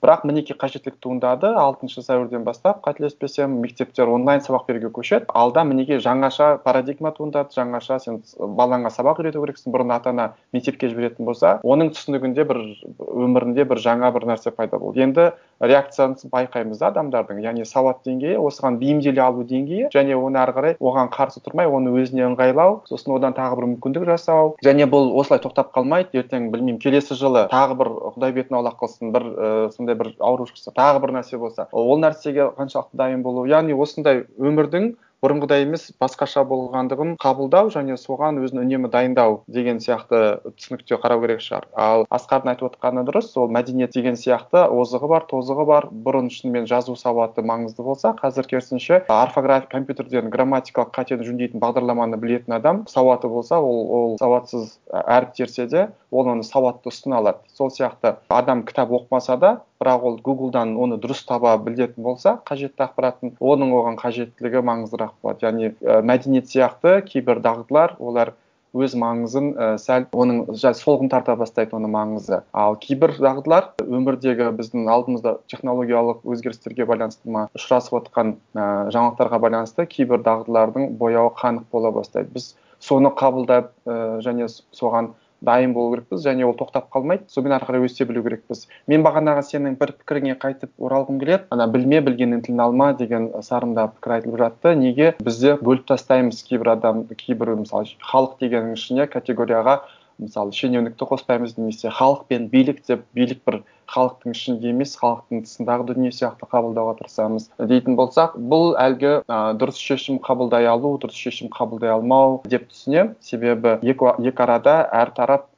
Бірақ 0.03 0.25
мінекей 0.27 0.57
қажеттілік 0.59 0.97
туындады. 1.03 1.53
Алтыншы 1.59 2.03
сәуірден 2.03 2.43
бастап 2.43 2.81
қателеспесем 2.83 3.55
мектептер 3.63 4.11
онлайн 4.11 4.43
сабақ 4.43 4.67
беруге 4.67 4.91
көшеді. 4.91 5.29
Алда 5.29 5.63
мінекей 5.65 6.01
жаңаша 6.03 6.57
парадигма 6.65 7.13
туындады. 7.15 7.55
Жаңаша 7.55 8.01
сен 8.03 8.19
балаңа 8.39 8.91
сабақ 8.91 9.23
үйрету 9.23 9.45
керексің. 9.45 9.71
Бұрын 9.75 9.95
ата 9.95 10.11
ана 10.11 10.33
мектепке 10.53 10.91
жіберетін 10.91 11.29
болса 11.29 11.61
оның 11.63 11.93
түсінігінде 11.95 12.47
бір 12.51 12.61
өмірінде 12.99 13.67
бір 13.71 13.83
жаңа 13.83 14.11
бір 14.15 14.27
нәрсе 14.33 14.51
пайда 14.51 14.83
болды. 14.83 15.07
Енді 15.07 15.31
реакцияны 15.63 16.17
байқаймыз 16.33 16.81
да 16.81 16.91
адамдардың. 16.91 17.41
Яғни 17.45 17.65
сауат 17.69 18.03
деңгейі 18.07 18.39
осыған 18.43 18.79
бейімделе 18.81 19.23
алу 19.23 19.45
деңгейі 19.47 19.91
және 19.95 20.17
оны 20.19 20.41
ары 20.43 20.55
қарай 20.57 20.77
оған 20.81 21.11
қарсы 21.15 21.43
тұрмай 21.45 21.71
оны 21.71 21.93
өзіне 21.95 22.27
ыңғайлау 22.31 22.81
сосын 22.91 23.15
одан 23.17 23.37
тағы 23.37 23.61
бір 23.61 23.69
мүмкіндік 23.73 24.09
жасау. 24.11 24.57
Және 24.65 24.89
бұл 24.91 25.13
осылай 25.21 25.43
тоқтап 25.45 25.71
қалмайды. 25.77 26.19
Ертең 26.19 26.51
білмеймін 26.53 26.81
келесі 26.83 27.15
жылы 27.19 27.47
тағы 27.53 27.79
бір 27.79 27.93
құдай 28.17 28.35
бетін 28.35 28.59
аулақ 28.59 28.81
қылсын 28.83 29.15
бір 29.15 29.29
і 29.31 29.53
сондай 29.77 29.97
бір 29.99 30.13
ауру 30.19 30.49
шықса 30.51 30.75
тағы 30.75 31.01
бір 31.05 31.17
нәрсе 31.21 31.39
болса 31.39 31.69
ол 31.73 31.99
нәрсеге 32.03 32.51
қаншалықты 32.59 32.99
дайын 32.99 33.23
болу. 33.23 33.47
Яғни 33.47 33.79
осындай 33.79 34.27
өмірдің 34.39 34.95
бұрынғыдай 35.23 35.63
емес 35.63 35.85
басқаша 36.03 36.43
болғандығын 36.51 37.13
қабылдау 37.23 37.69
және 37.71 37.95
соған 38.01 38.41
өзін 38.43 38.65
үнемі 38.65 38.89
дайындау 38.91 39.37
деген 39.47 39.79
сияқты 39.83 40.41
түсінікте 40.59 40.99
қарау 40.99 41.23
керек 41.23 41.45
шығар. 41.45 41.69
Ал 41.79 42.03
асқардың 42.11 42.53
айтып 42.53 42.73
отқаны 42.73 43.05
дұрыс 43.07 43.31
ол 43.39 43.47
мәдениет 43.55 43.95
деген 43.95 44.19
сияқты 44.19 44.65
озығы 44.67 45.13
бар 45.15 45.29
тозығы 45.31 45.67
бар. 45.69 45.87
Бұрын 45.93 46.27
шынымен 46.35 46.67
жазу 46.67 46.97
сауаты 46.99 47.47
маңызды 47.47 47.87
болса 47.87 48.17
қазір 48.19 48.51
керісінше 48.51 49.05
орфография 49.07 49.71
компьютерден 49.71 50.31
грамматикалық 50.35 50.91
қатені 50.99 51.29
жөндейтін 51.31 51.63
бағдарламаны 51.63 52.19
білетін 52.19 52.59
адам 52.59 52.83
сауаты 52.91 53.31
болса 53.31 53.63
ол 53.63 53.83
ол 53.95 54.17
сауатсыз 54.19 54.79
әріп 54.91 55.37
терсе 55.39 55.69
де 55.71 55.89
ол 56.11 56.35
оны 56.35 56.43
сауатты 56.43 56.91
ұсына 56.91 57.23
алады. 57.23 57.47
Сол 57.55 57.71
сияқты 57.71 58.17
адам 58.29 58.67
кітап 58.67 58.91
оқымаса 58.91 59.39
да 59.39 59.61
бірақ 59.83 60.05
ол 60.07 60.19
гуглдан 60.23 60.77
оны 60.79 60.99
дұрыс 61.03 61.25
таба 61.27 61.57
білетін 61.59 62.05
болса 62.05 62.37
қажетті 62.47 62.87
ақпаратын 62.87 63.35
оның 63.41 63.73
оған 63.79 63.99
қажеттілігі 64.03 64.63
маңыздырақ. 64.69 65.12
Яғни 65.43 65.73
і 65.73 65.99
мәдениет 66.09 66.49
сияқты 66.51 67.01
кейбір 67.09 67.43
дағдылар 67.45 67.97
олар 67.99 68.35
өз 68.73 68.95
маңызын 68.97 69.49
і 69.53 69.67
сәл 69.83 70.07
оның 70.17 70.57
солғын 70.57 71.11
тарта 71.13 71.35
бастайды 71.37 71.77
оның 71.77 71.93
маңызы. 71.93 72.39
Ал 72.57 72.77
кейбір 72.81 73.13
дағдылар 73.21 73.69
өмірдегі 73.85 74.49
біздің 74.57 74.89
алдымызда 74.89 75.35
технологиялық 75.53 76.25
өзгерістерге 76.25 76.87
байланысты 76.89 77.29
ма 77.29 77.47
ұшырасып 77.59 77.99
отқан 78.01 78.35
і 78.57 78.69
жаңалықтарға 78.97 79.41
байланысты 79.45 79.87
кейбір 79.93 80.25
дағдылардың 80.25 80.95
бояуы 80.97 81.35
қанық 81.37 81.69
бола 81.73 81.93
бастайды. 81.93 82.33
Біз 82.33 82.55
соны 82.81 83.13
қабылдап 83.13 83.75
і 83.85 83.99
және 84.25 84.49
соған 84.73 85.13
дайын 85.43 85.75
болу 85.75 85.95
керекпіз 85.97 86.25
және 86.27 86.47
ол 86.47 86.55
тоқтап 86.59 86.89
қалмайды. 86.95 87.29
Сонымен 87.29 87.57
ары 87.59 87.69
қарай 87.69 87.87
өсе 87.87 88.07
білу 88.09 88.23
керекпіз. 88.25 88.67
Мен 88.91 89.05
бағанағы 89.07 89.45
сенің 89.49 89.79
бір 89.81 89.95
пікіріңе 90.01 90.37
қайтып 90.43 90.71
оралғым 90.79 91.19
келеді. 91.23 91.49
Ана 91.51 91.67
білме 91.71 92.01
білгеннің 92.07 92.45
тілін 92.47 92.63
алма 92.67 92.93
деген 92.99 93.31
сарында 93.43 93.89
пікір 93.97 94.17
айтылып 94.19 94.39
жатты. 94.45 94.77
Неге? 94.79 95.15
Бізде 95.23 95.57
бөліп 95.63 95.89
тастаймыз 95.91 96.43
кейбір 96.47 96.77
адам 96.77 97.05
кейбір 97.17 97.57
мысалы 97.65 97.91
халық 98.13 98.39
дегеннің 98.43 98.79
ішіне 98.79 99.09
категорияға 99.11 99.81
мысалы 100.23 100.53
шенеунікті 100.55 101.09
қоспаймыз 101.09 101.57
немесе 101.59 101.91
халық 101.91 102.27
пен 102.29 102.49
билік 102.53 102.83
деп 102.87 103.05
билік 103.17 103.41
бір 103.49 103.63
халықтың 103.93 104.37
ішінде 104.37 104.73
емес 104.73 104.95
халықтың 105.01 105.45
тысындағы 105.47 105.87
дүние 105.91 106.13
сияқты 106.17 106.49
қабылдауға 106.53 106.97
тырысамыз. 107.01 107.51
Дейтін 107.59 107.99
болсақ 108.01 108.39
бұл 108.53 108.75
әлгі 108.81 109.13
ә, 109.27 109.41
дұрыс 109.61 109.81
шешім 109.81 110.19
қабылдай 110.25 110.67
алу 110.71 110.95
дұрыс 111.03 111.19
шешім 111.19 111.53
қабылдай 111.53 111.93
алмау 111.95 112.41
деп 112.49 112.69
түсінемін 112.73 113.15
себебі 113.21 113.77
екі, 113.83 114.15
екі 114.33 114.45
арада 114.47 114.81
әр 115.03 115.13
тарап 115.17 115.49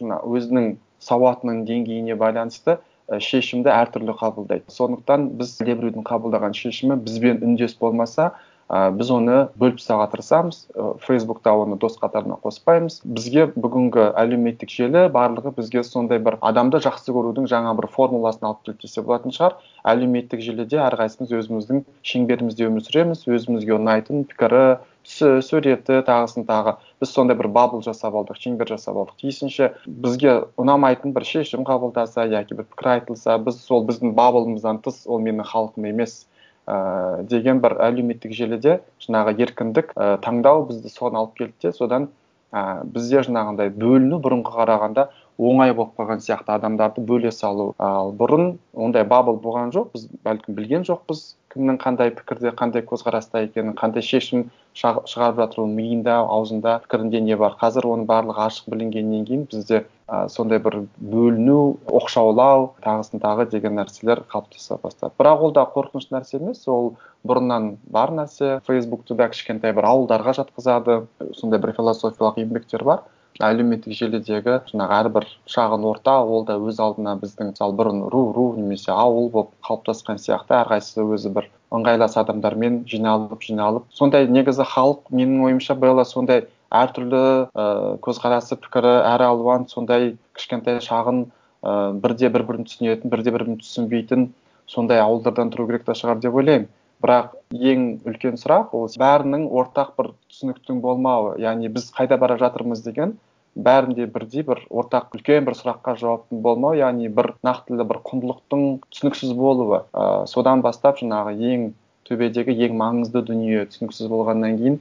жаңа 0.00 0.20
өзінің 0.28 0.74
сауатының 1.04 1.64
деңгейіне 1.68 2.16
байланысты 2.20 2.78
шешімді 3.10 3.72
әртүрлі 3.74 4.14
қабылдайды. 4.20 4.68
Сондықтан 4.70 5.30
біз 5.40 5.56
біреудің 5.64 6.04
қабылдаған 6.06 6.54
шешімі 6.54 7.00
бізбен 7.02 7.40
үндес 7.42 7.74
болмаса 7.80 8.30
ә, 8.70 8.90
біз 8.94 9.10
оны 9.10 9.38
бөліп 9.58 9.80
тастауға 9.80 10.06
тырысамыз 10.12 10.60
ә, 10.70 10.84
фейсбукта 11.02 11.52
оны 11.58 11.76
дос 11.82 11.98
қатарына 11.98 12.38
қоспаймыз. 12.44 13.00
Бізге 13.04 13.48
бүгінгі 13.56 14.06
әлеуметтік 14.22 14.70
желі 14.70 15.08
барлығы 15.12 15.52
бізге 15.58 15.82
сондай 15.84 16.22
бір 16.22 16.38
адамды 16.40 16.78
жақсы 16.84 17.10
көрудің 17.16 17.50
жаңа 17.50 17.74
бір 17.80 17.90
формуласын 17.90 18.46
алып 18.50 18.62
келді 18.68 18.86
десе 18.86 19.02
болатын 19.02 19.34
шығар. 19.34 19.58
Әлеуметтік 19.90 20.44
желіде 20.44 20.78
әрқайсымыз 20.86 21.34
өзіміздің 21.40 21.82
шеңберімізде 22.06 22.70
өмір 22.70 22.86
сүреміз 22.86 23.26
өзімізге 23.26 23.76
ұнайтын 23.80 24.24
пікірі 24.30 24.64
суреті 25.10 26.00
тағысын 26.06 26.44
тағы. 26.46 26.76
Біз 27.00 27.12
сондай 27.14 27.36
бір 27.38 27.48
бабл 27.48 27.80
жасап 27.82 28.14
алдық 28.14 28.36
шеңбер 28.38 28.68
жасап 28.68 28.98
алдық. 29.00 29.16
Тиісінше 29.22 29.72
бізге 29.86 30.34
ұнамайтын 30.60 31.14
бір 31.16 31.24
шешім 31.24 31.64
қабылдаса 31.64 32.26
яки 32.28 32.54
бір 32.54 32.68
пікір 32.68 32.92
айтылса 32.94 33.38
біз 33.40 33.62
сол 33.64 33.86
біздің 33.88 34.12
баблымыздан 34.18 34.82
тыс 34.84 35.06
ол 35.06 35.22
менің 35.24 35.48
халқым 35.48 35.88
емес. 35.88 36.26
Ә, 36.66 37.22
деген 37.30 37.60
бір 37.64 37.76
әлеуметтік 37.88 38.34
желіде 38.36 38.80
жаңағы 39.06 39.36
еркіндік 39.40 39.94
ә, 39.96 40.16
таңдау 40.24 40.66
бізді 40.68 40.92
соған 40.92 41.20
алып 41.22 41.36
келді 41.40 41.54
де 41.66 41.72
содан 41.76 42.08
ә, 42.52 42.82
бізде 42.84 43.24
жаңағындай 43.26 43.72
бөліну 43.74 44.20
бұрынғы 44.24 44.54
қарағанда 44.56 45.08
оңай 45.40 45.72
болып 45.74 45.94
қалған 45.98 46.20
сияқты 46.24 46.52
адамдарды 46.56 47.02
бөле 47.06 47.32
салу. 47.32 47.72
Ал 47.78 48.12
бұрын 48.12 48.58
ондай 48.74 49.06
бабл 49.08 49.38
болған 49.40 49.72
жоқ 49.74 49.94
біз 49.94 50.08
бәлкім 50.26 50.58
білген 50.58 50.84
жоқпыз. 50.88 51.22
Кімнің 51.50 51.78
қандай 51.82 52.12
пікірде 52.14 52.52
қандай 52.54 52.84
көзқараста 52.86 53.42
екенін 53.42 53.74
қандай 53.78 54.04
шешім 54.06 54.44
шығарып 54.78 55.40
жатыр 55.40 55.64
ол 55.64 55.72
миында 55.74 56.20
аузында 56.22 56.76
пікірінде 56.84 57.20
не 57.26 57.36
бар. 57.40 57.56
Қазір 57.58 57.88
оның 57.90 58.06
барлығы 58.06 58.44
ашық 58.46 58.70
білінгеннен 58.70 59.24
кейін 59.26 59.46
бізде 59.50 59.82
ә, 60.06 60.28
сондай 60.30 60.62
бір 60.62 60.84
бөліну 61.02 61.76
оқшаулау 61.90 62.70
тағысын 62.86 63.22
тағы 63.24 63.48
деген 63.50 63.74
нәрселер 63.80 64.22
қалыптаса 64.30 64.78
бастады. 64.82 65.12
Бірақ 65.18 65.46
ол 65.48 65.54
да 65.58 65.66
қорқынышты 65.74 66.14
нәрсе 66.14 66.38
емес 66.38 66.62
ол 66.70 66.94
бұрыннан 67.26 67.72
бар 67.90 68.14
нәрсе. 68.14 68.60
Фейсбукты 68.66 69.18
да 69.18 69.28
кішкентай 69.34 69.74
бір 69.74 69.90
ауылдарға 69.90 70.36
жатқызады. 70.38 71.02
Сондай 71.34 71.58
бір 71.58 71.74
философиялық 71.74 72.38
еңбектер 72.44 72.86
бар. 72.86 73.02
Әлеуметтік 73.38 73.94
желідегі 73.96 74.56
жаңағы 74.70 74.96
әрбір 74.98 75.26
шағын 75.48 75.86
орта 75.90 76.18
ол 76.20 76.44
да 76.48 76.58
өз 76.58 76.80
алдына 76.82 77.14
біздің 77.20 77.52
мысалы 77.52 77.76
бұрын 77.78 78.02
ру 78.12 78.22
ру 78.36 78.46
немесе 78.58 78.92
ауыл 78.92 79.30
болып 79.32 79.52
қалыптасқан 79.66 80.20
сияқты 80.20 80.58
әрқайсысы 80.60 81.06
өзі 81.06 81.32
бір 81.36 81.48
ыңғайлас 81.70 82.16
адамдармен 82.18 82.82
жиналып 82.90 83.44
жиналып. 83.46 83.86
Сондай 83.94 84.26
негізі 84.28 84.66
халық 84.66 85.12
менің 85.14 85.44
ойымша 85.46 85.76
белла 85.78 86.04
сондай 86.04 86.46
әртүрлі 86.74 87.22
ә, 87.54 87.66
көзқарасы 88.02 88.58
пікірі 88.58 88.96
әр 89.12 89.24
алуан 89.28 89.68
сондай 89.70 90.16
кішкентай 90.38 90.82
шағын 90.82 91.24
ә, 91.62 91.92
бірде 92.02 92.30
бір 92.34 92.46
бірін 92.50 92.66
түсінетін 92.66 93.14
бірде 93.14 93.30
бір 93.34 93.46
бірін 93.46 93.60
түсінбейтін 93.62 94.28
сондай 94.70 95.02
ауылдардан 95.02 95.50
тұру 95.54 95.66
керек 95.70 95.86
та 95.86 95.94
шығар 95.98 96.20
деп 96.22 96.34
ойлаймын. 96.34 96.68
Бірақ 97.00 97.34
ең 97.72 97.86
үлкен 98.08 98.38
сұрақ 98.40 98.74
ол 98.76 98.86
бәрінің 99.00 99.48
ортақ 99.60 99.96
бір 99.98 100.12
түсініктің 100.30 100.80
болмауы 100.84 101.36
яғни 101.40 101.72
біз 101.72 101.90
қайда 101.96 102.18
бара 102.20 102.36
жатырмыз 102.40 102.84
деген 102.84 103.16
бәрінде 103.56 104.06
бірдей 104.06 104.44
бір 104.46 104.62
ортақ 104.70 105.16
үлкен 105.16 105.46
бір 105.48 105.56
сұраққа 105.58 105.96
жауаптың 106.00 106.42
болмау 106.44 106.76
яғни 106.78 107.08
бір 107.12 107.32
нақтылы 107.46 107.86
бір 107.88 107.98
құндылықтың 108.06 108.66
түсініксіз 108.92 109.32
болуы. 109.34 109.82
Ә, 109.92 110.26
содан 110.30 110.62
бастап 110.62 111.00
жаңағы 111.02 111.34
ең 111.52 111.66
төбедегі 112.06 112.54
ең 112.66 112.76
маңызды 112.78 113.24
дүние 113.26 113.64
түсініксіз 113.72 114.10
болғаннан 114.12 114.58
кейін 114.60 114.78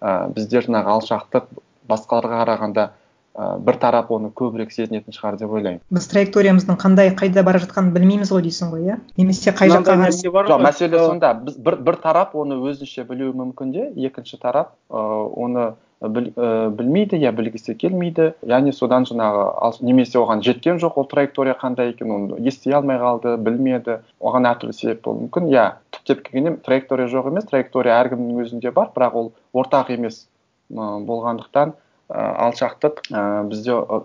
ә, 0.00 0.30
бізде 0.36 0.62
жаңағы 0.62 0.94
алшақтық 0.98 1.50
басқаларға 1.90 2.44
қарағанда 2.44 2.86
ә, 3.34 3.58
бір 3.58 3.78
тарап 3.82 4.10
оны 4.14 4.30
көбірек 4.34 4.72
сезінетін 4.74 5.14
шығар 5.14 5.38
деп 5.40 5.52
ойлаймын. 5.54 5.82
Біз 5.90 6.06
траекториямыздың 6.12 6.78
қандай 6.80 7.12
қайда 7.18 7.42
бара 7.46 7.60
жатқанын 7.62 7.94
білмейміз 7.94 8.32
ғой 8.34 8.44
дейсің 8.46 8.74
ғой 8.74 8.90
иә? 8.90 8.98
Немесе 9.18 9.54
қай 9.56 9.72
жаққа 9.74 9.96
нәрсе 10.04 10.30
бар 10.34 10.50
жоқ 10.50 10.62
мәселе 10.64 11.00
сонда 11.02 11.34
біз 11.40 11.58
бір, 11.58 11.78
бір 11.82 11.98
тарап 12.02 12.36
оны 12.38 12.60
өзінше 12.62 13.06
білуі 13.08 13.34
мүмкін 13.34 13.74
де 13.74 13.88
екінші 14.06 14.38
тарап 14.42 14.74
ә, 14.90 15.02
оны 15.34 15.72
біл, 16.00 16.30
ә, 16.36 16.70
білмейді 16.70 17.18
я 17.18 17.32
білгісі 17.34 17.74
келмейді. 17.74 18.32
Яғни 18.46 18.74
содан 18.76 19.06
жаңағы 19.08 19.72
немесе 19.82 20.20
оған 20.20 20.42
жеткен 20.44 20.78
жоқ 20.82 20.98
ол 21.00 21.08
траектория 21.10 21.56
қандай 21.58 21.90
екенін 21.94 22.14
оны 22.16 22.42
ести 22.46 22.70
алмай 22.70 23.00
қалды 23.02 23.36
білмеді. 23.36 23.98
Оған 24.20 24.46
әртүрлі 24.52 24.76
себеп 24.76 25.04
болуы 25.06 25.26
мүмкін. 25.26 25.48
Иә 25.50 25.70
түптеп 25.94 26.22
келгенде 26.28 26.58
траектория 26.66 27.08
жоқ 27.10 27.30
емес 27.32 27.48
траектория 27.50 27.98
әркімнің 28.02 28.44
өзінде 28.44 28.74
бар 28.74 28.92
бірақ 28.94 29.18
ол 29.18 29.32
ортақ 29.54 29.90
емес 29.94 30.26
болғандықтан 30.70 31.74
Э, 32.12 32.20
алшақтық. 32.20 33.00
Ә, 33.16 33.20
бізде 33.48 33.72
ә, 33.72 34.00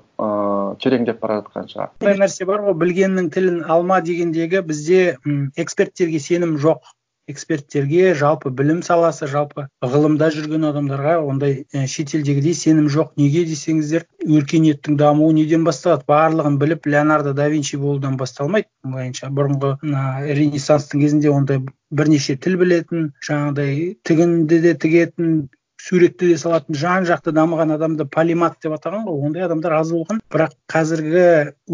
тереңдеп 0.79 1.19
бара 1.19 1.41
жатқан 1.41 1.67
шығар. 1.67 1.89
Ондай 1.99 2.15
нәрсе 2.21 2.45
бар 2.47 2.63
ғой 2.63 2.77
білгеннің 2.79 3.27
тілін 3.35 3.59
алма 3.67 3.99
дегендегі 3.99 4.61
бізде 4.63 5.17
м 5.25 5.51
эксперттерге 5.59 6.21
сенім 6.23 6.55
жоқ. 6.63 6.79
Эксперттерге 7.29 8.15
жалпы 8.17 8.49
білім 8.55 8.79
саласы 8.87 9.27
жалпы 9.29 9.67
ғылымда 9.83 10.31
жүрген 10.33 10.63
адамдарға 10.71 11.17
ондай 11.27 11.67
шетелдегідей 11.75 12.55
сенім 12.57 12.87
жоқ. 12.89 13.11
Неге 13.19 13.43
десеңіздер 13.51 14.07
өркениеттің 14.23 14.95
дамуы 14.97 15.35
неден 15.35 15.67
басталады? 15.67 16.07
Барлығын 16.07 16.57
біліп 16.57 16.87
леонардо 16.87 17.35
да 17.35 17.51
винчи 17.51 17.77
болудан 17.77 18.15
басталмайды. 18.17 18.71
Былайынша 18.87 19.29
бұрынғы 19.29 19.75
ренессанстың 20.39 21.03
кезінде 21.03 21.29
ондай 21.35 21.61
бірнеше 21.91 22.39
тіл 22.39 22.57
білетін 22.63 23.11
жаңағыдай 23.27 23.97
тігінді 24.07 24.63
де 24.65 24.73
тігетін 24.73 25.49
суретті 25.79 26.27
де 26.31 26.37
салатын 26.37 26.75
жан 26.75 27.05
жақты 27.07 27.31
дамыған 27.35 27.73
адамды 27.75 28.05
полимат 28.05 28.57
деп 28.63 28.75
атаған 28.77 29.05
ғой. 29.07 29.21
Ондай 29.27 29.45
адамдар 29.47 29.77
аз 29.79 29.93
болған. 29.95 30.19
Бірақ 30.33 30.55
қазіргі 30.73 31.25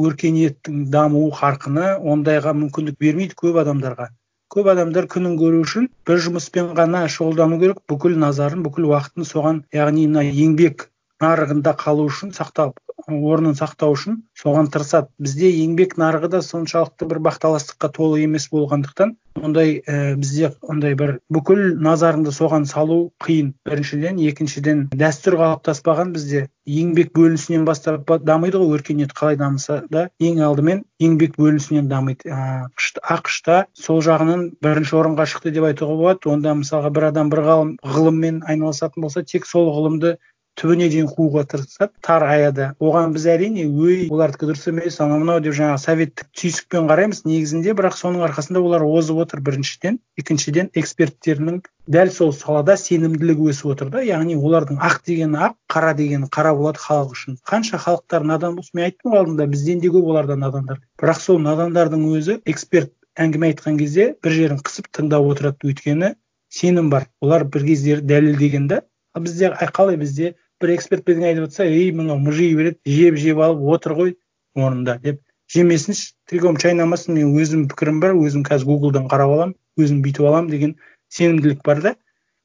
өркениеттің 0.06 0.86
даму 0.94 1.26
қарқыны 1.40 1.96
ондайға 2.14 2.54
мүмкіндік 2.62 3.00
бермейді 3.02 3.38
көп 3.42 3.60
адамдарға. 3.66 4.12
Көп 4.54 4.70
адамдар 4.72 5.08
күнін 5.12 5.40
көру 5.42 5.64
үшін 5.66 5.90
бір 6.08 6.22
жұмыспен 6.28 6.76
ғана 6.78 7.06
шұғылдану 7.12 7.58
керек. 7.60 7.82
Бүкіл 7.90 8.14
назарын 8.22 8.62
бүкіл 8.66 8.92
уақытын 8.92 9.28
соған 9.28 9.64
яғни 9.74 10.06
мына 10.12 10.24
еңбек 10.30 10.90
нарығында 11.24 11.76
қалу 11.80 12.10
үшін 12.10 12.34
сақталып 12.36 12.80
орнын 13.08 13.54
сақтау 13.58 13.94
үшін 13.96 14.22
соған 14.40 14.72
тырысады. 14.74 15.12
Бізде 15.22 15.52
еңбек 15.52 15.96
нарығы 16.00 16.32
да 16.36 16.42
соншалықты 16.42 17.08
бір 17.10 17.22
бақталастыққа 17.28 17.92
толы 17.94 18.24
емес 18.24 18.50
болғандықтан 18.54 19.16
ондай 19.36 19.82
ә, 19.86 20.16
бізде 20.16 20.54
ондай 20.64 20.96
бір 20.98 21.20
бүкіл 21.30 21.76
назарыңды 21.84 22.34
соған 22.34 22.66
салу 22.66 23.12
қиын. 23.24 23.54
Біріншіден 23.68 24.20
екіншіден 24.24 24.86
дәстүр 24.96 25.38
қалыптаспаған 25.42 26.14
бізде 26.16 26.48
еңбек 26.66 27.12
бөлінісінен 27.14 27.66
бастап 27.68 28.10
дамиды 28.26 28.62
ғой 28.62 28.80
өркениет 28.80 29.14
қалай 29.14 29.38
дамыса 29.38 29.84
да 29.92 30.08
ең 30.20 30.42
алдымен 30.48 30.86
еңбек 31.04 31.36
бөлінісінен 31.38 31.90
дамиды. 31.92 32.32
Ақш 32.32 33.42
та 33.46 33.66
сол 33.78 34.02
жағынан 34.02 34.48
бірінші 34.64 34.96
орынға 35.02 35.28
шықты 35.30 35.52
деп 35.54 35.68
айтуға 35.70 36.00
болады. 36.00 36.32
Онда 36.32 36.56
мысалға 36.58 36.94
бір 36.96 37.10
адам 37.12 37.30
бір 37.30 37.44
ғалым 37.46 37.76
ғылыммен 37.84 38.42
айналысатын 38.48 39.06
болса 39.06 39.22
тек 39.24 39.46
сол 39.46 39.70
ғылымды 39.76 40.16
түбіне 40.60 40.88
дейін 40.92 41.08
қууға 41.12 41.44
тырысады 41.52 41.92
тар 42.06 42.24
аяда 42.24 42.70
оған 42.80 43.14
біз 43.16 43.26
әрине 43.34 43.66
өй 43.68 44.06
олардікі 44.08 44.48
дұрыс 44.50 44.68
емес 44.72 45.00
анау 45.04 45.20
мынау 45.22 45.42
деп 45.44 45.56
жаңағы 45.58 45.82
советтік 45.84 46.30
түйсікпен 46.40 46.88
қараймыз 46.90 47.24
негізінде. 47.28 47.74
Бірақ 47.76 47.98
соның 48.00 48.24
арқасында 48.30 48.62
олар 48.64 48.86
озып 48.88 49.20
отыр 49.26 49.44
біріншіден. 49.44 50.00
Екіншіден 50.22 50.72
эксперттерінің 50.80 51.60
дәл 51.92 52.12
сол 52.16 52.32
салада 52.34 52.78
сенімділігі 52.80 53.52
өсіп 53.52 53.74
отыр 53.76 53.92
да. 53.92 54.04
Яғни 54.08 54.40
олардың 54.40 54.80
ақ 54.80 55.02
дегені 55.08 55.42
ақ 55.50 55.58
қара 55.76 55.94
дегені 56.00 56.32
қара 56.32 56.56
болады 56.56 56.80
халық 56.80 57.16
үшін. 57.18 57.40
Қанша 57.44 57.82
халықтар 57.84 58.24
надан 58.24 58.56
болсын 58.56 58.80
мен 58.80 58.88
айттым 58.88 59.12
ғой 59.12 59.26
алдында 59.26 59.50
бізден 59.52 59.84
де 59.84 59.92
көп 59.92 60.08
оларда 60.14 60.40
надандар. 60.40 60.80
Бірақ 61.02 61.20
сол 61.20 61.40
надандардың 61.44 62.08
өзі 62.16 62.40
эксперт 62.46 62.94
әңгіме 63.20 63.52
айтқан 63.52 63.78
кезде 63.80 64.14
бір 64.24 64.40
жерін 64.40 64.64
қысып 64.64 64.90
тыңдап 64.96 65.28
отырады. 65.30 65.68
Өйткені 65.68 66.16
сенім 66.50 66.90
бар. 66.90 67.10
Олар 67.22 67.46
бір 67.46 67.68
кездері 67.68 68.08
дәлелдеген 68.08 68.68
да. 68.72 68.82
Бізде 69.16 69.54
қалай 69.76 69.96
бізде 69.96 70.34
бір 70.66 70.76
эксперт 70.76 71.06
бірдеңе 71.06 71.32
айтып 71.32 71.48
жатса 71.48 71.70
ей 71.70 71.92
мынау 71.94 72.18
мыжи 72.20 72.50
береді 72.58 72.98
жеп 72.98 73.22
жеп 73.22 73.42
алып 73.46 73.64
отыр 73.78 73.94
ғой 74.00 74.16
орнында 74.56 74.98
деп. 75.04 75.22
Жемесінші 75.52 76.16
триком 76.26 76.58
шайнамасын 76.58 77.14
мен 77.14 77.36
өзім 77.38 77.68
пікірім 77.70 78.02
бар 78.02 78.16
өзім 78.18 78.46
қазір 78.48 78.72
гуглдан 78.72 79.06
қарап 79.12 79.36
аламын 79.36 79.54
өзім 79.78 80.02
бүйтіп 80.02 80.26
аламын 80.26 80.50
деген 80.50 80.74
сенімділік 81.14 81.62
бар 81.66 81.82
да. 81.84 81.94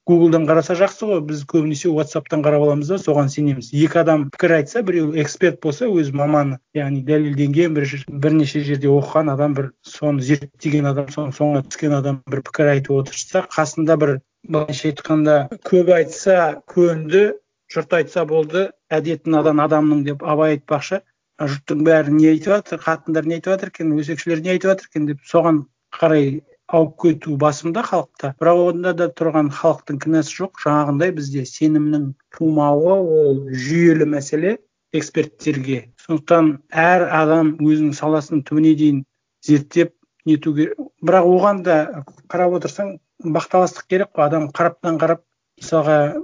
Гуглдан 0.09 0.45
қараса 0.49 0.75
жақсы 0.77 1.07
ғой 1.07 1.21
біз 1.25 1.45
көбінесе 1.49 1.89
ватсаптан 1.95 2.43
қарап 2.45 2.65
аламыз 2.67 2.89
да 2.93 2.99
соған 3.01 3.29
сенеміз. 3.33 3.71
Екі 3.73 4.01
адам 4.03 4.27
пікір 4.35 4.57
айтса 4.59 4.83
біреу 4.83 5.13
эксперт 5.23 5.61
болса 5.63 5.89
өз 5.89 6.11
маманы 6.17 6.59
яғни 6.77 7.05
дәлелденген 7.07 7.77
бір 7.77 7.87
бірнеше 8.09 8.65
жерде 8.67 8.91
оқыған 8.91 9.33
адам 9.33 9.55
бір 9.57 9.71
соны 9.87 10.25
зерттеген 10.25 10.91
адам 10.91 11.13
соның 11.15 11.37
соңына 11.37 11.63
түскен 11.69 11.95
адам 12.01 12.23
бір 12.33 12.43
пікір 12.49 12.73
айтып 12.75 12.97
отырса 13.01 13.45
қасында 13.55 13.97
бір 14.03 14.17
былайша 14.49 14.91
айтқанда 14.91 15.37
көп 15.69 15.93
айтса 15.95 16.41
көнді 16.75 17.31
жұрт 17.71 17.97
айтса 18.01 18.25
болды 18.27 18.69
әдеті 18.91 19.31
надан 19.31 19.63
адамның 19.63 20.05
деп 20.09 20.23
абай 20.27 20.57
айтпақшы. 20.57 21.01
Жұрттың 21.41 21.85
бәрі 21.87 22.13
не 22.13 22.31
айтып 22.35 22.53
жатыр 22.53 22.81
қатындар 22.85 23.27
не 23.27 23.39
айтып 23.39 23.55
жатыр 23.55 23.71
екен 23.73 23.93
өсекшілер 23.97 24.43
не 24.45 24.55
айтып 24.55 24.73
жатыр 24.75 24.89
екен 24.91 25.07
деп 25.09 25.21
соған 25.25 25.63
қарай 25.97 26.43
ауып 26.69 26.97
кету 27.03 27.37
басымда 27.37 27.83
халықта. 27.83 28.35
Бірақ 28.41 28.59
онда 28.71 28.93
да 28.95 29.07
тұрған 29.09 29.49
халықтың 29.55 30.01
кінәсі 30.05 30.35
жоқ 30.43 30.61
жаңағындай 30.65 31.15
бізде 31.17 31.47
сенімнің 31.49 32.11
тумауы 32.37 32.99
ол 32.99 33.41
жүйелі 33.51 34.07
мәселе 34.13 34.59
эксперттерге. 34.93 35.89
Сондықтан 36.05 36.53
әр 36.71 37.07
адам 37.23 37.55
өзінің 37.63 37.97
саласын 37.97 38.45
түбіне 38.47 38.75
дейін 38.79 39.03
зерттеп 39.47 39.95
нетуге 40.27 40.71
бірақ 41.03 41.33
оған 41.33 41.63
да 41.65 42.05
қарап 42.29 42.59
отырсаң 42.61 42.99
бақталастық 43.25 43.89
керек 43.89 44.13
қой. 44.15 44.27
Адам 44.29 44.51
қараптан 44.51 45.01
қарап 45.01 45.25
мысалға 45.61 46.21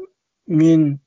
мен 0.46 1.00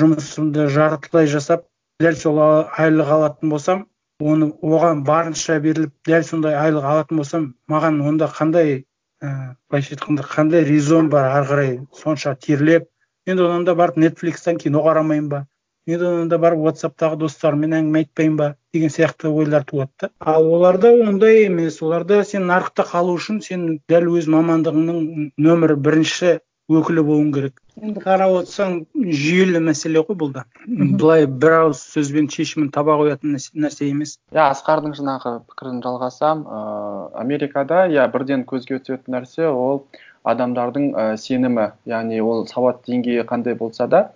жұмысымды 0.00 0.68
жартылай 0.74 1.30
жасап 1.36 1.64
дәл 2.02 2.18
сол 2.18 2.42
айлық 2.42 3.14
алатын 3.16 3.54
болсам 3.54 3.86
оны 4.20 4.52
оған 4.74 5.02
барынша 5.06 5.58
беріліп 5.64 5.94
дәл 6.06 6.26
сондай 6.26 6.54
айлық 6.58 6.86
алатын 6.92 7.22
болсам 7.22 7.48
маған 7.72 8.00
онда 8.10 8.30
қандай 8.38 8.72
і 8.78 9.30
былайша 9.70 9.96
айтқанда 9.96 10.24
қандай 10.34 10.64
резон 10.66 11.10
бар 11.10 11.30
ары 11.30 11.46
қарай 11.50 11.72
сонша 12.02 12.34
терлеп 12.46 12.86
енді 13.26 13.44
одан 13.44 13.64
да 13.64 13.74
барып 13.78 13.98
нетфликстен 14.02 14.58
кино 14.62 14.82
қарамайын 14.86 15.28
ба? 15.28 15.44
Енді 15.88 16.06
одан 16.06 16.28
да 16.32 16.38
барып 16.40 16.62
ватсаптағы 16.66 17.18
достарыммен 17.24 17.74
әңгіме 17.78 18.02
айтпайын 18.04 18.36
ба? 18.38 18.48
Деген 18.74 18.92
сияқты 18.94 19.28
ойлар 19.28 19.64
туады 19.68 19.90
да. 20.00 20.10
Ал 20.20 20.46
оларда 20.54 20.92
ондай 20.92 21.44
емес 21.44 21.82
оларда 21.82 22.22
сен 22.24 22.46
нарықта 22.50 22.86
қалу 22.92 23.16
үшін 23.18 23.42
сен 23.44 23.66
дәл 23.90 24.08
өз 24.14 24.30
мамандығыңның 24.34 25.32
нөмір 25.46 25.76
бірінші 25.88 26.38
өкілі 26.68 27.02
болуың 27.04 27.30
керек. 27.32 27.60
Енді 27.78 28.02
қарап 28.02 28.34
отырсаң 28.40 28.74
жүйелі 28.94 29.62
мәселе 29.64 30.02
ғой 30.04 30.18
бұл 30.20 30.32
да. 30.34 30.44
Былай 30.66 31.26
бір 31.30 31.54
ауыз 31.60 31.80
сөзбен 31.94 32.28
шешімін 32.32 32.68
таба 32.74 32.98
қоятын 33.00 33.38
нәрсе 33.38 33.88
емес. 33.88 34.16
Иә 34.34 34.50
асқардың 34.50 34.96
жаңағы 34.98 35.34
пікірін 35.48 35.80
жалғасам 35.86 36.44
ыыы 36.44 37.08
америкада 37.22 37.86
иә 37.88 38.08
бірден 38.12 38.44
көзге 38.50 38.82
түсетін 38.82 39.16
нәрсе 39.16 39.48
ол 39.48 39.86
адамдардың 40.28 40.90
і 40.92 41.06
сенімі. 41.22 41.70
Яғни 41.88 42.20
ол 42.20 42.46
сауат 42.50 42.82
деңгейі 42.88 43.24
қандай 43.30 43.56
болса 43.56 43.86
да 43.86 44.08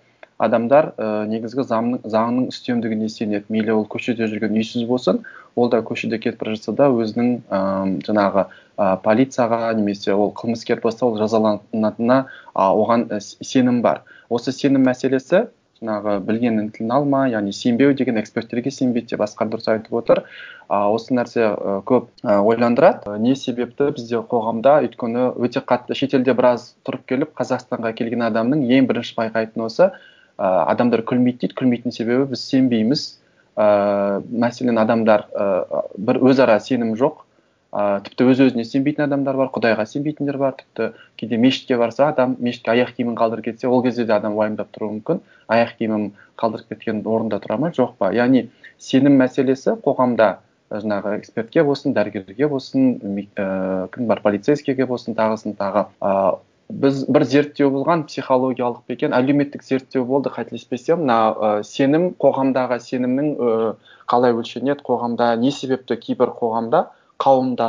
адамдар 0.43 0.91
і 0.99 1.09
негізгі 1.31 1.65
заңның, 1.69 2.03
заңның 2.11 2.51
үстемдігіне 2.51 3.09
сенеді. 3.09 3.47
Мейлі 3.49 3.79
ол 3.79 3.87
көшеде 3.87 4.27
жүрген 4.27 4.59
үйсіз 4.59 4.89
болсын 4.91 5.23
ол 5.57 5.71
да 5.71 5.83
көшеде 5.85 6.19
кетіп 6.19 6.43
бара 6.43 6.55
жатса 6.57 6.73
да 6.77 6.89
өзінің 6.91 7.33
ыыы 7.49 7.97
жаңағы 8.07 8.47
ы 8.79 8.91
полицияға 9.05 9.73
немесе 9.79 10.15
ол 10.15 10.33
қылмыскер 10.37 10.81
болса 10.83 11.07
ол 11.07 11.19
жазаланатынына 11.21 12.19
а, 12.55 12.71
оған 12.73 13.09
сенім 13.21 13.83
бар. 13.83 14.03
Осы 14.31 14.53
сенім 14.53 14.87
мәселесі 14.89 15.47
жаңағы 15.83 16.21
білгеннің 16.27 16.71
тілін 16.77 16.93
алма 16.95 17.23
яғни 17.29 17.53
сенбеу 17.53 17.93
деген 17.99 18.21
эксперттерге 18.21 18.71
сенбейді 18.71 19.15
деп 19.15 19.25
асқар 19.27 19.51
дұрыс 19.51 19.69
айтып 19.73 19.97
отыр. 19.99 20.23
А, 20.69 20.89
осы 20.91 21.15
нәрсе 21.15 21.49
ы 21.53 21.81
көп 21.89 22.09
ы 22.23 22.39
ойландырады. 22.39 23.19
Не 23.19 23.35
себепті 23.37 23.91
бізде 23.97 24.23
қоғамда 24.31 24.79
өйткені 24.87 25.33
өте 25.43 25.61
қатты 25.61 25.99
шетелде 25.99 26.35
біраз 26.39 26.73
тұрып 26.87 27.05
келіп 27.11 27.35
қазақстанға 27.39 27.93
келген 27.99 28.23
адамның 28.31 28.65
ең 28.71 28.89
бірінші 28.89 29.19
байқайтыны 29.19 29.67
осы 29.67 29.91
ә, 29.91 29.93
адамдар 30.39 31.03
күлмейді 31.03 31.49
дейді. 31.49 31.59
Күлмейтін 31.59 31.93
себебі 31.93 32.31
біз 32.31 32.47
сенбейміз. 32.47 33.09
Ә, 33.57 34.23
мәселен 34.31 34.81
адамдар 34.81 35.27
ә, 35.33 35.47
бір 35.97 36.21
өзара 36.23 36.59
сенім 36.61 36.95
жоқ. 37.01 37.25
Ә, 37.73 38.03
тіпті 38.05 38.29
өз 38.29 38.43
өзіне 38.47 38.65
сенбейтін 38.69 39.07
адамдар 39.07 39.39
бар 39.41 39.51
құдайға 39.55 39.87
сенбейтіндер 39.89 40.39
бар. 40.41 40.55
Тіпті 40.61 40.93
кейде 41.21 41.39
мешітке 41.41 41.79
барса 41.81 42.09
адам 42.09 42.37
мешітке 42.41 42.75
аяқ 42.75 42.95
киімін 42.99 43.17
қалдырып 43.17 43.51
кетсе 43.51 43.69
ол 43.69 43.83
кезде 43.85 44.05
де 44.05 44.17
адам 44.17 44.37
уайымдап 44.37 44.73
тұруы 44.77 44.99
мүмкін. 44.99 45.23
Аяқ 45.49 45.77
киімім 45.79 46.11
қалдырып 46.41 46.73
кеткен 46.75 47.03
орында 47.05 47.41
тұра 47.41 47.59
ма? 47.61 47.73
Жоқ 47.73 47.97
па? 47.99 48.13
Яғни 48.13 48.49
сенім 48.79 49.17
мәселесі 49.21 49.79
қоғамда 49.85 50.37
жаңағы 50.73 51.17
экспертке 51.19 51.65
болсын 51.65 51.93
дәрігерге 51.97 52.49
болсын 52.49 52.95
ііі 53.01 53.29
кім 53.93 54.09
бар 54.09 54.23
полицейскийге 54.25 54.87
болсын 54.89 55.17
тағысын 55.19 55.57
тағы 55.59 55.87
біз 56.81 57.05
бір 57.13 57.25
зерттеу 57.29 57.71
болған 57.75 58.05
психологиялық 58.09 58.83
па 58.87 58.95
екен 58.95 59.15
әлеуметтік 59.17 59.65
зерттеу 59.67 60.05
болды 60.09 60.33
қателеспесем. 60.33 61.05
Мына 61.05 61.19
ы 61.33 61.51
сенім 61.67 62.11
қоғамдағы 62.23 62.79
сенімнің 62.83 63.29
ы 63.37 63.51
қалай 64.11 64.35
өлшенеді 64.37 64.85
қоғамда 64.87 65.35
не 65.41 65.53
себепті 65.53 65.99
кейбір 66.01 66.35
қоғамда? 66.39 66.87
Қауымда 67.23 67.69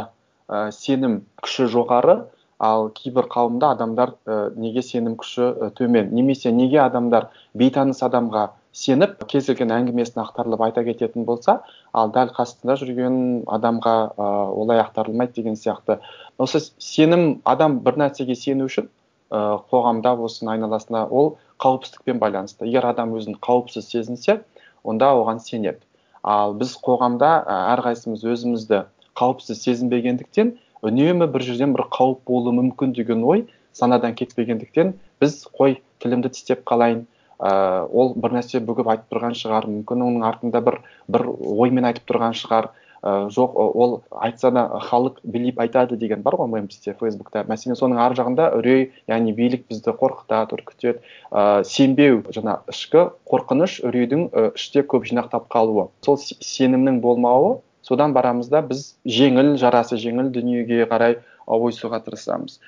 сенім 0.72 1.22
күші 1.44 1.68
жоғары 1.76 2.18
ал 2.63 2.89
кейбір 2.96 3.28
қауымда 3.34 3.74
адамдар 3.76 4.16
ы 4.26 4.39
неге 4.56 4.82
сенім 4.82 5.18
күші 5.20 5.50
ы 5.52 5.72
төмен? 5.78 6.13
Немесе 6.16 6.52
неге 6.52 6.80
адамдар 6.86 7.30
бейтаныс 7.54 8.04
адамға 8.08 8.50
сеніп 8.74 9.24
кез 9.30 9.52
келген 9.52 9.74
әңгімесін 9.76 10.24
ақтарылып 10.24 10.63
айта 10.66 10.84
кететін 10.88 11.28
болса 11.28 11.62
ал 11.93 12.12
дәл 12.13 12.32
қасында 12.34 12.75
жүрген 12.82 13.15
адамға 13.58 13.95
ы 14.17 14.27
олай 14.63 14.82
ақтарылмайды 14.82 15.38
деген 15.39 15.56
сияқты. 15.60 15.99
Осы 16.41 16.62
сенім 16.82 17.41
адам 17.45 17.79
бір 17.86 17.99
нәрсеге 18.01 18.36
сену 18.36 18.67
үшін 18.69 18.89
ы 18.89 19.41
қоғамда 19.71 20.15
болсын 20.17 20.49
айналасында 20.56 21.06
ол 21.10 21.36
қауіпсіздікпен 21.62 22.19
байланысты. 22.23 22.65
Егер 22.65 22.89
адам 22.89 23.13
өзін 23.17 23.38
қауіпсіз 23.38 23.89
сезінсе 23.93 24.39
онда 24.84 25.13
оған 25.13 25.39
сенеді. 25.39 25.79
Ал 26.23 26.58
біз 26.58 26.75
қоғамда 26.82 27.32
әрқайсымыз 27.75 28.25
өзімізді 28.34 28.84
қауіпсіз 29.19 29.62
сезінбегендіктен 29.62 30.56
үнемі 30.84 31.29
бір 31.32 31.45
жерден 31.47 31.73
бір 31.77 31.86
қауіп 31.93 32.23
болуы 32.27 32.56
мүмкін 32.60 32.93
деген 32.97 33.23
ой 33.23 33.45
санадан 33.73 34.15
кетпегендіктен 34.17 34.93
біз 35.21 35.43
қой 35.60 35.77
тілімді 36.03 36.34
тістеп 36.34 36.63
қалайын 36.69 37.06
ыыы 37.39 37.88
ол 37.91 38.13
бір 38.15 38.38
нәрсе 38.38 38.62
бүгіп 38.63 38.89
айтып 38.93 39.12
тұрған 39.13 39.36
шығар. 39.39 39.67
Мүмкін 39.72 40.06
оның 40.08 40.26
артында 40.28 40.62
бір 40.65 40.80
бір 41.08 41.28
оймен 41.34 41.89
айтып 41.89 42.08
тұрған 42.12 42.38
шығар. 42.38 42.69
Ы 43.04 43.28
жоқ 43.36 43.58
ол 43.60 43.98
айтса 44.15 44.52
да 44.56 44.63
халық 44.89 45.17
біліп 45.24 45.60
айтады 45.60 45.98
деген 46.00 46.22
бар 46.24 46.38
ғой 46.39 46.62
бізде 46.62 46.93
фейсбукта. 47.00 47.43
Мәселен 47.50 47.76
соның 47.76 48.00
ар 48.00 48.15
жағында 48.15 48.54
үрей 48.60 48.91
яғни 49.12 49.34
билік 49.36 49.67
бізді 49.67 49.91
қорқытады 50.00 50.56
үркітеді. 50.56 51.04
Ыыы 51.32 51.65
сенбеу 51.67 52.24
жаңа 52.32 52.62
ішкі 52.72 53.10
қорқыныш 53.28 53.82
үрейдің 53.84 54.24
і 54.32 54.48
іште 54.56 54.86
көп 54.88 55.04
жинақтап 55.10 55.50
қалуы. 55.52 55.89
Сол 56.06 56.17
сенімнің 56.17 57.02
болмауы 57.04 57.60
содан 57.84 58.13
барамыз 58.15 58.48
да 58.48 58.62
біз 58.63 58.93
жеңіл 59.04 59.58
жарасы 59.60 60.00
жеңіл 60.00 60.32
дүниеге 60.32 60.88
қарай 60.88 61.19
ойысуға 61.46 62.00
тырысамыз. 62.06 62.60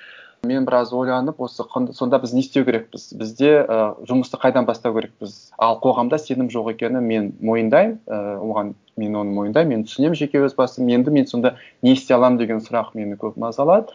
Мен 0.44 0.64
біраз 0.66 0.92
ойланып 0.92 1.40
осы 1.40 1.64
сонда 1.94 2.18
біз 2.18 2.32
не 2.34 2.40
істеу 2.40 2.64
керекпіз? 2.64 3.12
Бізде 3.16 3.52
ы 3.62 3.78
жұмысты 4.08 4.40
қайдан 4.40 4.66
бастау 4.66 4.94
керекпіз? 4.94 5.52
Ал 5.58 5.78
қоғамда 5.82 6.18
сенім 6.18 6.50
жоқ 6.52 6.74
екенін 6.74 7.06
мен 7.06 7.32
мойындаймын. 7.40 8.00
І 8.06 8.20
оған 8.42 8.74
мен 8.96 9.16
оны 9.16 9.32
мойындаймын 9.36 9.76
мен 9.76 9.86
түсінемін 9.86 10.18
жеке 10.18 10.42
өз 10.44 10.56
басым. 10.58 10.88
Енді 10.88 11.10
мен 11.10 11.26
сонда 11.26 11.56
не 11.82 11.92
істей 11.92 12.16
аламын 12.16 12.38
деген 12.38 12.60
сұрақ 12.60 12.94
мені 12.94 13.16
көп 13.16 13.38
мазалады. 13.40 13.94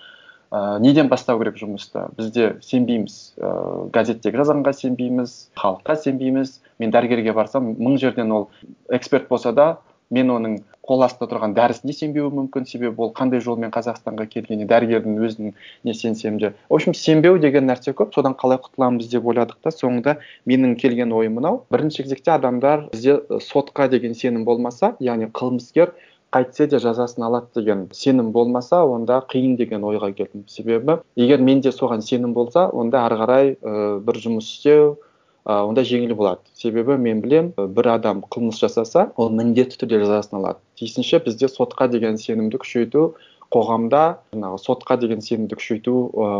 Ыыы 0.51 0.81
неден 0.83 1.07
бастау 1.07 1.39
керек 1.39 1.55
жұмысты? 1.55 2.09
Бізде 2.17 2.57
сенбейміз. 2.61 3.33
Ыыы 3.37 3.85
газеттегі 3.95 4.41
жазғанға 4.41 4.73
сенбейміз 4.75 5.37
халыққа 5.55 5.95
сенбейміз. 5.95 6.57
Мен 6.79 6.91
дәрігерге 6.91 7.31
барсам 7.33 7.71
мың 7.77 7.95
жерден 8.01 8.31
ол 8.35 8.49
эксперт 8.89 9.29
болса 9.29 9.53
да 9.53 9.77
мен 10.11 10.29
оның 10.35 10.59
қол 10.87 11.05
астында 11.05 11.29
тұрған 11.31 11.53
дәрісіне 11.55 11.93
сенбеуім 11.95 12.35
мүмкін 12.39 12.65
себебі 12.67 13.05
ол 13.05 13.11
қандай 13.15 13.41
жолмен 13.43 13.71
қазақстанға 13.71 14.25
келгеніне 14.31 14.67
дәрігердің 14.67 15.19
өзінің 15.23 15.53
не 15.87 15.93
сенсем 15.93 16.39
де. 16.39 16.53
В 16.69 16.75
общем 16.75 16.93
сенбеу 16.93 17.37
деген 17.39 17.69
нәрсе 17.69 17.93
көп 17.93 18.13
содан 18.15 18.35
қалай 18.35 18.59
құтыламыз 18.59 19.09
деп 19.11 19.25
ойладық 19.25 19.61
та 19.63 19.71
соңында 19.71 20.17
менің 20.49 20.75
келген 20.81 21.13
ойым 21.13 21.37
мынау 21.39 21.61
бірінші 21.71 22.03
кезекте 22.03 22.31
адамдар 22.35 22.87
бізде 22.91 23.21
сотқа 23.39 23.87
деген 23.89 24.17
сенім 24.17 24.43
болмаса 24.45 24.95
яғни 24.99 25.29
қылмыскер 25.31 25.93
қайтсе 26.31 26.67
де 26.71 26.79
жазасын 26.79 27.23
алады 27.27 27.61
деген 27.61 27.87
сенім 27.91 28.31
болмаса 28.31 28.81
онда 28.87 29.21
қиын 29.29 29.57
деген 29.59 29.83
ойға 29.83 30.13
келдім. 30.15 30.45
Себебі 30.47 30.97
егер 31.15 31.41
менде 31.43 31.71
соған 31.75 32.01
сенім 32.01 32.33
болса 32.33 32.69
онда 32.71 33.05
ары 33.05 33.17
қарай 33.19 33.55
ыыы 33.61 33.99
бір 34.07 34.21
жұмыс 34.25 34.47
істеу 34.47 34.97
ы 35.45 35.57
онда 35.65 35.83
жеңіл 35.87 36.13
болады. 36.15 36.41
Себебі 36.53 36.97
мен 37.01 37.21
білем 37.21 37.51
бір 37.57 37.95
адам 37.95 38.23
қылмыс 38.29 38.61
жасаса 38.61 39.09
ол 39.17 39.31
міндетті 39.33 39.79
түрде 39.81 40.01
жазасын 40.03 40.37
алады. 40.39 40.59
Тиісінше 40.77 41.21
бізде 41.25 41.49
сотқа 41.49 41.87
деген 41.89 42.17
сенімді 42.21 42.61
күшейту 42.61 43.13
қоғамда 43.51 44.03
жаңағы 44.33 44.59
сотқа 44.63 44.97
деген 45.01 45.21
сенімді 45.21 45.57
күшейту 45.59 45.95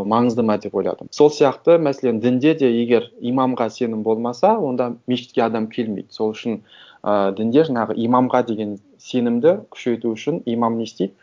маңызды 0.08 0.46
ма 0.48 0.58
деп 0.62 0.76
ойладым. 0.76 1.10
Сол 1.12 1.32
сияқты 1.34 1.76
мәселен 1.82 2.22
дінде 2.24 2.54
де 2.56 2.70
егер 2.72 3.10
имамға 3.20 3.70
сенім 3.70 4.04
болмаса 4.04 4.54
онда 4.58 4.94
мешітке 5.08 5.44
адам 5.44 5.68
келмейді. 5.68 6.08
Сол 6.12 6.32
үшін 6.32 6.62
ы 7.04 7.34
дінде 7.36 7.66
жаңағы 7.68 7.98
имамға 8.06 8.46
деген 8.48 8.78
сенімді 8.98 9.58
күшейту 9.74 10.14
үшін 10.16 10.44
имам 10.46 10.78
не 10.78 10.88
істейді? 10.88 11.14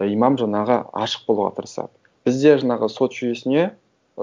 Имам 0.00 0.36
жаңағы 0.40 0.82
ашық 0.92 1.26
болуға 1.28 1.54
тырысады. 1.56 1.92
Бізде 2.24 2.58
жаңағы 2.60 2.88
сот 2.92 3.16
жүйесіне 3.16 3.70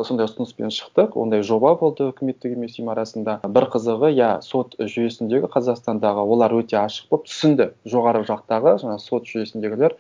сондай 0.06 0.28
ұсыныспен 0.28 0.72
шықтық. 0.74 1.16
Ондай 1.18 1.44
жоба 1.46 1.74
болды 1.80 2.10
үкіметтік 2.12 2.54
емес 2.58 2.78
ұйым 2.78 2.92
арасында. 2.94 3.40
Бір 3.44 3.68
қызығы 3.74 4.12
иә 4.14 4.30
сот 4.46 4.76
жүйесіндегі 4.78 5.50
қазақстандағы 5.54 6.26
олар 6.26 6.54
өте 6.58 6.78
ашық 6.82 7.10
болып 7.12 7.28
түсінді. 7.30 7.72
Жоғары 7.90 8.24
жақтағы 8.28 8.78
жаңа 8.84 8.98
сот 9.02 9.26
жүйесіндегілер 9.32 9.96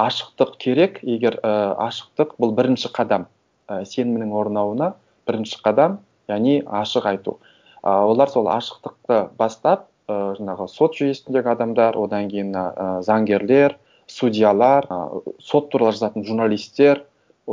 ашықтық 0.00 0.56
керек. 0.62 1.00
Егер 1.02 1.38
і 1.42 1.52
ашықтық 1.88 2.36
бұл 2.40 2.54
бірінші 2.56 2.92
қадам. 2.96 3.28
І 3.68 3.84
сенімнің 3.88 4.32
орнауына 4.32 4.94
бірінші 5.28 5.60
қадам 5.64 6.00
яғни 6.30 6.62
ашық 6.66 7.08
айту. 7.12 7.38
Ы 7.82 7.90
олар 7.90 8.30
сол 8.30 8.48
ашықтықты 8.48 9.28
бастап 9.38 9.88
ы 10.08 10.34
жаңағы 10.38 10.68
сот 10.70 10.96
жүйесіндегі 10.98 11.54
адамдар 11.54 11.98
одан 11.98 12.28
кейін 12.30 12.54
ы 12.56 12.90
заңгерлер 13.06 13.76
судьялар 14.06 14.86
ы 14.90 15.36
сот 15.40 15.70
туралы 15.70 15.92
жазатын 15.96 16.24
журналистер 16.24 17.04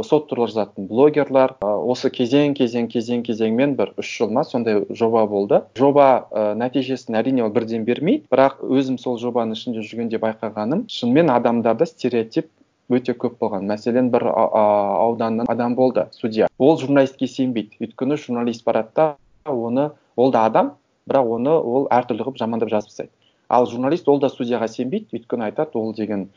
сот 0.03 0.27
туралы 0.29 0.49
жазатын 0.51 0.87
блогерлар 0.87 1.55
осы 1.61 2.09
кезең 2.13 2.53
кезең 2.57 2.87
кезең 2.91 3.23
кезеңмен 3.27 3.75
бір 3.79 3.93
үш 3.99 4.11
жыл 4.19 4.31
ма 4.35 4.43
сондай 4.43 4.83
жоба 4.89 5.25
болды. 5.27 5.61
Жоба 5.77 6.07
ы 6.31 6.45
нәтижесін 6.59 7.17
әрине 7.19 7.43
ол 7.45 7.53
бірден 7.55 7.85
бермейді 7.87 8.27
бірақ 8.31 8.63
өзім 8.63 8.97
сол 9.01 9.19
жобаның 9.21 9.57
ішінде 9.57 9.83
жүргенде 9.85 10.21
байқағаным 10.21 10.85
шынымен 10.91 11.31
адамдарда 11.33 11.87
стереотип 11.89 12.49
өте 12.89 13.13
көп 13.13 13.37
болған. 13.41 13.67
Мәселен 13.69 14.09
бір 14.09 14.27
ауданнан 14.33 15.49
адам 15.49 15.75
болды 15.75 16.07
судья. 16.11 16.47
Ол 16.57 16.77
журналистке 16.77 17.27
сенбейді. 17.27 17.77
Өйткені 17.79 18.17
журналист 18.17 18.65
барады 18.65 19.13
оны 19.45 19.91
ол 20.15 20.31
да 20.31 20.45
адам 20.45 20.73
бірақ 21.09 21.33
оны 21.37 21.53
ол 21.53 21.87
әртүрлі 21.93 22.25
қылып 22.25 22.39
жамандап 22.41 22.69
жазып 22.69 22.89
тастайды. 22.89 23.11
Ал 23.49 23.65
журналист 23.65 24.09
ол 24.09 24.19
да 24.21 24.29
судьяға 24.29 24.67
сенбейді 24.69 25.17
өйткені 25.17 25.49
айтады 25.49 25.77
ол 25.79 25.93
деген 25.93 26.29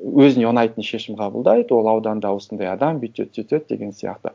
өзіне 0.00 0.48
ұнайтын 0.50 0.84
шешім 0.86 1.18
қабылдайды 1.18 1.74
ол 1.76 1.88
ауданда 1.92 2.32
осындай 2.32 2.70
адам 2.72 3.00
бүйтеді 3.02 3.34
сөйтеді 3.36 3.68
деген 3.68 3.92
сияқты. 3.92 4.32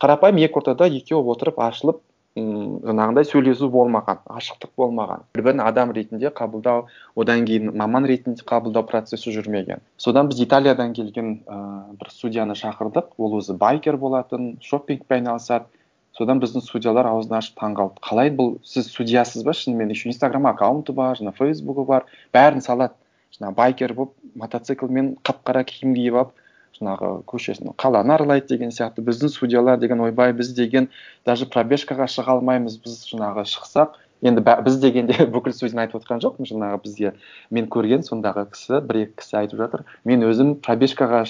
Қарапайым 0.00 0.40
екі 0.42 0.60
ортада 0.60 0.88
екеуі 0.88 1.28
отырып 1.34 1.60
ашылып 1.60 2.00
ммм 2.34 2.80
жаңағындай 2.88 3.28
сөйлесу 3.28 3.68
болмаған 3.70 4.24
ашықтық 4.26 4.72
болмаған. 4.80 5.22
Бір 5.36 5.44
бірін 5.46 5.60
адам 5.62 5.92
ретінде 5.94 6.32
қабылдау 6.34 6.88
одан 7.14 7.44
кейін 7.46 7.70
маман 7.78 8.08
ретінде 8.10 8.42
қабылдау 8.42 8.82
процесі 8.88 9.30
жүрмеген. 9.36 9.84
Содан 9.96 10.28
біз 10.32 10.40
италиядан 10.42 10.96
келген 10.98 11.30
ыыы 11.46 11.94
бір 12.00 12.10
судьяны 12.10 12.58
шақырдық. 12.58 13.14
Ол 13.18 13.38
өзі 13.38 13.54
байкер 13.60 13.96
болатын 13.96 14.56
шоппингпен 14.60 15.20
айналысады. 15.20 15.70
Содан 16.18 16.42
біздің 16.42 16.62
судьялар 16.62 17.06
аузын 17.10 17.38
ашып 17.38 17.56
таңқалды 17.58 18.02
қалай 18.02 18.34
бұл? 18.34 18.58
Сіз 18.66 18.90
судьясыз 18.90 19.46
ба? 19.46 19.54
Шынымен 19.54 19.90
еще 19.90 20.08
инстаграм 20.08 20.46
аккаунты 20.46 20.92
бар 20.92 21.18
жаңа 21.18 21.34
фейсбугі 21.38 21.86
бар. 21.86 22.06
Бәрін 22.34 22.62
салады. 22.62 22.94
Жаңағы 23.36 23.56
байкер 23.58 23.94
болып 23.94 24.14
мотоциклмен 24.34 25.14
қап 25.26 25.42
қара 25.46 25.64
киім 25.68 25.94
киіп 25.98 26.20
алып 26.22 26.32
жаңағы 26.78 27.10
көшесін 27.30 27.74
қаланы 27.78 28.14
аралайды 28.14 28.54
деген 28.54 28.72
сияқты 28.74 29.04
біздің 29.06 29.30
судьялар 29.30 29.78
деген 29.78 30.00
ойбай 30.00 30.32
біз 30.32 30.54
деген 30.54 30.88
даже 31.26 31.46
пробежкаға 31.46 32.08
шыға 32.10 32.38
алмаймыз 32.38 32.78
біз 32.82 33.04
жаңағы 33.10 33.46
шықсақ 33.50 33.94
енді 34.24 34.42
біз 34.66 34.78
дегенде 34.82 35.26
бүкіл 35.34 35.54
сөзін 35.54 35.84
айтып 35.84 36.00
отқан 36.00 36.22
жоқпын 36.24 36.48
жаңағы 36.48 36.80
бізге 36.84 37.12
мен 37.54 37.68
көрген 37.70 38.04
сондағы 38.06 38.46
кісі 38.54 38.80
бір 38.88 39.00
екі 39.04 39.18
кісі 39.20 39.38
айтып 39.42 39.60
жатыр 39.60 39.84
мен 40.08 40.24
өзім 40.26 40.54
пробежкаға 40.64 41.24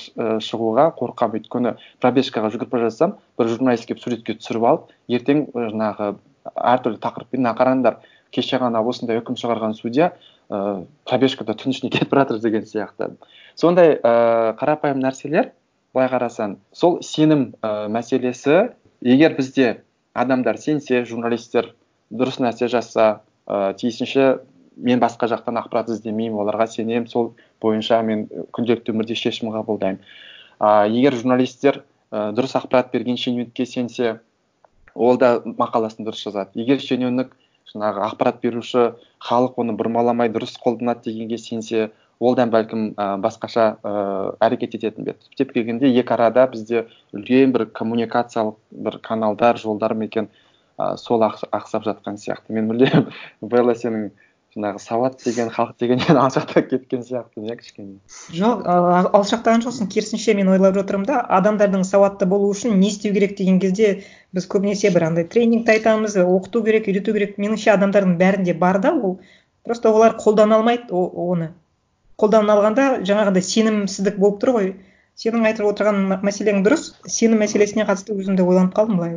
шығуға 0.47 0.90
қорқамын 1.01 1.40
өйткені 1.40 1.75
пробежкаға 2.05 2.53
жүгіріп 2.55 2.77
бара 2.77 2.90
жатсам 2.90 3.17
бір 3.38 3.51
журналист 3.53 3.88
келіп 3.90 4.05
суретке 4.05 4.38
түсіріп 4.38 4.69
алып 4.71 4.95
ертең 5.19 5.47
жаңағы 5.57 6.12
әртүрлі 6.55 7.03
тақырыппен 7.03 7.43
мына 7.43 7.57
қараңдар 7.59 7.99
кеше 8.35 8.59
ғана 8.62 8.83
осындай 8.85 9.19
үкім 9.23 9.38
шығарған 9.40 9.75
судья 9.79 10.12
ыыы 10.50 10.87
пробежкада 11.09 11.54
түн 11.54 11.72
ішінде 11.72 11.92
кетіп 11.94 12.14
жатыр 12.14 12.40
деген 12.40 12.66
сияқты. 12.66 13.14
Сондай 13.54 13.96
ыыы 13.96 14.54
қарапайым 14.61 15.00
нәрселер 15.02 15.52
былай 15.94 16.11
қарасаң 16.11 16.59
сол 16.72 16.98
сенім 17.02 17.52
і 17.62 17.72
мәселесі 17.94 18.74
егер 19.00 19.37
бізде 19.38 19.83
адамдар 20.14 20.59
сенсе 20.59 21.04
журналистер 21.04 21.72
дұрыс 22.11 22.40
нәрсе 22.42 22.68
жазса 22.68 23.22
ыыы 23.46 23.74
тиісінше 23.80 24.26
мен 24.76 25.00
басқа 25.00 25.28
жақтан 25.30 25.59
ақпарат 25.62 25.92
іздемеймін 25.94 26.40
оларға 26.42 26.66
сенемін 26.70 27.09
сол 27.09 27.35
бойынша 27.62 28.02
мен 28.02 28.26
күнделікті 28.54 28.92
өмірде 28.92 29.14
шешім 29.14 29.52
қабылдаймын. 29.54 30.00
А 30.59 30.87
егер 30.88 31.14
журналистер 31.14 31.83
і 32.11 32.30
дұрыс 32.35 32.57
ақпарат 32.59 32.90
берген 32.92 33.16
шенеунікке 33.20 33.66
сенсе 33.66 34.18
ол 34.94 35.18
да 35.18 35.37
мақаласын 35.44 36.07
дұрыс 36.07 36.24
жазады. 36.26 36.50
Егер 36.54 36.80
шенеунік 36.80 37.35
жаңағы 37.72 38.03
ақпарат 38.09 38.40
беруші 38.42 38.87
халық 39.24 39.61
оны 39.62 39.74
бұрмаламай 39.79 40.31
дұрыс 40.33 40.57
қолданады 40.62 41.09
дегенге 41.09 41.38
сенсе 41.38 41.90
ол 42.20 42.37
да 42.38 42.46
бәлкім 42.50 42.87
і 42.92 43.07
басқаша 43.24 43.66
ыыы 43.83 44.35
әрекет 44.44 44.77
ететін 44.79 45.05
бе? 45.09 45.14
Еді 45.14 45.29
түптеп 45.29 45.55
келгенде 45.57 45.90
екі 45.90 46.14
арада 46.14 46.46
бізде 46.50 46.87
үлкен 47.16 47.55
бір 47.57 47.66
коммуникациялық 47.74 48.59
бір 48.87 48.98
каналдар 49.03 49.59
жолдар 49.59 49.94
ма 49.94 50.09
екен 50.09 50.29
ы 50.79 50.96
сол 50.98 51.24
ақсап 51.24 51.85
жатқан 51.87 52.20
сияқты. 52.20 52.55
Мен 52.55 52.70
мүлдем 52.70 53.11
белла 53.55 53.74
сенің 53.74 54.11
жаңағы 54.55 54.81
сауат 54.83 55.23
деген 55.25 55.49
халық 55.51 55.75
дегеннен 55.83 56.19
алшақтап 56.21 56.69
кеткен 56.71 57.03
сияқтымын 57.07 57.51
иә 57.51 57.57
кішкене. 57.59 57.97
Жоқ 58.35 58.62
алшақтаған 59.19 59.64
жоқсың. 59.67 59.88
Керісінше 59.90 60.35
мен 60.38 60.53
ойлап 60.53 60.79
отырмын 60.79 61.09
да 61.09 61.21
адамдардың 61.38 61.83
сауатты 61.88 62.29
болуы 62.31 62.55
үшін 62.55 62.79
не 62.79 62.93
істеу 62.93 63.12
керек 63.17 63.37
деген 63.38 63.59
кезде 63.61 63.90
біз 64.33 64.47
көбінесе 64.55 64.93
бір 64.95 65.09
андай 65.11 65.27
тренингті 65.27 65.75
айтамыз 65.75 66.17
оқыту 66.23 66.62
керек 66.64 66.88
үйрету 66.88 67.17
керек. 67.17 67.37
Меніңше 67.38 67.75
адамдардың 67.75 68.17
бәрінде 68.23 68.55
бар 68.55 68.81
да 68.81 68.95
ол. 68.95 69.19
Просто 69.64 69.90
олар 69.90 70.17
қолдана 70.21 70.61
алмайды 70.61 70.95
оны. 70.95 71.53
Қолдана 72.21 72.55
алғанда 72.55 72.88
жаңағындай 73.03 73.43
сенімсіздік 73.43 74.19
болып 74.23 74.43
тұр 74.43 74.55
ғой. 74.59 74.75
Сенің 75.20 75.46
айтып 75.48 75.68
отырған 75.68 76.00
мәселең 76.27 76.62
дұрыс. 76.66 76.88
Сенім 77.07 77.42
мәселесіне 77.44 77.87
қатысты 77.87 78.16
өзім 78.16 78.38
де 78.38 78.42
ойланып 78.46 78.74
қалдым 78.74 78.98
былай. 78.98 79.14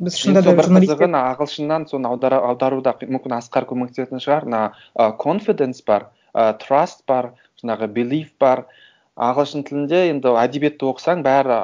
Біз 0.00 0.18
шынында 0.20 0.42
да 0.44 0.54
бір 0.58 0.68
қызығы 0.74 1.08
ағылшыннан 1.20 1.86
соны 1.88 2.10
аударуда 2.12 2.94
мүмкін 3.00 3.36
асқар 3.38 3.66
көмектесетін 3.70 4.20
шығар. 4.20 4.46
Мына 4.48 5.14
confidence 5.22 5.80
бар 5.86 6.10
ы 6.36 6.52
trust 6.60 7.04
бар 7.08 7.32
жаңағы 7.62 7.88
belief 7.96 8.32
бар. 8.40 8.66
Ағылшын 9.12 9.64
тілінде 9.68 10.06
енді 10.08 10.32
әдебиетті 10.40 10.88
оқысаң 10.88 11.24
бәрі 11.24 11.58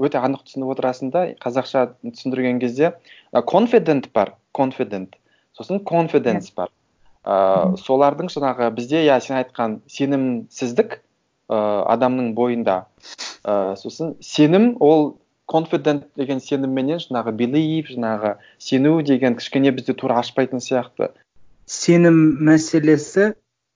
өте 0.00 0.20
анық 0.20 0.46
түсініп 0.46 0.72
отырасың 0.72 1.12
да. 1.12 1.26
Қазақша 1.40 1.90
түсіндірген 2.04 2.60
кезде 2.60 2.94
confident 3.32 4.08
бар 4.12 4.34
confident. 4.56 5.16
Сосын 5.56 5.80
confidence 5.84 6.52
бар. 6.56 6.72
Ыыы 7.24 7.80
солардың 7.80 8.28
жаңағы 8.32 8.68
бізде 8.76 9.04
иә 9.06 9.20
сен 9.24 9.38
айтқан 9.40 9.78
сенімсіздік 9.88 10.98
ыыы 11.50 11.84
адамның 11.94 12.32
бойында. 12.38 12.84
Ыыы 13.44 13.76
сосын 13.80 14.14
сенім 14.20 14.74
ол 14.80 15.14
confident 15.50 16.06
деген 16.16 16.40
сенімменен 16.40 17.02
жаңағы 17.02 17.34
believe 17.36 17.92
жаңағы 17.92 18.36
сену 18.58 19.00
деген 19.02 19.36
кішкене 19.36 19.72
бізде 19.76 19.94
тура 19.94 20.18
ашпайтын 20.22 20.62
сияқты. 20.64 21.10
Сенім 21.66 22.20
мәселесі 22.48 23.34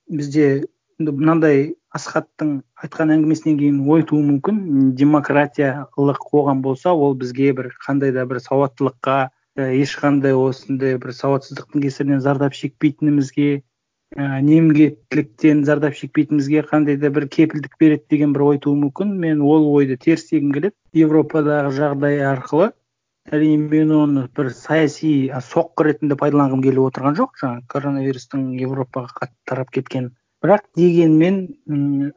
бізде 0.09 0.65
мынандай 0.99 1.75
асхаттың 1.95 2.63
айтқан 2.83 3.13
әңгімесінен 3.15 3.59
кейін 3.61 3.81
ой 3.89 4.05
тууы 4.09 4.25
мүмкін. 4.25 4.95
Демократиялық 4.99 6.21
қоғам 6.33 6.63
болса 6.65 6.93
ол 6.93 7.15
бізге 7.15 7.53
бір 7.57 7.71
қандай 7.85 8.13
да 8.17 8.25
бір 8.27 8.41
сауаттылыққа 8.45 9.19
ешқандай 9.59 10.37
осындай 10.39 10.99
бір 11.03 11.15
сауатсыздықтың 11.17 11.83
кесірінен 11.85 12.21
зардап 12.25 12.55
шекпейтінімізге 12.55 13.63
і 14.17 14.27
немкеттіліктен 14.49 15.65
зардап 15.69 15.95
шекпейтінімізге 15.95 16.63
қандай 16.71 16.97
да 16.97 17.11
бір 17.13 17.29
кепілдік 17.29 17.77
береді 17.81 18.05
деген 18.11 18.33
бір 18.33 18.43
ой 18.49 18.59
тууы 18.65 18.79
мүмкін. 18.81 19.13
Мен 19.21 19.43
ол 19.45 19.69
ойды 19.75 19.99
терістегім 20.01 20.53
келеді 20.57 21.05
европадағы 21.05 21.75
жағдай 21.77 22.23
арқылы 22.25 22.71
әрине 23.29 23.69
мен 23.69 23.93
оны 23.93 24.25
бір 24.37 24.51
саяси 24.57 25.29
соққы 25.51 25.91
ретінде 25.91 26.17
пайдаланғым 26.17 26.63
келіп 26.65 26.89
отырған 26.89 27.19
жоқ 27.19 27.37
жаңағы 27.43 27.67
коронавирустың 27.75 28.45
европаға 28.65 29.13
қатты 29.21 29.37
тарап 29.51 29.73
кеткен. 29.77 30.13
Бірақ 30.43 30.65
дегенмен 30.79 31.41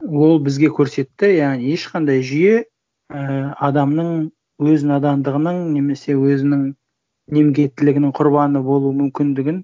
ол 0.08 0.38
бізге 0.40 0.70
көрсетті 0.72 1.34
яғни 1.36 1.74
ешқандай 1.74 2.22
жүйе 2.24 2.62
і 2.62 3.26
адамның 3.68 4.30
өз 4.62 4.86
надандығының 4.88 5.58
немесе 5.74 6.16
өзінің 6.16 6.70
немкеттілігінің 7.36 8.14
құрбаны 8.16 8.62
болу 8.64 8.92
мүмкіндігін 8.96 9.62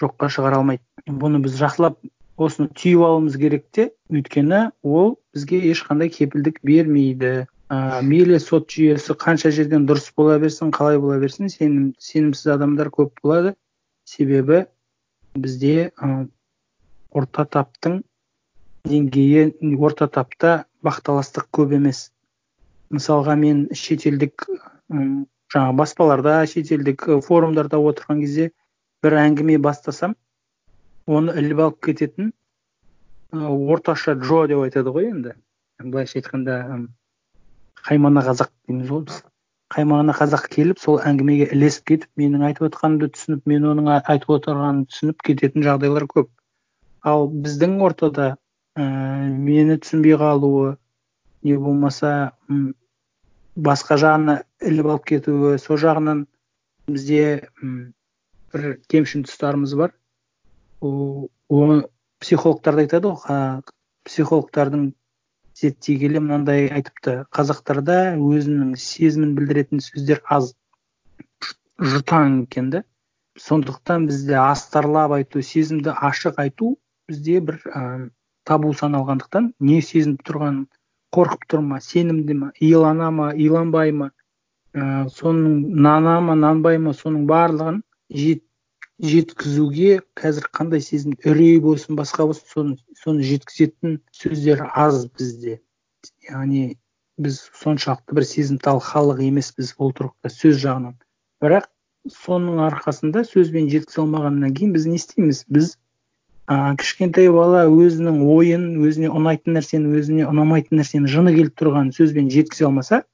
жоққа 0.00 0.30
шығара 0.32 0.60
алмайды. 0.60 0.82
Бұны 1.06 1.40
біз 1.44 1.56
жақсылап 1.60 1.98
осыны 2.40 2.70
түйіп 2.72 3.04
алуымыз 3.06 3.36
керек 3.40 3.66
те. 3.74 3.90
Өйткені 4.10 4.70
ол 4.82 5.16
бізге 5.34 5.60
ешқандай 5.70 6.10
кепілдік 6.12 6.60
бермейді. 6.66 7.46
Ыыы 7.70 8.02
мейлі 8.02 8.40
сот 8.42 8.70
жүйесі 8.72 9.14
қанша 9.14 9.52
жерден 9.54 9.84
дұрыс 9.86 10.08
бола 10.16 10.38
берсін 10.42 10.72
қалай 10.74 10.98
бола 10.98 11.20
берсін 11.22 11.52
сенім 11.52 11.92
сенімсіз 12.02 12.56
адамдар 12.56 12.90
көп 12.90 13.12
болады. 13.22 13.54
Себебі 14.04 14.64
бізде 15.36 15.92
ы 15.94 16.26
орта 17.14 17.44
таптың 17.44 18.00
деңгейі 18.88 19.76
орта 19.78 20.08
тапта 20.08 20.64
бақталастық 20.82 21.50
көп 21.54 21.76
емес. 21.76 22.08
Мысалға 22.90 23.36
мен 23.38 23.68
шетелдік 23.76 24.48
жаңағы 24.90 25.76
баспаларда 25.78 26.40
шетелдік 26.50 27.06
форумдарда 27.26 27.78
отырған 27.78 28.24
кезде 28.24 28.50
бір 29.04 29.16
әңгіме 29.22 29.58
бастасам 29.62 30.14
оны 31.06 31.34
іліп 31.40 31.62
алып 31.66 31.80
кететін 31.86 32.32
орташа 33.32 34.14
джо 34.18 34.46
деп 34.50 34.64
айтады 34.66 34.92
ғой 34.94 35.10
енді. 35.10 35.34
Былайша 35.80 36.18
айтқанда 36.20 36.56
қаймана 37.86 38.24
қазақ 38.26 38.50
дейміз 38.68 38.90
ғой 38.90 39.04
біз. 39.08 39.22
Қаймана 39.70 40.14
қазақ 40.18 40.48
келіп 40.50 40.82
сол 40.82 40.98
әңгімеге 41.06 41.46
ілесіп 41.54 41.86
кетіп 41.92 42.10
менің 42.20 42.44
айтып 42.48 42.66
отқанымды 42.68 43.10
түсініп 43.14 43.46
мен 43.46 43.68
оның 43.70 43.90
айтып 44.00 44.34
отырғанын 44.36 44.84
түсініп 44.90 45.22
кететін 45.28 45.64
жағдайлар 45.64 46.08
көп. 46.10 46.28
Ал 47.06 47.28
біздің 47.30 47.78
ортада 47.86 48.34
ііі 48.76 49.30
мені 49.46 49.78
түсінбей 49.84 50.18
қалуы 50.20 50.74
не 51.46 51.56
болмаса 51.56 52.32
басқа 53.56 53.96
жағына 54.02 54.36
іліп 54.60 54.90
алып 54.90 55.06
кетуі 55.12 55.56
сол 55.62 55.78
жағынан 55.80 56.26
бізде 56.90 57.48
бір 58.52 58.78
кемшін 58.92 59.24
тұстарымыз 59.26 59.74
бар. 59.78 59.94
Оны 60.80 61.82
психологтар 62.22 62.78
да 62.78 62.84
айтады 62.86 63.12
ғой 63.14 63.62
психологтардың 64.08 64.90
зерттей 65.60 65.98
келе 66.00 66.20
мынандай 66.24 66.68
айтыпты. 66.68 67.24
Қазақтарда 67.36 68.16
өзінің 68.16 68.76
сезімін 68.80 69.34
білдіретін 69.38 69.82
сөздер 69.84 70.22
аз 70.24 70.54
жұтаң 71.80 72.44
екен 72.44 72.70
да. 72.74 72.84
Сондықтан 73.40 74.06
бізде 74.08 74.36
астарлап 74.40 75.12
айту 75.16 75.42
сезімді 75.42 75.94
ашық 76.10 76.40
айту 76.42 76.74
бізде 77.08 77.40
бір 77.40 77.60
ы 77.66 77.84
табу 78.48 78.72
саналғандықтан 78.80 79.52
не 79.70 79.80
сезініп 79.84 80.24
тұрғанын 80.26 80.64
қорқып 81.16 81.46
тұр 81.50 81.62
ма 81.66 81.80
сенімді 81.84 82.36
ма 82.40 82.50
илана 82.70 83.10
ма 83.14 83.30
иланбай 83.46 83.92
ма 84.00 84.10
ыыы 84.74 85.08
соның 85.16 85.54
нана 85.86 86.18
ма 86.26 86.36
нанбай 86.38 86.78
ма 86.82 86.94
соның 87.02 87.26
барлығын 87.30 87.80
жеткізуге 88.10 90.00
қазір 90.18 90.46
қандай 90.52 90.82
сезім 90.84 91.16
үрей 91.24 91.58
болсын 91.64 91.96
басқа 91.98 92.26
болсын 92.30 92.76
соны 93.00 93.24
жеткізетін 93.24 94.00
сөздер 94.12 94.66
аз 94.74 95.06
бізде. 95.16 95.60
Яғни 96.28 96.78
біз 97.20 97.42
соншалықты 97.60 98.16
бір 98.16 98.26
сезімтал 98.28 98.80
халық 98.84 99.22
емеспіз 99.26 99.74
ол 99.78 99.92
тұрғыда 99.96 100.32
сөз 100.32 100.58
жағынан. 100.64 100.96
Бірақ 101.40 101.68
соның 102.08 102.60
арқасында 102.66 103.24
сөзбен 103.28 103.68
жеткізе 103.72 104.02
алмағаннан 104.02 104.54
кейін 104.56 104.74
біз 104.76 104.86
не 104.88 104.96
істейміз? 105.00 105.44
Біз 105.48 105.76
а 106.50 106.74
кішкентай 106.80 107.28
бала 107.30 107.66
өзінің 107.70 108.24
ойын 108.34 108.64
өзіне 108.82 109.12
ұнайтын 109.14 109.54
нәрсені 109.58 109.92
өзіне 110.00 110.26
ұнамайтын 110.26 110.80
нәрсені 110.80 111.12
жыны 111.12 111.34
келіп 111.36 111.54
тұрғанын 111.60 111.92
сөзбен 111.94 112.30
жеткізе 112.32 112.66
алмаса 112.66 113.04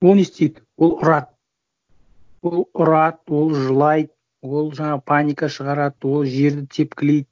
ол 0.00 0.14
не 0.16 0.24
істейді? 0.24 0.62
Ол 0.78 0.96
ұрады. 1.02 1.28
Ол 2.42 2.64
ұрады 2.72 3.34
ол 3.34 3.52
жылайды. 3.54 4.13
Ол 4.44 4.70
жаңа 4.76 5.00
паника 5.10 5.48
шығарады 5.48 6.08
ол 6.10 6.24
жерді 6.28 6.66
тепкілейді 6.76 7.28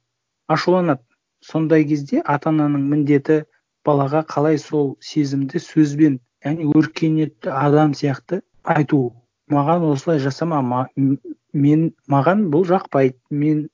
ашуланады. 0.47 1.03
Сондай 1.43 1.85
кезде 1.85 2.21
ата 2.23 2.49
ананың 2.49 2.87
міндеті 2.91 3.43
балаға 3.85 4.23
қалай 4.33 4.57
сол 4.57 4.95
сезімді 5.03 5.59
сөзбен 5.59 6.19
яғни 6.45 6.69
өркениетті 6.79 7.51
адам 7.51 7.93
сияқты 7.99 8.41
айту. 8.63 9.11
Маған 9.51 9.85
осылай 9.91 10.19
жасама 10.23 10.87
мен 10.95 11.91
маған 12.09 12.47
бұл 12.53 12.65
жақпайды. 12.69 13.19
Мен 13.29 13.67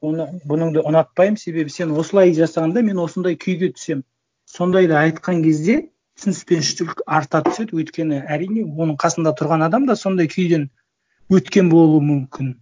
оны 0.00 0.26
бұныңды 0.48 0.82
ұнатпаймын 0.88 1.38
себебі 1.38 1.70
сен 1.70 1.92
осылай 1.92 2.32
жасағанда 2.36 2.82
мен 2.82 2.98
осындай 3.04 3.36
күйге 3.36 3.70
түсемін. 3.76 4.04
Сондайды 4.48 4.96
айтқан 4.96 5.44
кезде 5.44 5.76
түсініспеншілік 6.18 7.04
арта 7.06 7.42
түседі. 7.46 7.76
Өйткені 7.76 8.24
әрине 8.26 8.64
оның 8.64 8.96
қасында 9.00 9.36
тұрған 9.38 9.68
адам 9.68 9.86
да 9.86 9.96
сондай 9.96 10.28
күйден 10.32 10.70
өткен 11.30 11.68
болуы 11.70 12.00
мүмкін. 12.02 12.54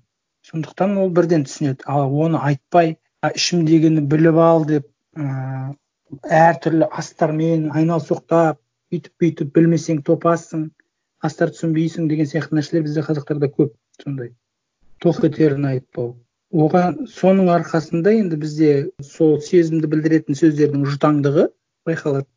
Сондықтан 0.48 0.96
ол 1.02 1.10
бірден 1.14 1.44
түсінеді. 1.48 1.84
Ал 1.86 2.14
оны 2.24 2.40
айтпай 2.50 2.96
ішімдегіні 3.34 4.04
біліп 4.12 4.38
ал 4.42 4.64
деп 4.68 4.86
ыыы 5.16 5.74
әртүрлі 6.42 6.88
астармен 7.00 7.68
айналсоқтап 7.76 8.60
өйтіп 8.94 9.12
бүйтіп 9.20 9.50
білмесең 9.56 10.00
топассың 10.06 10.68
астар 11.24 11.52
түсінбейсің 11.52 12.08
деген 12.08 12.30
сияқты 12.30 12.56
нәрселер 12.56 12.86
бізде 12.86 13.04
қазақтарда 13.04 13.50
көп 13.52 13.74
сондай. 14.02 14.32
Тоқ 15.04 15.20
етерін 15.28 15.68
айтпау 15.72 16.14
оған 16.64 17.04
соның 17.12 17.52
арқасында 17.58 18.14
енді 18.22 18.40
бізде 18.40 18.72
сол 19.04 19.36
сезімді 19.44 19.90
білдіретін 19.92 20.38
сөздердің 20.38 20.88
жұтаңдығы 20.94 21.48
байқалады. 21.88 22.28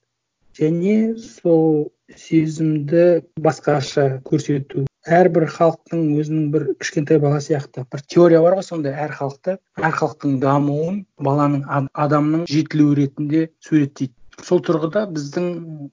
Және 0.59 1.15
сол 1.15 1.91
сезімді 2.19 3.21
басқаша 3.39 4.19
көрсету 4.27 4.83
әрбір 5.07 5.47
халықтың 5.49 6.01
өзінің 6.21 6.49
бір 6.53 6.65
кішкентай 6.81 7.19
бала 7.21 7.39
сияқты 7.41 7.83
бір 7.91 8.01
теория 8.05 8.41
бар 8.41 8.55
ғой 8.59 8.65
сондай. 8.65 8.93
Әр 8.93 9.13
халықта 9.17 9.57
әр 9.81 9.95
халықтың 9.97 10.35
дамуын 10.41 10.99
баланың 11.17 11.87
адамның 11.93 12.45
жетілуі 12.49 12.97
ретінде 12.99 13.47
суреттейді. 13.65 14.13
Сол 14.41 14.61
тұрғыда 14.65 15.07
біздің 15.13 15.47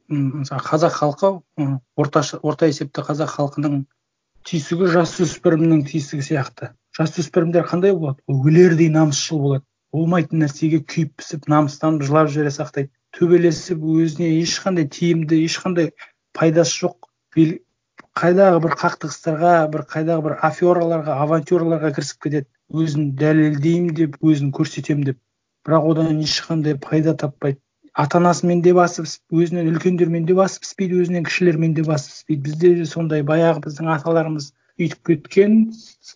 мысалы 0.09 0.65
қазақ 0.65 0.95
халқы 0.99 1.33
орташа 1.97 2.39
орта 2.43 2.69
есепті 2.69 3.05
қазақ 3.09 3.33
халқының 3.37 3.81
түйсігі 4.49 4.93
жасөспірімнің 4.93 5.83
түйсігі 5.89 6.25
сияқты. 6.29 6.71
Жасөспірімдер 6.97 7.67
қандай 7.69 7.93
болады? 7.97 8.23
Өлердей 8.29 8.89
намысшыл 8.93 9.41
болады. 9.43 9.65
Болмайтын 9.93 10.45
нәрсеге 10.45 10.81
күйіп 10.85 11.17
пісіп 11.21 11.49
намыстанып 11.49 12.05
жылап 12.09 12.29
жібере 12.33 12.53
сақтайды. 12.53 12.91
Төбелесіп 13.17 13.85
өзіне 13.85 14.31
ешқандай 14.41 14.89
тиімді 14.93 15.41
ешқандай 15.45 15.93
пайдасы 16.37 16.85
жоқ 16.85 17.09
қайдағы 18.19 18.61
бір 18.65 18.75
қақтығыстарға 18.81 19.55
бір 19.73 19.85
қайдағы 19.93 20.25
бір 20.27 20.35
афераларға 20.49 21.17
авантюраларға 21.25 21.93
кірісіп 21.97 22.27
кетеді. 22.27 22.49
Өзін 22.75 23.13
дәлелдеймін 23.21 23.95
деп 23.99 24.19
өзін 24.21 24.51
көрсетемін 24.57 25.11
деп. 25.13 25.19
Бірақ 25.67 25.87
одан 25.93 26.21
ешқандай 26.25 26.77
пайда 26.83 27.15
таппайды. 27.17 27.61
Ата 27.95 28.19
анасымен 28.19 28.61
де 28.63 28.75
басы 28.75 29.03
піспейді 29.03 29.45
өзінен 29.45 29.71
үлкендермен 29.73 30.27
де 30.27 30.35
басы 30.39 30.61
піспейді 30.63 31.01
өзінен 31.03 31.25
кішілермен 31.27 31.75
де 31.75 31.83
басы 31.87 32.13
піспейді 32.13 32.43
бізде 32.45 32.75
де 32.79 32.87
сондай 32.87 33.25
баяғы 33.27 33.65
біздің 33.65 33.91
аталарымыз 33.97 34.53
үйтіп 34.79 35.11
кеткен 35.11 35.57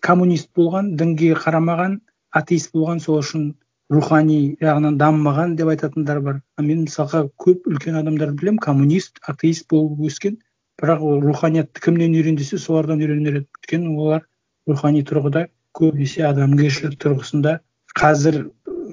коммунист 0.07 0.51
болған 0.59 0.93
дінге 1.01 1.33
қарамаған 1.43 1.99
атеист 2.39 2.71
болған 2.77 3.03
сол 3.03 3.19
үшін 3.23 3.49
рухани 3.91 4.39
жағынан 4.63 5.01
дамымаған 5.01 5.57
деп 5.59 5.73
айтатындар 5.75 6.21
бар. 6.29 6.39
Мен 6.61 6.85
мысалға 6.87 7.27
көп 7.45 7.67
үлкен 7.73 7.99
адамдарды 7.99 8.39
білемін. 8.41 8.63
Коммунист 8.63 9.19
атеист 9.27 9.67
болып 9.71 10.07
өскен 10.07 10.39
бірақ 10.83 11.03
ол 11.09 11.21
руханиятты 11.23 11.83
кімнен 11.85 12.17
үйрен 12.19 12.39
десе 12.39 12.59
солардан 12.59 13.03
үйренер 13.03 13.43
еді 13.43 13.47
өйткені 13.47 13.95
олар 13.97 14.27
рухани 14.69 15.03
тұрғыда 15.07 15.47
көбінесе 15.79 16.27
адамгершілік 16.29 16.99
тұрғысында 17.03 17.59
қазір 17.99 18.43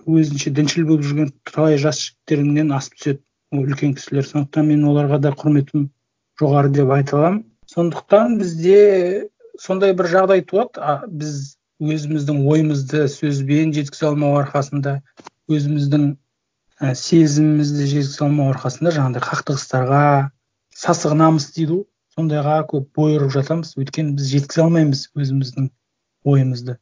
өзінше 0.09 0.53
діншіл 0.55 0.85
болып 0.89 1.05
жүрген 1.07 1.33
талай 1.49 1.77
жас 1.81 1.99
жігіттеріңнен 2.03 2.71
асып 2.75 2.97
түседі 2.99 3.21
ол 3.51 3.65
үлкен 3.65 3.95
кісілер. 3.97 4.25
Сондықтан 4.27 4.69
мен 4.69 4.85
оларға 4.89 5.19
да 5.23 5.33
құрметім 5.33 5.89
жоғары 6.41 6.71
деп 6.73 6.91
айта 6.93 7.17
аламын. 7.17 7.43
Сондықтан 7.69 8.37
бізде 8.39 9.29
сондай 9.59 9.93
бір 9.97 10.09
жағдай 10.13 10.43
туады. 10.45 10.99
Біз 11.09 11.57
өзіміздің 11.79 12.43
ойымызды 12.51 13.05
сөзбен 13.11 13.73
жеткізе 13.75 14.09
алмау 14.09 14.39
арқасында 14.41 14.99
өзіміздің 15.49 16.09
і 16.79 16.93
сезімімізді 17.03 17.87
жеткізе 17.93 18.25
алмау 18.25 18.53
арқасында 18.53 18.93
жаңағыдай 18.97 19.25
қақтығыстарға 19.25 20.03
сасық 20.79 21.15
намыс 21.19 21.49
дейді 21.55 21.73
ғой. 21.73 21.85
Сондайға 22.15 22.57
көп 22.71 22.89
бой 22.97 23.17
ұрып 23.17 23.33
жатамыз. 23.35 23.75
Өйткені 23.79 24.15
біз 24.17 24.31
жеткізе 24.33 24.63
алмаймыз 24.65 25.05
өзіміздің 25.15 25.69
ойымызды. 26.27 26.75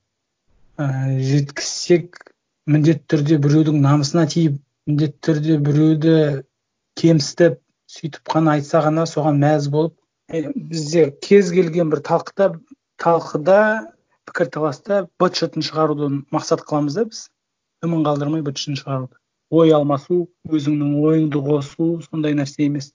Ііі 0.78 1.28
жеткізсек 1.32 2.20
міндетті 2.70 3.06
түрде 3.14 3.38
біреудің 3.43 3.82
намысына 3.84 4.26
тиіп 4.30 4.60
міндетті 4.89 5.24
түрде 5.28 5.58
біреуді 5.66 6.16
кемсітіп 7.00 7.62
сөйтіп 7.91 8.34
қана 8.34 8.58
айтса 8.58 8.82
ғана 8.86 9.06
соған 9.10 9.39
мәз 9.41 9.70
болып 9.74 9.95
бізде 10.30 11.12
кез 11.24 11.52
келген 11.56 11.91
бір 11.93 12.02
талқыда 12.08 12.50
талқыда 13.04 13.60
пікірталаста 14.28 15.06
быт 15.22 15.39
шытын 15.39 15.64
шығаруды 15.64 16.10
мақсат 16.36 16.66
қыламыз 16.68 17.00
да 17.00 17.06
біз. 17.08 17.22
Дымын 17.84 18.04
қалдырмай 18.08 18.43
быт 18.43 18.60
шытын 18.60 18.80
шығаруды. 18.82 19.16
Ой 19.50 19.72
алмасу 19.72 20.26
өзіңнің 20.52 20.98
ойыңды 21.08 21.39
қосу 21.45 21.89
сондай 22.10 22.36
нәрсе 22.36 22.66
емес. 22.68 22.91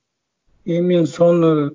И 0.65 0.81
мен 0.81 1.07
соны 1.07 1.73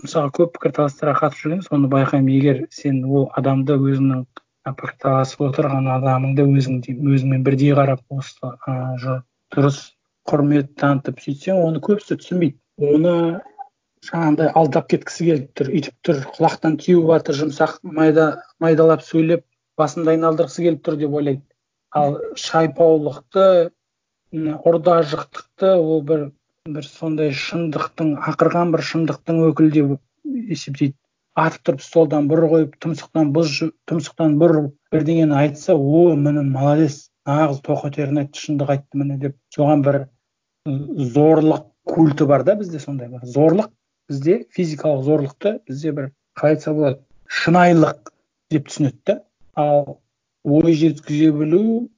мысалы 0.00 0.32
көп 0.36 0.54
пікірталастарға 0.56 1.16
қатысып 1.20 1.42
жүргенмін. 1.44 1.66
Соны 1.66 1.90
байқаймын. 1.92 2.32
Егер 2.32 2.62
сен 2.72 3.02
ол 3.04 3.28
адамды 3.36 3.76
өзіңнің 3.76 4.24
пікірталасып 4.68 5.44
отырған 5.48 5.88
адамыңды 5.96 6.46
өзің 6.48 6.80
өзіңмен 6.88 7.44
бірдей 7.44 7.74
қарап 7.76 8.02
осы 8.12 9.20
дұрыс 9.54 9.80
құрмет 10.30 10.74
танытып 10.80 11.20
сөйтсең 11.24 11.60
оны 11.66 11.80
көбісі 11.84 12.16
түсінбейді. 12.20 12.58
Оны 12.80 13.14
жаңағындай 14.06 14.52
алдап 14.56 14.88
кеткісі 14.92 15.26
келіп 15.28 15.48
тұр 15.58 15.72
үйтіп 15.74 15.96
тұр 16.06 16.20
құлақтан 16.36 16.78
теуіп 16.80 17.10
жатыр 17.10 17.38
жұмсақ 17.42 17.78
майда 17.84 18.26
майдалап 18.62 19.02
сөйлеп 19.04 19.44
басымды 19.80 20.14
айналдырғысы 20.14 20.64
келіп 20.64 20.84
тұр 20.86 20.96
деп 21.00 21.16
ойлайды. 21.20 21.42
Ал 21.90 22.16
шайпаулықты 22.38 23.70
ұрдажықтықты 24.32 25.74
ол 25.74 26.02
бір 26.06 26.30
бір 26.68 26.84
сондай 26.84 27.30
шындықтың 27.32 28.10
ақырған 28.30 28.72
бір 28.74 28.82
шындықтың 28.84 29.38
өкілі 29.46 29.70
деп 29.72 29.92
есептейді. 30.52 30.94
Атып 31.40 31.62
тұрып 31.64 31.80
столдан 31.80 32.26
бұр 32.28 32.42
қойып 32.50 32.74
тұмсықтан 32.84 33.30
тұмсықтан 33.88 34.34
бұр 34.42 34.56
бірдеңені 34.92 35.38
айтса 35.40 35.72
о 35.72 36.02
міне 36.20 36.42
молодец 36.44 37.08
нағыз 37.24 37.62
тоқетерін 37.64 38.20
айтты 38.24 38.42
шындық 38.44 38.74
айтты 38.74 39.00
міне 39.00 39.16
деп. 39.22 39.36
Соған 39.56 39.84
бір 39.86 40.00
зорлық 40.66 41.64
культі 41.88 42.26
бар 42.28 42.44
да 42.44 42.58
бізде 42.60 42.82
сондай 42.82 43.08
бір 43.08 43.24
зорлық. 43.24 43.70
Бізде 44.10 44.44
физикалық 44.52 45.06
зорлықты 45.06 45.54
бізде 45.64 45.94
бір 45.96 46.10
қалай 46.36 46.58
айтса 46.58 46.74
болады 46.76 47.00
шынайылық 47.40 48.12
деп 48.50 48.68
түсінеді 48.68 49.00
да. 49.06 49.20
Ал 49.56 50.00
ой 50.44 50.74
жеткізе 50.74 51.32
білу 51.32 51.88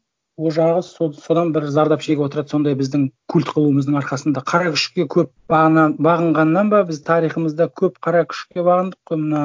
ол 0.43 0.55
жағы 0.55 0.83
содан 1.17 1.53
бір 1.55 1.69
зардап 1.71 2.03
шегіп 2.05 2.27
отырады. 2.27 2.51
Сондай 2.53 2.77
біздің 2.79 3.09
культ 3.33 3.51
қылуымыздың 3.55 3.99
арқасында. 4.03 4.43
Қара 4.53 4.73
күшке 4.75 5.07
көп 5.15 5.31
бағынғаннан 5.53 6.73
ба 6.73 6.83
біз 6.89 7.03
тарихымызда 7.07 7.69
көп 7.81 8.01
қара 8.03 8.25
күшке 8.27 8.65
бағындық 8.67 9.01
қой. 9.09 9.21
Мына 9.23 9.45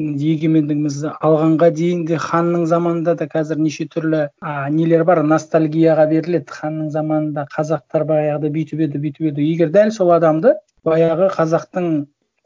егемендігімізді 0.00 1.10
алғанға 1.26 1.68
дейін 1.76 2.04
де 2.08 2.16
ханның 2.20 2.64
заманында 2.70 3.16
да 3.20 3.26
қазір 3.28 3.58
неше 3.60 3.84
түрлі 3.90 4.20
а, 4.40 4.68
нелер 4.72 5.04
бар? 5.04 5.22
Ностальгияға 5.26 6.06
беріледі. 6.12 6.48
Ханның 6.60 6.90
заманында 6.94 7.46
қазақтар 7.56 8.06
баяғыда 8.08 8.52
бүйтіп 8.54 8.84
еді 8.86 9.02
бүйтіп 9.02 9.32
еді. 9.32 9.48
Егер 9.52 9.72
дәл 9.74 9.92
сол 9.96 10.14
адамды 10.16 10.54
баяғы 10.86 11.28
қазақтың 11.36 11.90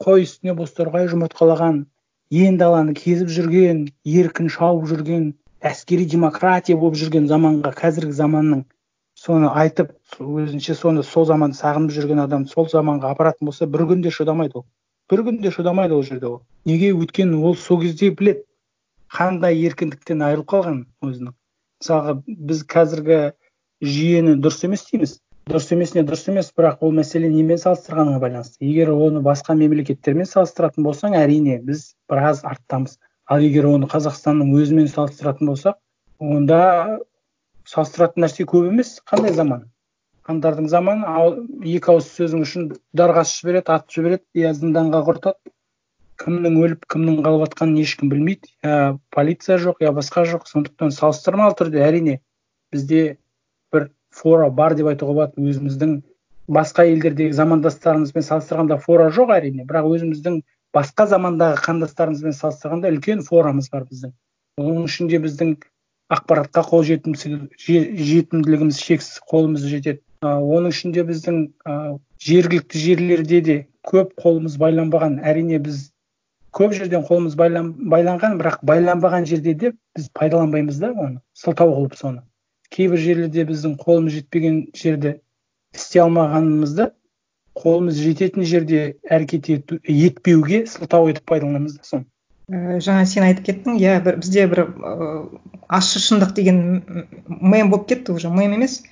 қой 0.03 0.25
үстіне 0.25 0.55
бозторғай 0.57 1.07
жұмыртқалаған 1.11 1.85
ен 2.35 2.57
даланы 2.59 2.95
кезіп 2.97 3.29
жүрген 3.31 3.85
еркін 4.03 4.49
шауып 4.51 4.89
жүрген 4.91 5.29
әскери 5.71 6.05
демократия 6.09 6.77
болып 6.77 6.97
жүрген 7.01 7.27
заманға 7.31 7.71
қазіргі 7.79 8.15
заманның 8.19 8.63
соны 9.15 9.49
айтып 9.61 9.93
өзінше 10.19 10.75
соны 10.75 11.03
сол 11.03 11.25
заманды 11.29 11.57
сағынып 11.57 11.93
жүрген 11.95 12.21
адам 12.25 12.45
сол 12.51 12.67
заманға 12.71 13.13
апаратын 13.15 13.49
болса 13.49 13.67
бір 13.75 13.85
күн 13.91 14.03
де 14.03 14.11
шыдамайды 14.11 14.59
ол. 14.59 14.65
бір 15.09 15.23
күн 15.27 15.41
де 15.41 15.51
шыдамайды 15.51 15.93
ол 15.93 16.03
жерде 16.03 16.27
ол. 16.27 16.41
Неге 16.65 16.91
өйткені 16.93 17.41
ол 17.43 17.55
сол 17.55 17.81
кезде 17.81 18.09
біледі. 18.11 18.43
Қандай 19.15 19.59
еркіндіктен 19.67 20.21
айырылып 20.27 20.49
қалғанын 20.49 20.85
өзінің. 21.05 21.33
Мысалға 21.81 22.15
біз 22.27 22.63
қазіргі 22.73 23.19
жүйені 23.85 24.35
дұрыс 24.41 24.65
емес 24.65 24.85
дейміз. 24.89 25.19
Дұрыс 25.45 25.69
емесіне 25.75 26.01
дұрыс 26.09 26.25
емес 26.31 26.49
бірақ 26.57 26.81
ол 26.81 26.93
мәселе 26.97 27.29
немен 27.29 27.59
салыстырғаныңа 27.61 28.19
байланысты. 28.23 28.65
Егер 28.65 28.89
оны 28.95 29.21
басқа 29.21 29.53
мемлекеттермен 29.59 30.25
салыстыратын 30.25 30.83
болсаң 30.87 31.13
әрине 31.19 31.59
біз 31.61 31.91
біраз 32.09 32.41
арттамыз. 32.43 32.97
Ал 33.31 33.41
егер 33.41 33.67
оны 33.69 33.89
қазақстанның 33.89 34.53
өзімен 34.59 34.87
салыстыратын 34.91 35.49
болсақ 35.49 35.79
онда 36.19 36.99
салыстыратын 37.69 38.25
нәрсе 38.25 38.45
көп 38.49 38.69
емес. 38.69 38.99
Қандай 39.09 39.33
заман? 39.33 39.65
Хандардың 40.25 40.69
заманы 40.69 41.09
екі 41.69 41.91
ауыз 41.93 42.07
сөзің 42.15 42.45
үшін 42.45 42.69
дарға 42.97 43.25
асып 43.25 43.43
жібереді 43.43 43.73
атып 43.75 43.95
жібереді 43.97 44.41
я 44.41 44.53
зынданға 44.57 45.01
құртады. 45.09 45.51
Кімнің 46.21 46.57
өліп 46.63 46.85
кімнің 46.89 47.19
қалып 47.25 47.43
жатқанын 47.45 47.81
ешкім 47.81 48.09
білмейді. 48.13 48.49
Я 48.63 48.97
полиция 49.13 49.57
жоқ 49.61 49.83
я 49.83 49.91
басқа 49.93 50.23
жоқ. 50.29 50.47
Сондықтан 50.49 50.93
салыстырмалы 50.95 51.57
түрде 51.59 51.83
әрине 51.85 52.19
бізде 52.73 53.17
бір 53.73 53.89
фора 54.09 54.49
бар 54.49 54.77
деп 54.79 54.89
айтуға 54.93 55.13
болады. 55.13 55.41
Өзіміздің 55.41 55.99
басқа 56.47 56.87
елдердегі 56.89 57.35
замандастарымызбен 57.35 58.25
салыстырғанда 58.25 58.79
фора 58.81 59.11
жоқ 59.13 59.35
әрине. 59.35 59.67
Бірақ 59.67 59.91
өзіміздің 59.91 60.41
басқа 60.75 61.07
замандағы 61.11 61.61
қандастарымызбен 61.65 62.35
салыстырғанда 62.35 62.91
үлкен 62.91 63.23
форамыз 63.25 63.69
бар 63.71 63.85
біздің. 63.87 64.11
Оның 64.59 64.85
ішінде 64.89 65.19
біздің 65.23 65.55
ақпаратқа 66.15 66.61
қол 66.69 66.83
жетімділігіміз 66.85 68.79
шексіз 68.79 69.21
қолымыз 69.31 69.65
жетеді. 69.71 70.01
Оның 70.25 70.75
ішінде 70.75 71.05
біздің 71.07 71.41
ы 71.65 71.97
жергілікті 72.27 72.81
жерлерде 72.81 73.41
де 73.41 73.57
көп 73.87 74.13
қолымыз 74.21 74.57
байланбаған. 74.61 75.19
Әрине 75.23 75.59
біз 75.63 75.89
көп 76.55 76.75
жерден 76.77 77.03
қолымыз 77.07 77.35
байланған 77.39 78.37
бірақ 78.39 78.61
байланбаған 78.63 79.27
жерде 79.29 79.53
де 79.53 79.73
біз 79.95 80.09
пайдаланбаймыз 80.13 80.79
да 80.79 80.91
оны 80.93 81.19
сылтау 81.33 81.73
қылып 81.75 81.95
соны. 81.99 82.23
Кейбір 82.71 82.99
жерлерде 82.99 83.45
біздің 83.47 83.75
қолымыз 83.81 84.19
жетпеген 84.19 84.61
жерде 84.75 85.19
істей 85.75 86.01
алмағанымызды 86.05 86.91
қолымыз 87.55 87.99
жететін 88.01 88.45
жерде 88.47 88.81
әрекет 89.09 89.49
ету 89.53 89.79
етпеуге 89.83 90.65
сылтау 90.67 91.09
етіп 91.11 91.25
пайдаланамыз 91.31 91.77
да 91.77 91.87
соны. 91.87 92.05
І 92.49 92.81
жаңа 92.85 93.05
сен 93.09 93.25
айтып 93.25 93.47
кеттің 93.47 93.79
иә 93.81 93.99
бір 94.05 94.19
бізде 94.21 94.43
бір 94.51 94.65
ыыы 94.67 95.39
ащы 95.67 96.01
шындық 96.03 96.35
деген 96.37 96.59
мем 97.27 97.71
болып 97.71 97.87
кетті 97.89 98.13
уже 98.13 98.29
мем 98.29 98.53
емес. 98.53 98.83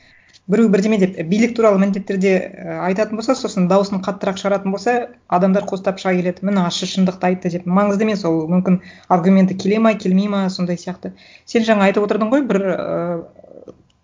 Біреу 0.48 0.68
бірдеме 0.70 0.98
деп 1.00 1.20
билік 1.30 1.54
туралы 1.56 1.78
міндетті 1.80 2.14
түрде 2.14 2.32
і 2.40 2.74
айтатын 2.90 3.20
болса 3.20 3.36
сосын 3.36 3.70
дауысын 3.70 4.02
қаттырақ 4.04 4.42
шығаратын 4.42 4.74
болса 4.76 4.96
адамдар 5.28 5.64
қостап 5.70 6.02
шыға 6.02 6.18
келеді. 6.18 6.44
Міне 6.44 6.66
ащы 6.66 6.90
шындықты 6.90 7.30
айтты 7.30 7.52
деп. 7.54 7.68
Маңызды 7.70 8.04
емес 8.04 8.26
ол 8.28 8.42
мүмкін 8.52 8.82
аргументі 9.08 9.56
келе 9.56 9.80
ма 9.80 9.94
келмей 9.94 10.28
ма 10.28 10.50
сондай 10.50 10.76
сияқты. 10.76 11.14
Сен 11.46 11.64
жаңа 11.64 11.88
айтып 11.88 12.04
отырдың 12.10 12.34
ғой 12.34 12.44
бір 12.50 12.66
ыыы 12.74 13.24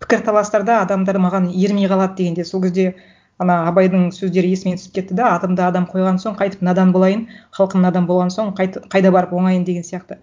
пікірталастарда 0.00 0.80
адамдар 0.86 1.18
маған 1.20 1.50
ермей 1.52 1.90
қалады 1.90 2.16
дегенде 2.22 2.44
сол 2.48 2.62
кезде 2.62 2.94
ана 3.40 3.56
абайдың 3.70 4.10
сөздері 4.14 4.50
есіме 4.54 4.76
түсіп 4.76 4.98
кетті 4.98 5.16
да 5.18 5.30
атымды 5.36 5.64
адам 5.64 5.86
қойған 5.90 6.20
соң 6.22 6.36
қайтып 6.40 6.62
надан 6.66 6.92
болайын 6.92 7.26
халқым 7.56 7.80
надан 7.86 8.06
болған 8.10 8.32
соң 8.34 8.52
қайда 8.56 9.12
барып 9.14 9.32
оңайын 9.32 9.64
деген 9.64 9.86
сияқты. 9.86 10.18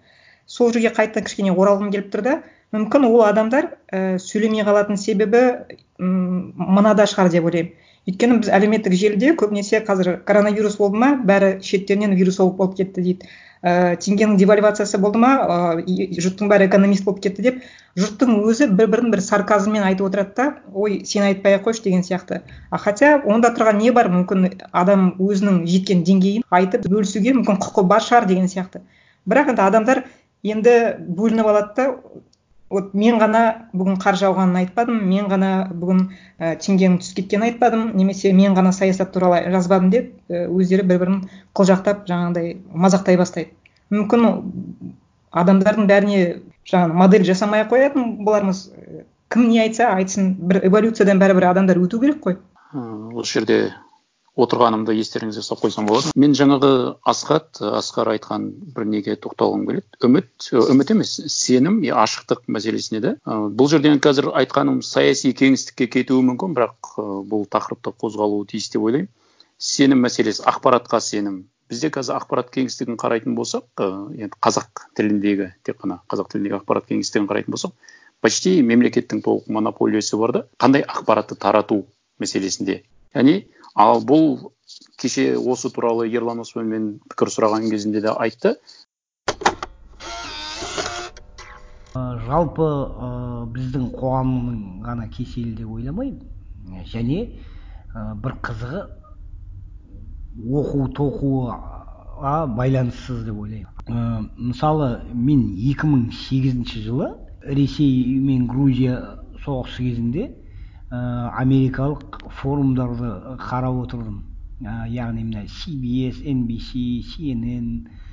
Сол 0.45 0.71
жерге 0.73 0.93
қайтадан 0.95 1.25
кішкене 1.25 1.55
оралғым 1.55 1.89
келіп 1.91 2.13
тұр 2.13 2.23
да 2.27 2.35
мүмкін 2.75 3.07
ол 3.09 3.23
адамдар 3.25 3.71
і 3.89 4.21
сөйлемей 4.21 4.63
қалатын 4.67 5.01
себебі 5.01 5.41
м 5.99 6.53
мынада 6.55 7.07
шығар 7.09 7.31
деп 7.33 7.49
ойлаймын. 7.49 7.73
Өйткені 8.07 8.37
біз 8.39 8.53
әлеуметтік 8.55 8.93
желіде 8.95 9.33
көбінесе 9.35 9.81
қазір 9.83 10.21
коронавирус 10.27 10.77
болды 10.79 11.01
ма 11.01 11.09
бәрі 11.27 11.57
шеттерінен 11.59 12.15
вирусолог 12.15 12.55
болып 12.55 12.77
кетті 12.77 13.03
дейді. 13.03 13.27
І 13.27 13.97
теңгенің 13.99 14.37
девальвациясы 14.39 14.99
болды 15.01 15.19
ма 15.19 15.33
ы 15.81 16.07
жұрттың 16.15 16.47
бәрі 16.47 16.69
экономист 16.69 17.03
болып 17.03 17.23
кетті 17.25 17.43
деп 17.49 17.59
жұрттың 17.97 18.35
өзі 18.45 18.67
бір 18.77 18.89
бірін 18.93 19.11
бір 19.13 19.21
сарказммен 19.25 19.83
айтып 19.87 20.07
отырады 20.09 20.33
да 20.37 20.45
ой 20.73 20.99
сен 21.05 21.25
айтпай 21.25 21.57
ақ 21.57 21.65
қойшы 21.67 21.83
деген 21.83 22.03
сияқты. 22.05 22.41
А 22.69 22.77
хотя 22.77 23.21
онда 23.25 23.49
тұрған 23.57 23.81
не 23.81 23.91
бар 23.91 24.11
мүмкін 24.13 24.51
адам 24.71 25.15
өзінің 25.17 25.63
жеткен 25.65 26.03
деңгейін 26.05 26.45
айтып 26.49 26.85
бөлісуге 26.85 27.33
мүмкін 27.39 27.57
құқы 27.63 27.83
бар 27.89 28.05
шығар 28.05 28.27
деген 28.29 28.47
сияқты. 28.51 28.83
Бірақ 29.25 29.49
енді 29.53 29.65
адамдар 29.65 30.03
енді 30.43 30.75
бөлініп 31.07 31.49
алады 31.49 31.73
да 31.75 31.87
вот 32.69 32.93
мен 32.93 33.17
ғана 33.17 33.41
бүгін 33.73 33.97
қар 34.03 34.17
жауғанын 34.19 34.59
айтпадым 34.61 34.99
мен 35.07 35.29
ғана 35.31 35.51
бүгін 35.71 36.01
і 36.11 36.51
теңгенің 36.63 36.99
түсіп 37.01 37.21
кеткенін 37.21 37.47
айтпадым 37.47 37.85
немесе 37.95 38.33
мен 38.35 38.57
ғана 38.57 38.73
саясат 38.75 39.13
туралы 39.15 39.39
жазбадым 39.53 39.89
деп 39.89 40.11
і 40.27 40.43
өздері 40.51 40.83
бір 40.83 40.99
бірін 41.03 41.21
қылжақтап 41.55 42.03
жаңағындай 42.09 42.57
мазақтай 42.75 43.17
бастайды. 43.17 43.55
Мүмкін 43.89 44.27
адамдардың 45.31 45.87
бәріне 45.87 46.19
жаңағы 46.71 46.99
модель 47.01 47.25
жасамай 47.27 47.63
ақ 47.65 47.73
қоятын 47.73 48.13
болармыз. 48.27 48.67
Кім 49.31 49.49
не 49.49 49.59
айтса 49.63 49.91
айтсын. 49.95 50.35
Бір 50.39 50.63
эволюциядан 50.67 51.19
бәрібір 51.19 51.49
адамдар 51.51 51.79
өту 51.81 51.99
керек 52.03 52.23
қой. 52.23 52.39
Осы 53.17 53.39
жерде 53.39 53.57
отырғанымды 54.37 54.93
естеріңізге 54.99 55.41
салып 55.41 55.65
қойсам 55.65 55.87
болады. 55.89 56.11
Мен 56.15 56.35
жаңағы 56.37 56.69
асхат 57.09 57.59
асқар 57.61 58.11
айтқан 58.13 58.45
бір 58.75 58.85
неге 58.85 59.15
тоқталғым 59.17 59.65
келеді. 59.69 59.87
Үміт 60.05 60.49
үміт 60.53 60.93
емес 60.93 61.15
сенім 61.33 61.79
ашықтық 62.05 62.45
мәселесіне 62.53 63.01
да 63.03 63.15
бұл 63.25 63.71
жерден 63.71 63.99
қазір 64.03 64.29
айтқаным 64.37 64.83
саяси 64.85 65.33
кеңістікке 65.33 65.89
кетуі 65.97 66.21
мүмкін 66.29 66.53
бірақ 66.57 66.93
бұл 67.31 67.47
тақырыпта 67.49 67.95
қозғалуы 67.97 68.45
тиіс 68.53 68.69
деп 68.75 68.85
ойлаймын. 68.85 69.09
Сенім 69.57 70.05
мәселесі 70.05 70.45
ақпаратқа 70.45 71.01
сенім 71.01 71.47
бізде 71.67 71.91
қазір 71.91 72.17
ақпарат 72.21 72.49
кеңістігін 72.55 72.97
қарайтын 73.01 73.35
болсақ 73.35 73.83
енді 73.83 74.39
қазақ 74.43 74.87
тіліндегі 74.97 75.51
тек 75.67 75.79
қана 75.83 75.99
қазақ 76.11 76.31
тіліндегі 76.31 76.59
ақпарат 76.61 76.87
кеңістігін 76.89 77.27
қарайтын 77.27 77.55
болсақ 77.55 77.73
почти 78.23 78.61
мемлекеттің 78.65 79.21
толық 79.25 79.49
монополиясы 79.51 80.17
бар 80.17 80.33
да 80.33 80.43
қандай 80.59 80.85
ақпаратты 80.87 81.37
тарату 81.37 81.83
мәселесінде. 82.21 82.81
Яғни 83.15 83.47
ал 83.75 84.01
бұл 84.01 84.51
кеше 84.97 85.35
осы 85.37 85.69
туралы 85.73 86.07
ерлан 86.09 86.41
оспанмен 86.41 86.97
пікір 87.11 87.33
сұраған 87.35 87.69
кезінде 87.69 88.01
де 88.01 88.13
айтты. 88.15 88.55
Жалпы 92.27 92.65
ы 92.67 93.11
біздің 93.53 93.91
қоғамның 93.97 94.57
ғана 94.85 95.07
кеселі 95.13 95.53
деп 95.57 95.69
ойламаймын. 95.77 96.83
Және 96.91 97.19
бір 98.23 98.35
қызығы 98.43 98.83
оқу 100.37 100.87
тоқуға 100.93 102.47
байланыссыз 102.57 103.25
деп 103.25 103.37
ойлаймын. 103.37 104.29
Мысалы 104.37 105.01
мен 105.13 105.55
2008 105.55 106.83
жылы 106.85 107.13
ресей 107.41 108.19
мен 108.19 108.47
грузия 108.47 109.17
соғысы 109.43 109.83
кезінде 109.83 110.25
ә, 110.91 111.29
америкалық 111.41 112.19
форумдарды 112.41 113.37
қарап 113.39 113.83
отырдым. 113.85 114.23
Ә, 114.61 114.87
яғни 114.89 115.23
мына 115.23 115.45
NBC, 115.45 117.03
CNN 117.13 117.69
ә, 117.85 118.06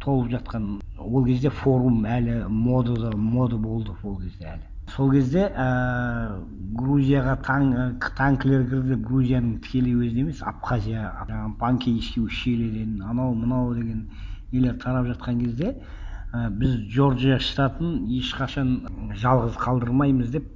толып 0.00 0.30
жатқан 0.30 0.80
ол 0.98 1.24
кезде 1.24 1.50
форум 1.50 2.04
әлі 2.06 2.46
модада 2.48 3.16
мода 3.16 3.56
болды 3.56 3.92
ол 4.02 4.16
кезде 4.20 4.52
әлі. 4.54 4.64
Сол 4.94 5.10
кезде 5.10 5.48
ә, 5.50 6.38
грузияға 6.78 7.36
таң, 7.42 7.72
танкілер 8.18 8.66
кірді 8.70 8.98
грузияның 9.02 9.56
тікелей 9.64 9.96
өзінде 9.98 10.26
емес 10.26 10.42
абхазия 10.46 11.10
панкейский 11.58 12.22
ущельеден 12.22 13.00
анау 13.02 13.34
мынау 13.34 13.74
деген 13.74 14.06
нелер 14.52 14.78
тарап 14.82 15.08
жатқан 15.10 15.40
кезде 15.42 15.74
біз 16.32 16.76
джорджия 16.92 17.38
штатын 17.42 18.06
ешқашан 18.20 18.70
жалғыз 19.22 19.58
қалдырмаймыз 19.62 20.30
деп 20.36 20.48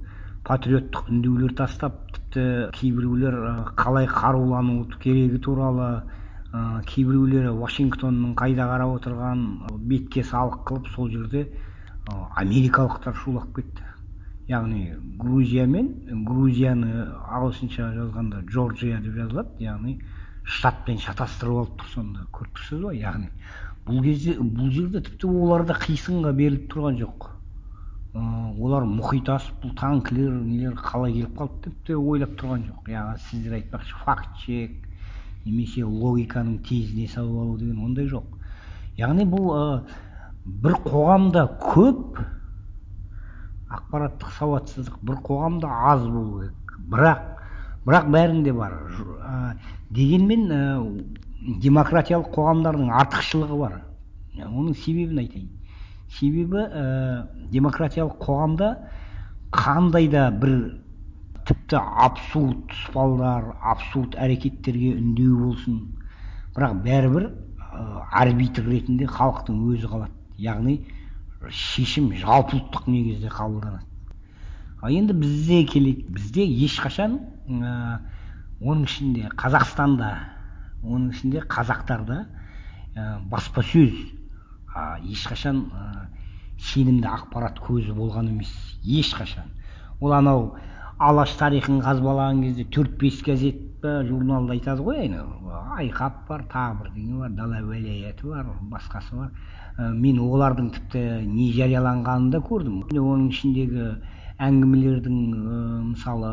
патриоттық 0.47 1.11
үндеулер 1.11 1.53
тастап 1.57 1.99
тіпті 2.15 2.45
кейбіреулер 2.79 3.37
қалай 3.77 4.07
қарулану 4.07 4.85
керегі 5.03 5.39
туралы 5.43 6.03
кейбіреулері 6.51 7.53
вашингтонның 7.55 8.33
қайда 8.35 8.65
қарап 8.67 8.97
отырған 8.97 9.43
бетке 9.87 10.23
салық 10.27 10.65
қылып 10.67 10.89
сол 10.91 11.07
жерде 11.11 11.45
ә, 11.47 12.27
америкалықтар 12.43 13.15
шулап 13.15 13.53
кетті. 13.55 13.85
Яғни 14.51 14.97
грузия 15.17 15.63
мен 15.65 15.87
грузияны 16.27 17.05
ағылшынша 17.07 17.93
жазғанда 17.95 18.43
джорджия 18.49 18.99
деп 18.99 19.15
жазылады. 19.15 19.63
Яғни 19.63 20.01
штатпен 20.43 20.99
шатастырып 20.99 21.61
алып 21.61 21.79
тұр 21.79 21.93
сонда. 21.93 22.27
Көріп 22.35 22.59
тұрсыз 22.59 22.83
ба 22.83 22.93
яғни 22.99 23.31
бұл 23.87 24.03
кезде 24.03 24.35
бұл 24.41 24.71
жерде 24.75 25.05
тіпті 25.07 25.31
олар 25.31 25.63
да 25.69 25.79
қисынға 25.79 26.35
беріліп 26.35 26.67
тұрған 26.73 26.99
жоқ. 26.99 27.31
Олар 28.11 28.83
мұхит 28.91 29.31
асып 29.31 29.63
бұл 29.63 29.75
танкілер 29.79 30.35
нелер 30.35 30.75
қалай 30.75 31.15
келіп 31.15 31.37
қалды 31.39 31.69
деп 31.69 31.83
те 31.87 31.95
ойлап 31.95 32.35
тұрған 32.35 32.67
жоқ. 32.67 32.91
Яғни 32.91 33.23
сіздер 33.29 33.61
айтпақшы 33.61 34.03
факт 34.03 34.35
чек 34.43 34.90
немесе 35.45 35.83
логиканың 35.83 36.59
тезіне 36.67 37.07
салып 37.09 37.41
алу 37.43 37.57
деген 37.57 37.81
ондай 37.85 38.07
жоқ. 38.11 38.25
Яғни 38.99 39.25
бұл 39.29 39.49
ә, 39.55 39.63
бір 40.45 40.77
қоғамда 40.85 41.45
көп 41.61 42.19
ақпараттық 43.71 44.33
сауатсыздық 44.37 44.99
бір 45.07 45.21
қоғамда 45.25 45.71
аз 45.93 46.03
болу 46.05 46.41
керек. 46.41 46.75
Бірақ 46.91 47.23
бірақ 47.87 48.11
бәрінде 48.13 48.53
бар. 48.53 48.77
Ә, 49.21 49.55
дегенмен 49.89 50.45
ә, 50.51 50.61
демократиялық 51.63 52.29
қоғамдардың 52.35 52.91
артықшылығы 53.01 53.57
бар. 53.59 53.79
Оның 54.37 54.75
себебін 54.77 55.23
айтайын. 55.23 55.49
Себебі 56.19 56.67
ә, 56.67 57.25
демократиялық 57.51 58.19
қоғамда 58.21 58.75
қандай 59.51 60.07
да 60.11 60.29
бір 60.31 60.80
тіпті 61.51 61.79
абсурд 61.79 62.63
тұспалдар 62.71 63.51
абсурд 63.59 64.15
әрекеттерге 64.15 64.93
үндеу 64.95 65.37
болсын. 65.41 65.79
Бірақ 66.55 66.77
бәрібір 66.85 67.27
ә, 67.27 67.83
арбитр 68.23 68.67
ретінде 68.69 69.07
халықтың 69.11 69.59
өзі 69.73 69.89
қалады. 69.91 70.15
Яғни 70.39 70.77
шешім 71.49 72.11
жалпыұлттық 72.21 72.87
негізде 72.87 73.31
қабылданады. 73.33 73.83
Ал 74.81 74.95
енді 74.95 75.13
бізде 75.13 75.63
келейік 75.67 76.07
бізде 76.15 76.47
ешқашан 76.65 77.19
ә, 77.19 77.99
оның 78.61 78.87
ішінде 78.87 79.27
қазақстанда 79.35 80.11
оның 80.83 81.11
ішінде 81.11 81.43
қазақтарда 81.51 82.23
ә, 82.95 83.19
баспасөз 83.29 83.93
ә, 84.71 84.99
ешқашан 85.03 85.65
ә, 85.67 86.07
сенімді 86.71 87.09
ақпарат 87.11 87.59
көзі 87.59 87.95
болған 87.97 88.31
емес. 88.31 88.51
Ешқашан. 88.83 89.51
Ол 89.99 90.13
анау 90.13 90.55
алаш 91.01 91.33
тарихын 91.39 91.81
қазбалаған 91.81 92.43
кезде 92.45 92.67
төрт 92.75 92.97
бес 93.01 93.21
газет 93.25 93.57
па 93.81 94.01
журналда 94.05 94.53
айтады 94.53 94.83
ғой 94.85 95.07
айқап 95.81 96.27
бар 96.27 96.43
тағы 96.51 96.83
бірдеңе 96.83 97.19
бар 97.23 97.31
дала 97.37 97.61
уәлаяты 97.65 98.27
бар 98.29 98.51
басқасы 98.69 99.15
бар 99.17 99.31
ә, 99.77 99.91
мен 99.93 100.19
олардың 100.21 100.69
тіпті 100.75 101.01
не 101.27 101.51
жарияланғанын 101.55 102.29
да 102.33 102.41
көрдім. 102.45 102.83
Оның 102.91 103.29
ішіндегі 103.31 103.87
әңгімелердің 104.41 105.17
ә, 105.31 105.61
мысалы 105.91 106.31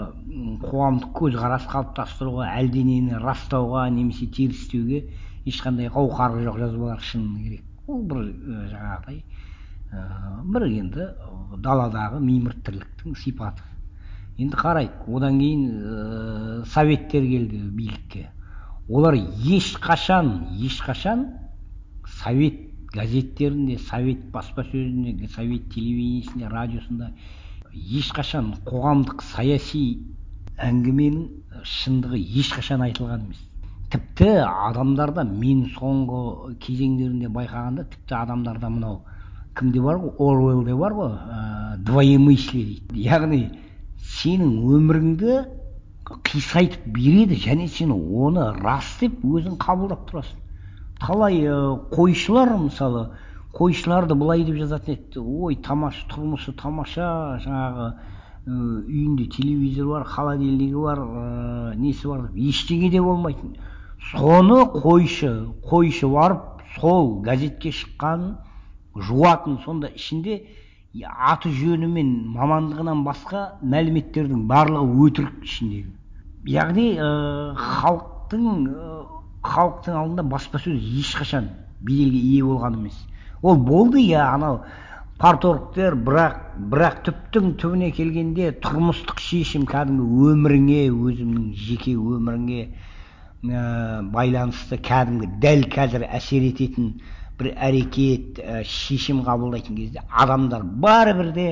қоғамдық 0.64 1.14
көзқарас 1.20 1.68
қалыптастыруға 1.72 2.50
әлденені 2.58 3.22
растауға 3.22 3.86
немесе 3.94 4.28
терістеуге 4.36 5.04
ешқандай 5.48 5.88
қауқары 5.94 6.44
жоқ 6.44 6.60
жазбалар 6.64 7.00
шыны 7.00 7.40
керек. 7.44 7.64
Ол 7.86 8.04
бір 8.10 8.24
ә, 8.26 8.68
жаңағыдай 8.74 9.22
ә, 9.92 10.04
бір 10.44 10.68
енді 10.68 11.10
даладағы 11.64 12.20
мимырт 12.20 12.64
тірліктің 12.66 13.16
сипаты. 13.16 13.64
Енді 14.38 14.54
қарайық 14.54 15.08
одан 15.18 15.38
кейін 15.40 15.62
ә, 15.82 16.64
советтер 16.70 17.24
келді 17.26 17.58
билікке. 17.74 18.28
Олар 18.88 19.16
ешқашан 19.18 20.46
ешқашан 20.54 21.26
совет 22.22 22.60
газеттерінде 22.94 23.78
совет 23.78 24.30
баспасөзінде 24.32 25.28
совет 25.34 25.68
телевидениесінде 25.74 26.48
радиосында 26.48 27.10
ешқашан 27.74 28.54
қоғамдық 28.64 29.26
саяси 29.34 29.82
әңгіменің 30.56 31.64
шындығы 31.66 32.22
ешқашан 32.40 32.86
айтылған 32.86 33.26
емес. 33.26 33.44
Тіпті 33.90 34.32
адамдарда 34.46 35.24
мен 35.24 35.66
соңғы 35.74 36.54
кезеңдерінде 36.62 37.28
байқағанда 37.34 37.88
тіпті 37.90 38.14
адамдарда 38.22 38.70
мынау 38.70 39.00
кімде 39.58 39.80
бар 39.82 39.98
ғой? 39.98 40.12
Оруэллде 40.18 40.74
бар 40.76 40.94
ғой 40.94 41.14
ә, 41.16 41.76
двоемыслие 41.84 42.64
дейді. 42.64 43.02
Яғни 43.02 43.40
сенің 44.18 44.52
өміріңді 44.76 45.38
қисайтып 46.28 46.86
береді 46.96 47.38
және 47.44 47.68
сен 47.68 47.92
оны 47.92 48.50
рас 48.62 48.96
деп 49.00 49.24
өзің 49.24 49.58
қабылдап 49.60 50.06
тұрасың. 50.10 50.38
Талай 51.00 51.42
қойшылар 51.94 52.54
мысалы 52.58 53.08
қойшыларды 53.54 54.16
былай 54.18 54.44
деп 54.44 54.56
жазатын 54.60 54.96
еді. 54.96 55.20
Ой 55.20 55.56
тамаша 55.62 56.06
тұрмысы 56.10 56.54
тамаша 56.56 57.08
жаңағы 57.44 57.90
үйінде 58.48 59.28
телевизор 59.34 59.86
бар 59.92 60.04
холодильнигі 60.08 60.80
бар 60.80 61.02
ә, 61.02 61.74
несі 61.76 62.08
бар 62.08 62.28
ештеңе 62.32 62.88
де 62.90 63.02
болмайтын 63.04 63.56
соны 64.10 64.62
қойшы 64.72 65.32
қойшы 65.68 66.08
барып 66.08 66.62
сол 66.78 67.20
газетке 67.22 67.72
шыққан 67.76 68.38
жуатын 68.96 69.58
сонда 69.64 69.90
ішінде 69.94 70.40
аты 70.96 71.50
жөні 71.52 71.86
мен 71.92 72.10
мамандығынан 72.34 73.04
басқа 73.06 73.44
мәліметтердің 73.74 74.46
барлығы 74.50 75.06
өтірік 75.06 75.44
ішіндегі 75.44 75.98
яғни 76.48 76.86
ә, 76.96 77.08
халықтың 77.54 78.46
ә, 78.72 78.96
халықтың 79.44 79.98
алдында 80.00 80.24
баспасөз 80.32 80.80
ешқашан 81.02 81.50
беделге 81.80 82.18
ие 82.18 82.44
болған 82.44 82.78
емес. 82.80 82.96
Ол 83.42 83.56
болды 83.56 84.00
иә 84.00 84.24
анау 84.32 84.62
парторгтер 85.20 85.96
бірақ 86.08 86.40
бірақ 86.72 87.02
түптің 87.08 87.52
түбіне 87.60 87.90
келгенде 87.92 88.52
тұрмыстық 88.64 89.20
шешім 89.22 89.66
кәдімгі 89.68 90.32
өміріңе 90.32 90.82
өзіңнің 90.94 91.52
жеке 91.68 91.94
өміріңе 91.98 92.64
ә, 92.64 94.02
байланысты 94.14 94.80
кәдімгі 94.88 95.30
дәл 95.42 95.68
қазір 95.74 96.08
әсер 96.08 96.48
ететін 96.48 96.94
бір 97.38 97.52
әрекет 97.54 98.40
ә, 98.42 98.62
шешім 98.66 99.22
қабылдайтын 99.26 99.76
кезде 99.78 100.02
адамдар 100.10 100.64
бәрібір 100.82 101.32
де 101.36 101.48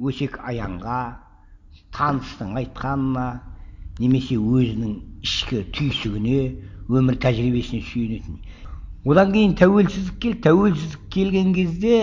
өсек 0.00 0.38
аяңға 0.44 1.00
таныстың 1.96 2.56
айтқанына 2.60 3.26
немесе 4.00 4.36
өзінің 4.36 4.96
ішкі 5.24 5.62
түйсігіне 5.76 6.40
өмір 6.92 7.18
тәжірибесіне 7.20 7.82
сүйенетін. 7.88 8.40
Одан 9.06 9.32
кейін 9.32 9.54
тәуелсіздік 9.58 10.18
келді 10.22 10.42
тәуелсіздік 10.48 11.06
келген 11.14 11.52
кезде 11.54 12.00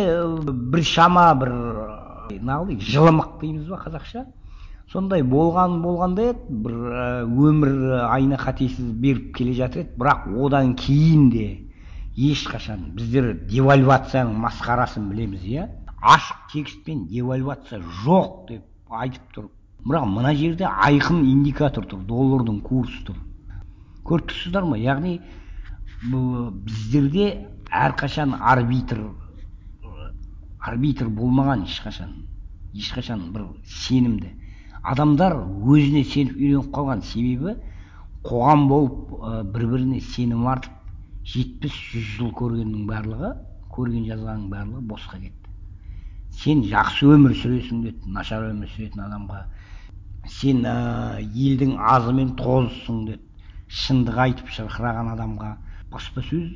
бір 0.47 0.85
шама 0.87 1.25
бір 1.39 1.51
неғылайық 2.31 2.85
жылымық 2.87 3.35
дейміз 3.41 3.67
ба 3.69 3.79
қазақша? 3.83 4.25
Сондай 4.91 5.23
болған 5.25 5.79
болғандай 5.83 6.31
еді 6.31 6.57
бір 6.63 6.77
өмір 7.49 7.73
айна 8.07 8.39
қатесіз 8.39 8.93
беріп 9.03 9.33
келе 9.37 9.53
жатыр 9.57 9.83
еді. 9.83 9.93
Бірақ 9.99 10.27
одан 10.45 10.75
кейін 10.79 11.29
де 11.33 11.47
ешқашан 12.15 12.91
біздер 12.95 13.33
девальвацияның 13.49 14.35
масқарасын 14.43 15.09
білеміз 15.09 15.43
иә? 15.49 15.67
Ашық 16.01 16.51
текстпен 16.51 17.07
девальвация 17.07 17.79
жоқ 18.03 18.47
деп 18.49 18.63
айтып 18.89 19.33
тұр. 19.33 19.47
Бірақ 19.83 20.05
мына 20.07 20.33
жерде 20.35 20.67
айқын 20.67 21.23
индикатор 21.25 21.87
тұр 21.89 22.03
доллардың 22.05 22.61
курсы 22.61 23.01
тұр. 23.07 23.17
Көріп 24.05 24.29
тұрсыздар 24.29 24.67
ма 24.67 24.77
яғни 24.77 25.19
біздерде 26.03 27.47
әрқашан 27.71 28.37
арбитр 28.39 29.01
арбитр 30.59 31.09
болмаған 31.09 31.65
ешқашан 31.65 32.13
ешқашан 32.73 33.31
бір 33.33 33.47
сенімді. 33.65 34.29
Адамдар 34.83 35.35
өзіне 35.39 36.03
сеніп 36.03 36.37
үйреніп 36.37 36.71
қалған 36.75 37.03
себебі 37.07 37.57
қоғам 38.27 38.67
болып 38.69 39.51
бір 39.55 39.67
біріне 39.73 39.99
сенім 40.13 40.47
артып 40.47 40.82
жетпіс 41.23 41.75
жүз 41.91 42.07
жыл 42.17 42.31
көргеннің 42.35 42.87
барлығы 42.89 43.31
көрген 43.73 44.05
жазғанның 44.09 44.49
барлығы 44.51 44.81
босқа 44.91 45.19
кетті. 45.21 45.51
Сен 46.43 46.63
жақсы 46.67 47.07
өмір 47.13 47.35
сүресің 47.37 47.83
деді 47.85 48.13
нашар 48.13 48.49
өмір 48.49 48.71
сүретін 48.73 49.05
адамға. 49.05 49.43
Сен 50.29 50.63
ә, 50.67 51.21
елдің 51.21 51.77
азы 51.77 52.13
мен 52.15 52.33
тозысың 52.39 53.05
деді 53.07 53.47
шындық 53.83 54.19
айтып 54.25 54.51
шырқыраған 54.55 55.13
адамға. 55.13 55.55
Баспасөз 55.93 56.49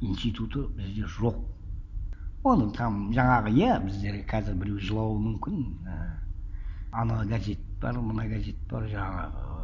институты 0.00 0.66
бізде 0.76 1.08
жоқ. 1.18 1.42
Оны 2.46 2.70
там 2.76 3.10
жаңағы 3.14 3.52
иә 3.58 3.80
біздерге 3.84 4.24
қазір 4.30 4.58
біреу 4.60 4.78
жылауы 4.78 5.18
мүмкін 5.18 5.62
ә, 5.84 5.96
ана 6.92 7.24
газет 7.26 7.58
бар 7.80 7.98
мына 7.98 8.28
газет 8.30 8.56
бар 8.70 8.86
жаңағы 8.92 9.56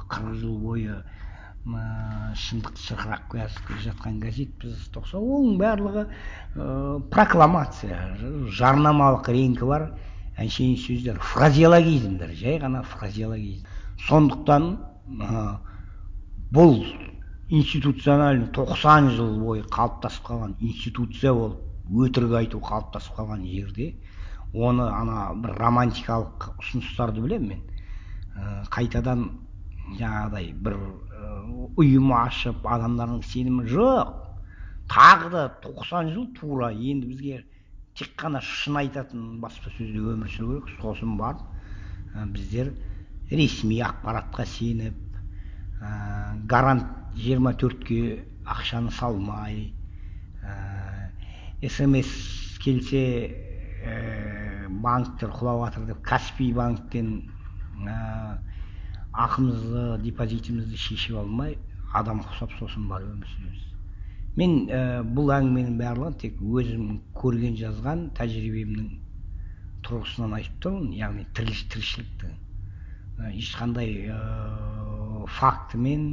қырық 0.00 0.38
жыл 0.40 0.56
бойы 0.58 1.02
шындықты 1.64 2.80
шырқырап 2.80 3.26
келе 3.30 3.48
жатқан 3.84 4.16
газетпіз 4.22 4.86
тоқса 4.94 5.18
оның 5.20 5.58
барлығы 5.60 6.04
ә, 6.06 7.00
прокламация 7.12 7.98
жарнамалық 8.56 9.28
реңкі 9.28 9.68
бар. 9.68 9.90
Әншейін 10.40 10.78
сөздер 10.80 11.18
фразеологизмдер 11.20 12.32
жай 12.32 12.56
ғана 12.62 12.80
фразеологизм. 12.82 13.66
Сондықтан 14.06 14.70
ә, 15.20 15.58
бұл 16.50 16.80
институционально 17.50 18.48
тоқсан 18.56 19.10
жыл 19.12 19.36
бойы 19.42 19.66
қалыптасып 19.68 20.24
қалған 20.30 20.56
институция 20.64 21.34
болып 21.34 21.60
өтірік 21.90 22.38
айту 22.40 22.62
қалыптасып 22.64 23.20
қалған 23.20 23.44
жерде 23.44 23.92
оны 24.54 24.88
ана 24.88 25.34
бір 25.34 25.58
романтикалық 25.60 26.54
ұсыныстарды 26.56 27.20
білемін 27.20 27.52
мен. 27.52 27.62
Ә, 28.34 28.64
қайтадан 28.72 29.28
жаңағыдай 29.98 30.52
бір 30.54 30.78
ұйым 31.80 32.12
ашып 32.16 32.66
адамдардың 32.66 33.22
сенімі 33.30 33.66
жоқ. 33.70 34.14
Тағы 34.90 35.30
да 35.34 35.42
тоқсан 35.62 36.10
жыл 36.14 36.26
тура 36.38 36.70
енді 36.72 37.10
бізге 37.12 37.42
тек 37.94 38.14
қана 38.18 38.40
шын 38.42 38.78
айтатын 38.80 39.38
баспасөзде 39.42 40.00
өмір 40.14 40.30
сүру 40.32 40.60
керек 40.64 40.82
сосын 40.82 41.16
барып 41.20 41.44
біздер 42.34 42.72
ресми 43.30 43.78
ақпаратқа 43.86 44.46
сеніп 44.46 44.96
гарант 46.50 46.88
жиырма 47.16 47.54
төртке 47.54 48.24
ақшаны 48.44 48.90
салмай 48.94 49.74
ә, 50.42 51.10
смс 51.68 52.10
келсе 52.62 53.04
ә, 53.84 54.68
банктер 54.68 55.30
құлап 55.34 55.68
жатыр 55.68 55.86
деп 55.92 56.02
каспий 56.04 56.52
банктен 56.52 57.30
ә, 57.86 58.38
ақымызды 59.24 59.82
депозитімізді 60.04 60.78
шешіп 60.80 61.18
алмай 61.22 61.56
адам 61.96 62.22
құсап 62.24 62.54
сосын 62.58 62.86
барып 62.90 63.12
өмір 63.14 63.28
сүреміз. 63.34 63.66
Мен 64.38 64.52
ә, 64.70 64.80
бұл 65.16 65.32
әңгіменің 65.34 65.78
барлығын 65.80 66.18
тек 66.22 66.36
өзім 66.40 67.00
көрген 67.18 67.56
жазған 67.58 68.04
тәжірибемнің 68.18 68.90
тұрғысынан 69.86 70.36
айтып 70.38 70.60
тұрмын. 70.64 70.92
Яғни 71.00 71.26
тіршіліктің 71.36 72.36
ә, 72.36 73.32
ешқандай 73.34 74.06
ә, 74.14 74.20
фактімен 75.40 76.06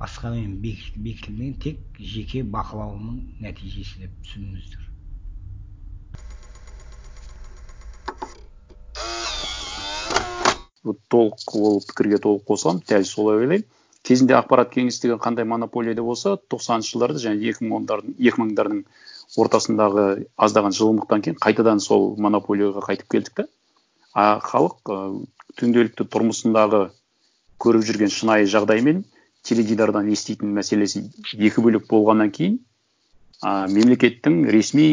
басқамен 0.00 0.58
бекітілмеген 0.64 1.60
тек 1.62 2.00
жеке 2.00 2.42
бақылауымның 2.42 3.44
нәтижесі 3.46 4.02
деп 4.02 4.18
түсініңіздер. 4.24 4.90
Толық 10.84 11.56
ол 11.58 11.80
пікірге 11.88 12.20
толық 12.24 12.44
қосыламын. 12.50 12.82
Дәл 12.88 13.04
солай 13.08 13.40
ойлаймын. 13.42 13.66
Кезінде 14.04 14.36
ақпарат 14.36 14.74
кеңістігі 14.74 15.16
қандай 15.24 15.46
монополияда 15.48 16.02
болса 16.04 16.36
тоқсаныншы 16.52 16.92
жылдарды 16.92 17.22
және 17.22 17.48
екі 17.48 17.64
мың 17.64 17.78
ондардың 17.78 18.16
екі 18.20 18.42
мыңдардың 18.42 18.82
ортасындағы 19.40 20.04
аздаған 20.36 20.76
жылымықтан 20.76 21.24
кейін 21.24 21.38
қайтадан 21.40 21.80
сол 21.80 22.12
монополияға 22.20 22.84
қайтып 22.84 23.08
келдік 23.16 23.38
та. 23.40 23.46
А 24.12 24.40
халық 24.44 24.92
ы 24.92 24.98
күнделікті 25.56 26.04
тұрмысындағы 26.12 26.82
көріп 27.64 27.88
жүрген 27.88 28.12
шынайы 28.12 28.46
жағдай 28.50 28.84
мен 28.84 29.02
теледидардан 29.46 30.10
еститін 30.12 30.52
мәселесі 30.56 31.06
екі 31.38 31.64
бөлек 31.64 31.88
болғаннан 31.88 32.30
кейін 32.34 32.58
а, 33.40 33.66
мемлекеттің 33.72 34.44
ресми 34.52 34.86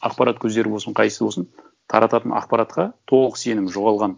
ақпарат 0.00 0.40
көздері 0.42 0.72
болсын 0.72 0.96
қайсысы 0.96 1.24
болсын 1.24 1.48
тарататын 1.90 2.34
ақпаратқа 2.36 2.92
толық 3.10 3.36
сенім 3.40 3.68
жоғалған. 3.72 4.16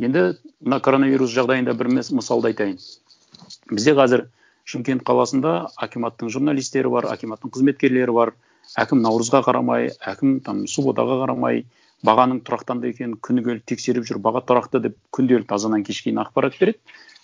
Енді 0.00 0.22
мына 0.62 0.78
коронавирус 0.80 1.32
жағдайында 1.34 1.74
бір 1.76 1.90
мысалды 1.92 2.52
айтайын. 2.52 2.78
Бізде 3.70 3.94
қазір 3.98 4.24
шымкент 4.64 5.04
қаласында 5.06 5.68
акиматтың 5.76 6.30
журналистері 6.32 6.90
бар 6.92 7.10
акиматтың 7.12 7.52
қызметкерлері 7.52 8.14
бар. 8.16 8.34
Әкім 8.78 9.02
наурызға 9.02 9.42
қарамай 9.44 9.90
әкім 10.06 10.38
там 10.46 10.66
субботаға 10.70 11.18
қарамай 11.24 11.64
бағаның 12.06 12.42
тұрақтанды 12.46 12.92
екенін 12.92 13.16
күні 13.22 13.42
келіп 13.46 13.66
тексеріп 13.66 14.06
жүр 14.06 14.20
баға 14.22 14.42
тұрақты 14.46 14.80
деп 14.86 14.96
күнделікті 15.14 15.56
азаннан 15.58 15.84
кешке 15.86 16.10
дейін 16.10 16.22
ақпарат 16.22 16.58
береді. 16.60 16.78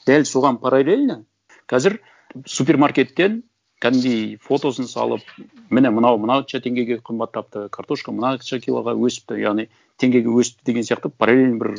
Дәл 0.07 0.27
соған 0.27 0.59
параллельно 0.63 1.23
қазір 1.71 2.01
супермаркеттен 2.47 3.43
кәдімгідей 3.85 4.39
фотосын 4.43 4.89
салып 4.91 5.23
міне 5.71 5.93
мынау 5.95 6.19
мынауша 6.23 6.61
теңгеге 6.65 6.99
қымбаттапты 7.07 7.69
картошка 7.75 8.15
мынанша 8.15 8.59
килоға 8.65 8.97
өсіпті 8.99 9.39
яғни 9.43 9.69
теңгеге 10.03 10.35
өсіпті 10.43 10.71
деген 10.71 10.87
сияқты 10.89 11.13
параллельно 11.15 11.63
бір 11.63 11.75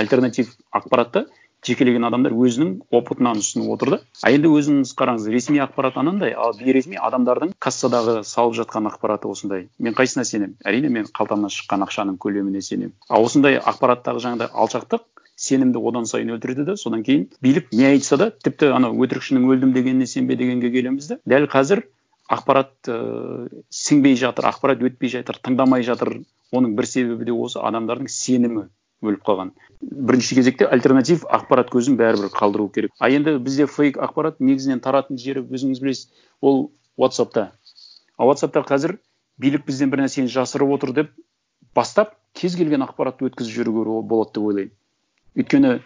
альтернатив 0.00 0.54
ақпаратты 0.72 1.26
жекелеген 1.66 2.06
адамдар 2.08 2.34
өзінің 2.34 2.72
опытынан 2.90 3.38
ұсынып 3.42 3.70
отыр 3.76 3.90
да 3.94 3.98
а 4.26 4.32
енді 4.34 4.50
өзіңіз 4.50 4.94
қараңыз 4.98 5.28
ресми 5.30 5.60
ақпарат 5.62 5.98
анандай 6.00 6.34
ал 6.34 6.56
бейресми 6.58 6.98
адамдардың 6.98 7.52
кассадағы 7.62 8.16
салып 8.26 8.56
жатқан 8.58 8.88
ақпараты 8.90 9.30
осындай. 9.30 9.68
Мен 9.78 9.94
қайсысына 9.94 10.24
сенемін? 10.26 10.56
Әрине 10.66 10.90
мен 10.90 11.06
қалтамнан 11.14 11.52
шыққан 11.54 11.86
ақшаның 11.86 12.18
көлеміне 12.18 12.64
сенемін. 12.66 12.96
А 13.08 13.22
осындай 13.22 13.60
ақпараттағы 13.62 14.24
жаңағыдай 14.26 14.50
алшақтық 14.50 15.06
сенімді 15.36 15.78
одан 15.78 16.06
сайын 16.06 16.34
өлтіреді 16.36 16.66
да 16.68 16.76
содан 16.76 17.02
кейін 17.02 17.28
билік 17.42 17.72
не 17.72 17.88
айтса 17.94 18.16
да 18.20 18.30
тіпті 18.30 18.72
анау 18.76 18.96
өтірікшінің 19.06 19.48
өлдім 19.54 19.72
дегеніне 19.76 20.06
сенбе 20.06 20.36
дегенге 20.36 20.70
келеміз 20.74 21.08
да 21.12 21.18
дәл 21.26 21.48
қазір 21.50 21.84
ақпарат 22.32 22.88
ыыы 22.88 23.62
сіңбей 23.72 24.16
жатыр 24.16 24.48
ақпарат 24.48 24.82
өтпей 24.84 25.10
жатыр 25.12 25.38
тыңдамай 25.42 25.84
жатыр. 25.84 26.22
Оның 26.52 26.74
бір 26.76 26.86
себебі 26.86 27.26
де 27.28 27.32
осы 27.32 27.60
адамдардың 27.60 28.08
сенімі 28.12 28.66
өліп 29.02 29.22
қалған. 29.26 29.52
Бірінші 29.80 30.36
кезекте 30.38 30.68
альтернатив 30.68 31.24
ақпарат 31.28 31.72
көзін 31.72 31.96
бәрібір 32.00 32.32
қалдыру 32.32 32.68
керек. 32.72 32.92
А 32.98 33.08
енді 33.10 33.38
бізде 33.42 33.66
фейк 33.66 33.96
ақпарат 33.96 34.40
негізінен 34.40 34.80
таратын 34.84 35.18
жері 35.18 35.42
өзіңіз 35.48 35.80
білесіз 35.82 36.12
ол 36.40 36.70
ватсапта 36.96 37.50
а 38.16 38.28
ватсапта 38.28 38.62
қазір 38.68 38.98
билік 39.40 39.66
бізден 39.66 39.90
бір 39.90 40.04
нәрсені 40.04 40.30
жасырып 40.30 40.76
отыр 40.76 40.92
деп 40.92 41.10
бастап 41.74 42.14
кез 42.36 42.54
келген 42.56 42.84
ақпаратты 42.84 43.26
өткізіп 43.30 43.56
жіберуге 43.56 44.02
болады 44.06 44.36
деп 44.36 44.44
ойлаймын. 44.44 44.76
Өйткені 45.38 45.78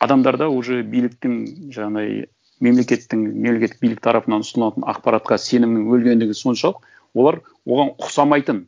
адамдарда 0.00 0.48
уже 0.50 0.82
биліктің 0.82 1.36
жаңағыдай 1.74 2.26
мемлекеттің 2.64 3.22
мемлекеттік 3.30 3.80
билік 3.84 4.02
тарапынан 4.04 4.44
ұсынылатын 4.44 4.84
ақпаратқа 4.92 5.38
сенімнің 5.40 5.88
өлгендігі 5.94 6.36
соншалық 6.36 6.82
олар 7.14 7.40
оған 7.66 7.94
ұқсамайтын 7.96 8.64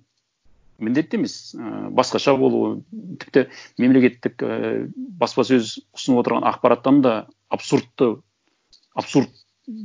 міндетті 0.82 1.18
емес 1.20 1.54
ыыы 1.54 1.90
басқаша 1.94 2.34
болуы. 2.38 2.82
Тіпті 3.22 3.46
мемлекеттік 3.78 4.42
ііі 4.42 4.88
баспасөз 5.20 5.76
ұсынып 5.94 6.22
отырған 6.22 6.46
ақпараттан 6.50 7.02
да 7.04 7.14
абсурдты 7.52 8.16
абсурд 8.98 9.30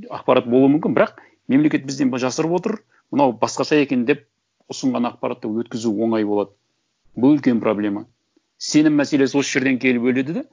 ақпарат 0.09 0.49
болуы 0.49 0.71
мүмкін. 0.77 0.95
Бірақ 0.97 1.21
мемлекет 1.47 1.85
бізден 1.85 2.11
жасырып 2.11 2.57
отыр 2.59 2.79
мынау 3.11 3.35
басқаша 3.37 3.77
екен 3.83 4.05
деп 4.09 4.25
ұсынған 4.71 5.11
ақпаратты 5.11 5.51
өткізу 5.51 5.93
оңай 5.93 6.25
болады. 6.25 6.55
Бұл 7.15 7.37
үлкен 7.37 7.61
проблема. 7.61 8.05
Сенім 8.57 8.97
мәселесі 8.99 9.37
осы 9.39 9.57
жерден 9.57 9.79
келіп 9.81 10.07
өледі 10.11 10.39
да 10.39 10.43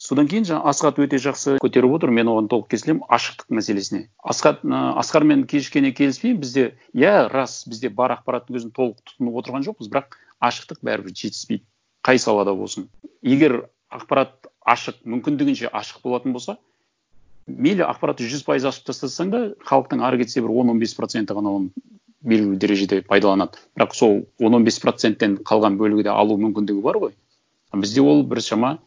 содан 0.00 0.28
кейін 0.28 0.46
жаңа 0.48 0.70
асхат 0.72 0.98
өте 1.02 1.20
жақсы 1.20 1.58
көтеріп 1.60 1.96
отыр 1.98 2.12
мен 2.16 2.30
оған 2.32 2.48
толық 2.48 2.70
келісемін 2.72 3.02
ашықтық 3.12 3.52
мәселесіне. 3.58 4.06
Асхат 4.24 4.64
ы 4.64 4.80
асқармен 5.02 5.44
кішкене 5.50 5.92
келіспеймін 5.92 6.40
бізде 6.40 6.64
иә 6.96 7.28
рас 7.28 7.64
бізде 7.68 7.90
бар 7.92 8.16
ақпараттың 8.16 8.56
өзін 8.56 8.72
толық 8.72 8.96
тұтынып 9.04 9.36
отырған 9.42 9.66
жоқпыз 9.68 9.92
бірақ 9.92 10.16
ашықтық 10.40 10.80
бәрібір 10.88 11.12
жетіспейді 11.12 11.64
қай 12.00 12.18
салада 12.18 12.54
болсын. 12.56 12.88
Егер 13.20 13.66
ақпарат 13.92 14.48
ашық 14.64 15.04
мүмкіндігінше 15.04 15.68
ашық 15.68 16.00
болатын 16.04 16.32
болса 16.32 16.56
мейлі 17.46 17.84
ақпаратты 17.84 18.28
жүз 18.30 18.44
пайыз 18.46 18.66
ашып 18.70 18.88
тастасаң 18.88 19.30
да 19.32 19.40
халықтың 19.68 20.04
ары 20.06 20.22
кетсе 20.22 20.40
бір 20.40 20.52
он 20.62 20.70
он 20.72 20.80
бес 20.80 20.94
проценті 20.94 21.36
ғана 21.36 21.52
оны 21.58 21.70
белгілі 22.22 22.56
дәрежеде 22.60 23.02
пайдаланады. 23.02 23.58
Бірақ 23.76 23.94
сол 23.96 24.22
он 24.38 24.54
он 24.54 24.64
бес 24.64 24.78
проценттен 24.80 25.38
қалған 25.44 25.76
бөлігі 25.80 26.06
де 26.08 26.12
алу 26.14 26.36
мүмкіндігі 26.40 26.84
бар 26.84 27.00
ғой. 27.04 27.14
Бізде 27.72 28.02
ол 28.02 28.22
біршама 28.22 28.78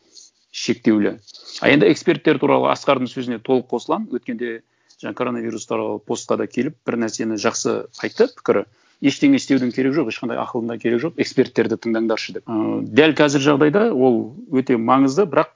шектеулі. 0.51 1.17
А 1.61 1.69
енді 1.69 1.89
эксперттер 1.89 2.39
туралы 2.41 2.69
асқардың 2.73 3.09
сөзіне 3.09 3.39
толық 3.41 3.69
қосыламын 3.71 4.13
өткенде 4.13 4.61
жаңа 5.01 5.17
коронавирус 5.17 5.65
туралы 5.67 5.99
постқа 5.99 6.37
да 6.37 6.47
келіп 6.47 6.77
бір 6.85 6.99
нәрсені 7.03 7.39
жақсы 7.41 7.75
айтты 8.03 8.29
пікірі. 8.37 8.65
Ештеңе 9.03 9.39
істеудің 9.41 9.73
керегі 9.75 9.97
жоқ 9.97 10.13
ешқандай 10.13 10.39
ақылдың 10.39 10.69
да 10.71 10.77
керегі 10.79 11.07
жоқ. 11.07 11.17
Эксперттерді 11.19 11.75
тыңдаңдаршы 11.81 12.37
деп. 12.37 12.47
Ыыы 12.47 12.83
дәл 12.87 13.15
қазір 13.17 13.43
жағдайда 13.43 13.89
ол 13.91 14.37
өте 14.53 14.77
маңызды 14.79 15.25
бірақ 15.27 15.51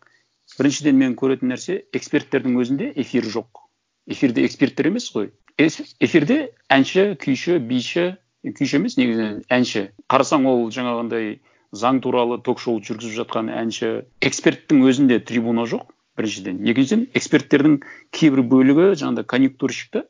біріншіден 0.58 0.98
мен 1.00 1.16
көретін 1.16 1.54
нәрсе 1.54 1.78
эксперттердің 1.96 2.58
өзінде 2.60 2.92
эфир 2.96 3.24
жоқ. 3.24 3.64
Эфирде 4.08 4.44
эксперттер 4.48 4.90
емес 4.92 5.08
қой. 5.14 5.32
Эфирде 5.58 6.52
әнші 6.68 7.14
күйші 7.22 7.60
биші 7.60 8.16
күйші 8.44 8.82
емес 8.82 8.98
негізінен 8.98 9.42
әнші. 9.52 9.88
Қарасаң 10.12 10.46
ол 10.48 10.68
жаңағындай 10.72 11.40
заң 11.72 12.02
туралы 12.02 12.40
ток 12.44 12.60
шоу 12.64 12.80
жүргізіп 12.80 13.22
жатқан 13.22 13.52
әнші 13.52 13.90
эксперттің 14.24 14.84
өзінде 14.88 15.20
трибуна 15.20 15.66
жоқ 15.68 15.90
біріншіден. 16.18 16.62
Екіншіден 16.68 17.08
эксперттердің 17.18 17.82
кейбір 18.12 18.44
бөлігі 18.54 18.88
жаңағыдай 19.00 19.28
конъюнктурщик 19.34 19.92
та 19.94 20.04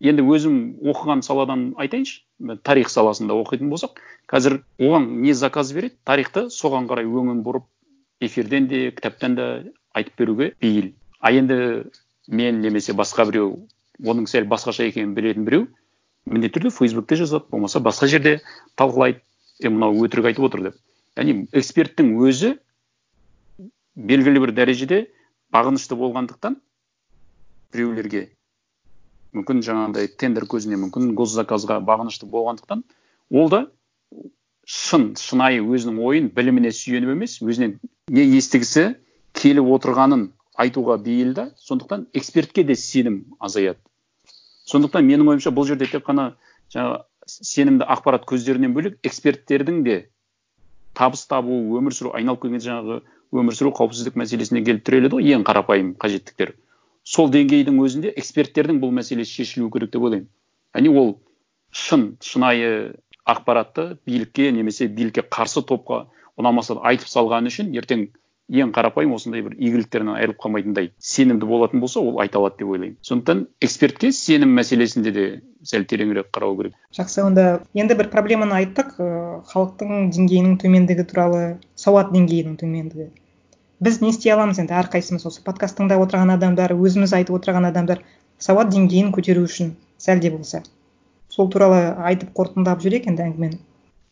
енді 0.00 0.24
өзім 0.24 0.56
оқыған 0.90 1.22
саладан 1.22 1.66
айтайыншы 1.78 2.56
тарих 2.64 2.88
саласында 2.90 3.36
оқитын 3.36 3.68
болсақ 3.70 4.00
қазір 4.30 4.60
оған 4.80 5.10
не 5.22 5.34
заказ 5.36 5.72
береді 5.76 5.98
тарихты 6.08 6.46
соған 6.54 6.88
қарай 6.90 7.04
өңін 7.04 7.44
бұрып 7.44 7.68
эфирден 8.20 8.68
де 8.68 8.90
кітаптан 8.90 9.36
да 9.36 9.48
айтып 9.92 10.16
беруге 10.18 10.54
бейіл. 10.60 10.94
А 11.20 11.32
енді 11.32 11.84
мен 12.28 12.60
немесе 12.60 12.92
басқа 12.96 13.26
біреу 13.28 13.68
оның 14.00 14.26
сәл 14.30 14.48
басқаша 14.48 14.88
екенін 14.88 15.14
білетін 15.14 15.44
біреу 15.44 15.66
міндетті 16.26 16.60
түрде 16.60 16.70
фейсбукте 16.74 17.16
жазады 17.20 17.50
болмаса 17.50 17.80
басқа 17.80 18.08
жерде 18.08 18.40
талқылайды. 18.76 19.20
Е 19.60 19.70
мынау 19.72 19.96
өтірік 20.04 20.30
айтып 20.30 20.46
отыр 20.48 20.62
деп. 20.68 20.76
Яғни 21.18 21.46
эксперттің 21.52 22.12
өзі 22.26 22.54
белгілі 23.96 24.44
бір 24.46 24.54
дәрежеде 24.56 25.00
бағынышты 25.54 25.98
болғандықтан 25.98 26.56
біреулерге 27.74 28.28
мүмкін 29.36 29.62
жаңағындай 29.66 30.10
тендер 30.18 30.46
көзіне 30.50 30.78
мүмкін 30.80 31.12
госзаказға 31.18 31.80
бағынышты 31.86 32.26
болғандықтан 32.30 32.82
ол 33.30 33.50
да 33.52 33.64
шын 34.66 35.12
шынайы 35.18 35.62
өзінің 35.62 36.00
ойын 36.06 36.30
біліміне 36.34 36.72
сүйеніп 36.74 37.14
емес 37.16 37.38
өзінен 37.42 37.78
не 38.10 38.26
естігісі 38.38 38.94
келіп 39.38 39.70
отырғанын 39.76 40.28
айтуға 40.60 40.98
бейіл 41.02 41.34
да. 41.34 41.50
Сондықтан 41.56 42.08
экспертке 42.12 42.64
де 42.64 42.74
сенім 42.76 43.24
азаяды. 43.38 43.80
Сондықтан 44.66 45.06
менің 45.06 45.32
ойымша 45.32 45.52
бұл 45.54 45.66
жерде 45.66 45.88
тек 45.90 46.04
қана 46.06 46.34
жаңа 46.72 47.04
сенімді 47.30 47.86
ақпарат 47.94 48.26
көздерінен 48.30 48.74
бөлек 48.76 48.98
эксперттердің 49.06 49.82
де 49.86 49.96
табыс 50.96 51.26
табу 51.30 51.56
өмір 51.78 51.94
сүру 51.96 52.14
айналып 52.18 52.42
келгенде 52.44 52.66
жаңағы 52.66 53.00
өмір 53.40 53.56
сүру 53.56 53.72
қауіпсіздік 53.78 54.18
мәселесіне 54.20 54.62
келіп 54.66 54.84
тіреледі 54.86 55.16
ғой 55.16 55.34
ең 55.36 55.44
қарапайым 55.46 55.94
қажеттіктер. 56.02 56.54
Сол 57.04 57.30
деңгейдің 57.32 57.78
өзінде 57.80 58.12
эксперттердің 58.20 58.80
бұл 58.82 58.92
мәселесі 58.96 59.40
шешілуі 59.40 59.70
керек 59.76 59.92
деп 59.94 60.02
ойлаймын. 60.02 60.28
Яғни 60.74 60.90
ол 61.00 61.12
шын 61.70 62.16
шынайы 62.20 62.96
ақпаратты 63.24 63.96
билікке 64.06 64.50
немесе 64.52 64.88
билікке 64.88 65.22
қарсы 65.22 65.62
топқа 65.66 66.04
ұнамаса 66.40 66.76
да 66.76 66.84
айтып 66.90 67.08
салғаны 67.10 67.52
үшін 67.52 67.70
ертең 67.78 68.08
ең 68.50 68.72
қарапайым 68.74 69.14
осындай 69.14 69.44
бір 69.46 69.54
игіліктерінен 69.54 70.16
айырылып 70.16 70.40
қалмайтындай 70.42 70.90
сенімді 70.98 71.46
болатын 71.46 71.80
болса 71.80 72.00
ол 72.00 72.18
айта 72.20 72.38
алады 72.40 72.58
деп 72.58 72.72
ойлаймын. 72.74 72.96
сондықтан 73.02 73.46
экспертке 73.60 74.10
сенім 74.12 74.56
мәселесінде 74.58 75.12
де 75.14 75.24
сәл 75.62 75.86
тереңірек 75.86 76.32
қарау 76.34 76.56
керек. 76.58 76.74
Жақсы 76.96 77.22
онда 77.22 77.62
енді 77.74 77.94
бір 77.94 78.10
проблеманы 78.10 78.58
айттық. 78.58 78.98
Ыыы 78.98 79.42
халықтың 79.52 80.10
деңгейінің 80.16 80.58
төмендігі 80.62 81.06
туралы 81.06 81.42
сауат 81.76 82.10
деңгейінің 82.10 82.56
төмендігі. 82.58 83.10
Біз 83.80 84.00
не 84.02 84.10
істей 84.10 84.32
аламыз 84.34 84.58
енді? 84.58 84.74
Әрқайсымыз 84.74 85.26
осы 85.30 85.42
подкаст 85.46 85.78
тыңдап 85.78 86.02
отырған 86.04 86.34
адамдар 86.34 86.74
өзіміз 86.74 87.14
айтып 87.16 87.38
отырған 87.38 87.70
адамдар 87.70 88.02
сауат 88.38 88.74
деңгейін 88.74 89.12
көтеру 89.14 89.46
үшін 89.46 89.76
сәл 89.96 90.20
де 90.20 90.30
болса. 90.30 90.62
Сол 91.28 91.48
туралы 91.48 91.94
айтып 92.10 92.34
қорытындылап 92.34 92.82
жіберейік 92.82 93.06
енді 93.08 93.28
әңгімені. 93.28 93.60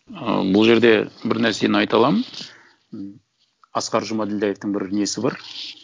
Ы 0.08 0.40
бұл 0.54 0.64
жерде 0.64 1.08
бір 1.24 1.42
нәрсені 1.44 1.82
айта 1.82 1.98
аламын. 1.98 2.24
Асқар 3.76 4.06
жұмаділдаевтың 4.08 4.72
бір 4.74 4.88
несі 4.92 5.22
бар 5.24 5.36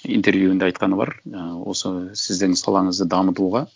интервьюінде 0.04 0.68
айтқаны 0.70 0.96
бар. 0.96 1.14
Ы 1.28 1.44
осы 1.68 1.92
сіздің 2.16 2.56
салаңызды 2.58 3.06
дамытуға 3.10 3.66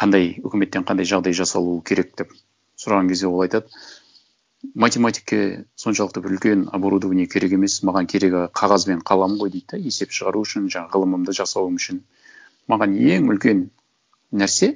қандай 0.00 0.36
үкіметтен 0.42 0.86
қандай 0.88 1.08
жағдай 1.08 1.36
жасалуы 1.36 1.82
керек 1.86 2.14
деп 2.18 2.34
сұраған 2.80 3.10
кезде 3.12 3.28
ол 3.28 3.42
айтады. 3.44 3.68
Математикке 4.74 5.64
соншалықты 5.76 6.20
бір 6.20 6.36
үлкен 6.36 6.66
оборудование 6.76 7.26
керек 7.26 7.54
емес 7.56 7.78
маған 7.86 8.08
керегі 8.10 8.46
қағаз 8.52 8.86
бен 8.90 9.00
қалам 9.00 9.38
ғой 9.40 9.52
дейді 9.54 9.72
да 9.72 9.78
есеп 9.80 10.12
шығару 10.12 10.42
үшін 10.44 10.68
жаңағы 10.68 10.92
ғылымымды 10.96 11.32
жасауым 11.38 11.78
үшін. 11.80 12.02
Маған 12.68 12.96
ең 13.00 13.30
үлкен 13.32 13.62
нәрсе 14.32 14.74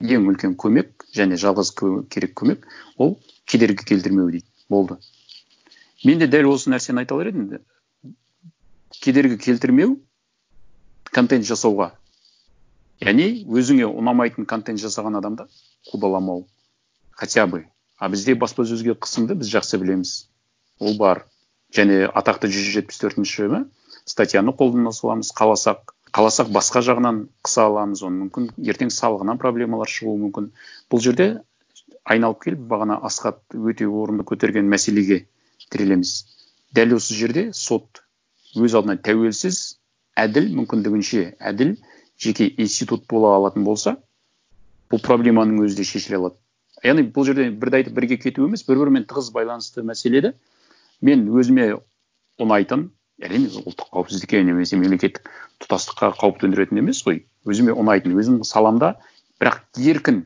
ең 0.00 0.28
үлкен 0.30 0.54
көмек 0.54 1.08
және 1.16 1.36
жалғыз 1.40 1.74
керек 2.14 2.36
көмек 2.38 2.68
ол 2.96 3.18
кедергі 3.44 3.84
келтірмеу 3.90 4.30
дейді 4.30 4.46
болды. 4.70 5.00
Мен 6.04 6.18
де 6.18 6.28
дәл 6.30 6.50
осы 6.52 6.70
нәрсені 6.72 7.02
айта 7.02 7.14
алар 7.14 7.32
едім 7.32 7.60
кедергі 9.00 9.38
келтірмеу 9.40 9.96
контент 11.14 11.46
жасауға. 11.48 11.90
Яғни 13.00 13.46
өзіңе 13.48 13.86
ұнамайтын 13.88 14.46
контент 14.48 14.80
жасаған 14.82 15.16
адамды 15.20 15.46
қудаламау 15.90 16.44
хотя 17.10 17.46
бы. 17.46 17.64
А 17.96 18.08
бізде 18.08 18.34
баспасөзге 18.34 18.94
қысымды 18.96 19.36
біз 19.40 19.52
жақсы 19.54 19.78
білеміз. 19.80 20.12
Ол 20.80 20.96
бар. 20.98 21.24
Және 21.72 22.08
атақты 22.08 22.50
жүз 22.50 22.70
жетпіс 22.76 23.00
төртінші 23.00 23.48
ма 23.52 23.64
статьяны 24.04 24.52
қолдана 24.56 24.92
саламыз 24.92 25.32
қаласақ. 25.36 25.94
Қаласақ 26.10 26.48
басқа 26.50 26.82
жағынан 26.82 27.26
қыса 27.46 27.68
аламыз 27.70 28.02
оны 28.02 28.24
мүмкін 28.24 28.48
ертең 28.72 28.90
салығынан 28.90 29.38
проблемалар 29.38 29.88
шығуы 29.88 30.16
мүмкін. 30.24 30.48
Бұл 30.90 31.04
жерде 31.04 31.28
айналып 32.04 32.40
келіп 32.44 32.64
бағана 32.72 32.96
асхат 33.06 33.38
өте 33.54 33.86
орынды 33.86 34.26
көтерген 34.26 34.66
мәселеге 34.72 35.26
тірелеміз 35.72 36.12
дәл 36.76 36.96
осы 36.96 37.16
жерде 37.18 37.50
сот 37.56 38.02
өз 38.56 38.76
алдына 38.78 38.98
тәуелсіз 39.06 39.60
әділ 40.18 40.50
мүмкіндігінше 40.58 41.24
әділ 41.50 41.74
жеке 42.20 42.48
институт 42.58 43.06
бола 43.10 43.34
алатын 43.38 43.64
болса 43.64 43.96
бұл 44.90 45.02
проблеманың 45.06 45.62
өзі 45.64 45.80
де 45.80 45.86
шешіле 45.86 46.18
алады. 46.18 46.36
Яғни 46.82 47.04
бұл 47.14 47.26
жерде 47.28 47.50
бірді 47.50 47.80
айтып 47.80 47.96
бірге 47.96 48.18
кету 48.18 48.46
емес 48.48 48.64
бір 48.66 48.80
бірімен 48.82 49.06
тығыз 49.10 49.30
байланысты 49.34 49.84
мәселе 49.86 50.22
де 50.26 50.32
мен 51.04 51.26
өзіме 51.30 51.68
ұнайтын 52.40 52.88
әрине 53.22 53.50
ұлттық 53.60 53.92
қауіпсіздікке 53.94 54.42
немесе 54.48 54.78
мемлекеттік 54.80 55.28
тұтастыққа 55.62 56.14
қауіп 56.20 56.40
төндіретін 56.42 56.80
емес 56.82 57.02
қой 57.04 57.22
өзіме 57.46 57.76
ұнайтын 57.76 58.16
өзімнің 58.16 58.48
саламда 58.48 58.94
бірақ 59.40 59.60
еркін 59.92 60.24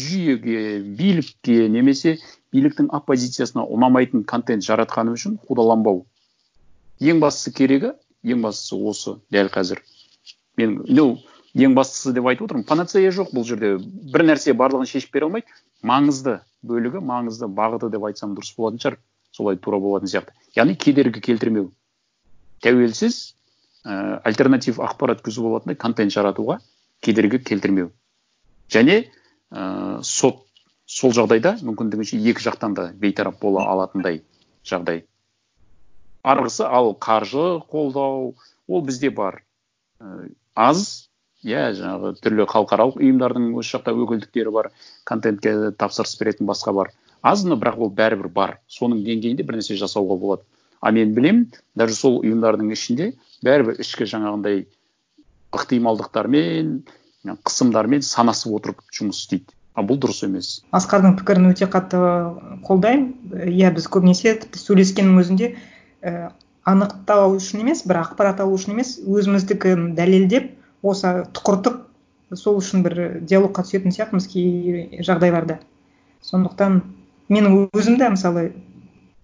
жүйеге 0.00 0.80
билікке 0.98 1.68
немесе 1.72 2.16
биліктің 2.54 2.90
оппозициясына 2.96 3.64
ұнамайтын 3.70 4.24
контент 4.28 4.64
жаратқаным 4.66 5.16
үшін 5.18 5.38
қудаланбау. 5.48 6.04
Ең 7.00 7.20
бастысы 7.22 7.52
керегі 7.56 7.92
ең 8.24 8.42
бастысы 8.44 8.76
осы 8.76 9.16
дәл 9.32 9.50
қазір. 9.52 9.80
Мен 10.58 10.80
ну 10.88 11.06
ең 11.54 11.74
бастысы 11.76 12.12
деп 12.14 12.26
айтып 12.30 12.48
отырмын 12.48 12.66
панацея 12.68 13.12
жоқ 13.14 13.32
бұл 13.34 13.46
жерде. 13.48 13.76
Бір 13.80 14.26
нәрсе 14.28 14.54
барлығын 14.56 14.88
шешіп 14.90 15.14
бере 15.14 15.28
алмайды. 15.28 15.60
Маңызды 15.86 16.40
бөлігі 16.66 17.02
маңызды 17.06 17.48
бағыты 17.48 17.90
деп 17.92 18.04
айтсам 18.10 18.34
дұрыс 18.36 18.52
болатын 18.56 18.82
шығар. 18.82 18.98
Солай 19.32 19.56
тура 19.62 19.78
болатын 19.78 20.10
сияқты. 20.10 20.34
Яғни 20.56 20.76
кедергі 20.76 21.22
келтірмеу. 21.22 21.70
Тәуелсіз 22.64 23.20
ііі 23.86 24.18
альтернатив 24.28 24.82
ақпарат 24.84 25.22
көзі 25.24 25.40
болатындай 25.46 25.78
контент 25.80 26.12
жаратуға 26.12 26.58
кедергі 27.00 27.38
келтірмеу. 27.40 27.88
Және 28.70 29.06
ыыы 29.50 30.02
сот 30.06 30.44
сол 30.86 31.14
жағдайда 31.14 31.56
мүмкіндігінше 31.62 32.18
екі 32.18 32.42
жақтан 32.46 32.74
да 32.74 32.88
бейтарап 32.92 33.40
бола 33.42 33.66
алатындай 33.70 34.22
жағдай. 34.66 35.04
Арғысы 36.22 36.66
ал 36.66 36.92
қаржы 36.94 37.60
қолдау 37.70 38.34
ол 38.68 38.82
бізде 38.86 39.10
бар. 39.10 39.42
І 40.00 40.34
аз 40.54 41.10
иә 41.46 41.70
жаңағы 41.78 42.14
түрлі 42.20 42.46
халықаралық 42.50 42.98
ұйымдардың 43.00 43.52
осы 43.56 43.76
жақта 43.76 43.94
өкілдіктері 43.96 44.52
бар 44.52 44.70
контентке 45.08 45.72
тапсырыс 45.78 46.18
беретін 46.20 46.50
басқа 46.50 46.74
бар. 46.76 46.92
Аз 47.22 47.44
но 47.44 47.56
бірақ 47.56 47.78
ол 47.86 47.92
бәрібір 47.94 48.28
бар. 48.28 48.58
Соның 48.68 49.04
деңгейінде 49.04 49.46
бір 49.46 49.60
нәрсе 49.60 49.78
жасауға 49.80 50.18
болады. 50.20 50.44
А 50.80 50.90
мен 50.92 51.14
білемін 51.14 51.46
даже 51.76 51.94
сол 51.94 52.20
ұйымдардың 52.24 52.72
ішінде 52.72 53.12
бәрібір 53.44 53.80
ішкі 53.80 54.08
жаңағындай 54.08 54.64
ықтималдықтармен 55.56 56.80
қысымдармен 57.24 58.04
санасып 58.06 58.54
отырып 58.58 58.84
жұмыс 58.96 59.24
істейді. 59.24 59.52
А 59.74 59.84
бұл 59.86 60.00
дұрыс 60.02 60.24
емес. 60.26 60.48
Асқардың 60.74 61.16
пікірін 61.20 61.52
өте 61.52 61.68
қатты 61.70 62.00
қолдаймын. 62.66 63.12
Иә 63.46 63.70
біз 63.76 63.86
көбінесе 63.92 64.34
тіпті 64.42 64.60
сөйлескеннің 64.60 65.20
өзінде 65.22 65.50
і 65.54 66.14
анықтау 66.68 67.36
үшін 67.36 67.62
емес 67.64 67.84
бір 67.86 68.02
ақпарат 68.02 68.42
алу 68.42 68.56
үшін 68.56 68.74
емес 68.74 68.96
өзіміздікін 68.98 69.92
дәлелдеп 69.98 70.50
осы 70.82 71.12
тұқыртып 71.36 71.78
сол 72.36 72.58
үшін 72.60 72.82
бір 72.86 72.98
диалогқа 73.26 73.64
түсетін 73.66 73.94
сияқтымыз 73.94 74.26
кей 74.32 75.04
жағдайларда. 75.06 75.60
Сондықтан 76.26 76.82
менің 77.30 77.70
өзім 77.76 77.98
де 78.00 78.10
мысалы 78.10 78.50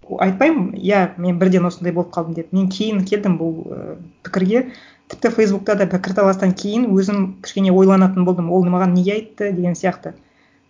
айтпаймын 0.07 0.75
иә 0.79 1.19
мен 1.19 1.39
бірден 1.39 1.67
осындай 1.67 1.93
болып 1.93 2.15
қалдым 2.15 2.39
деп. 2.39 2.53
Мен 2.53 2.71
кейін 2.71 3.05
келдім 3.05 3.39
бұл 3.41 3.57
і 3.67 3.81
пікірге. 4.27 4.67
Тіпті 5.09 5.31
фейсбукта 5.37 5.75
да 5.79 5.87
пікірталастан 5.91 6.53
кейін 6.53 6.89
өзім 6.95 7.27
кішкене 7.43 7.73
ойланатын 7.73 8.25
болдым. 8.27 8.51
Ол 8.51 8.65
маған 8.67 8.95
неге 8.97 9.19
айтты 9.21 9.53
деген 9.53 9.77
сияқты. 9.79 10.15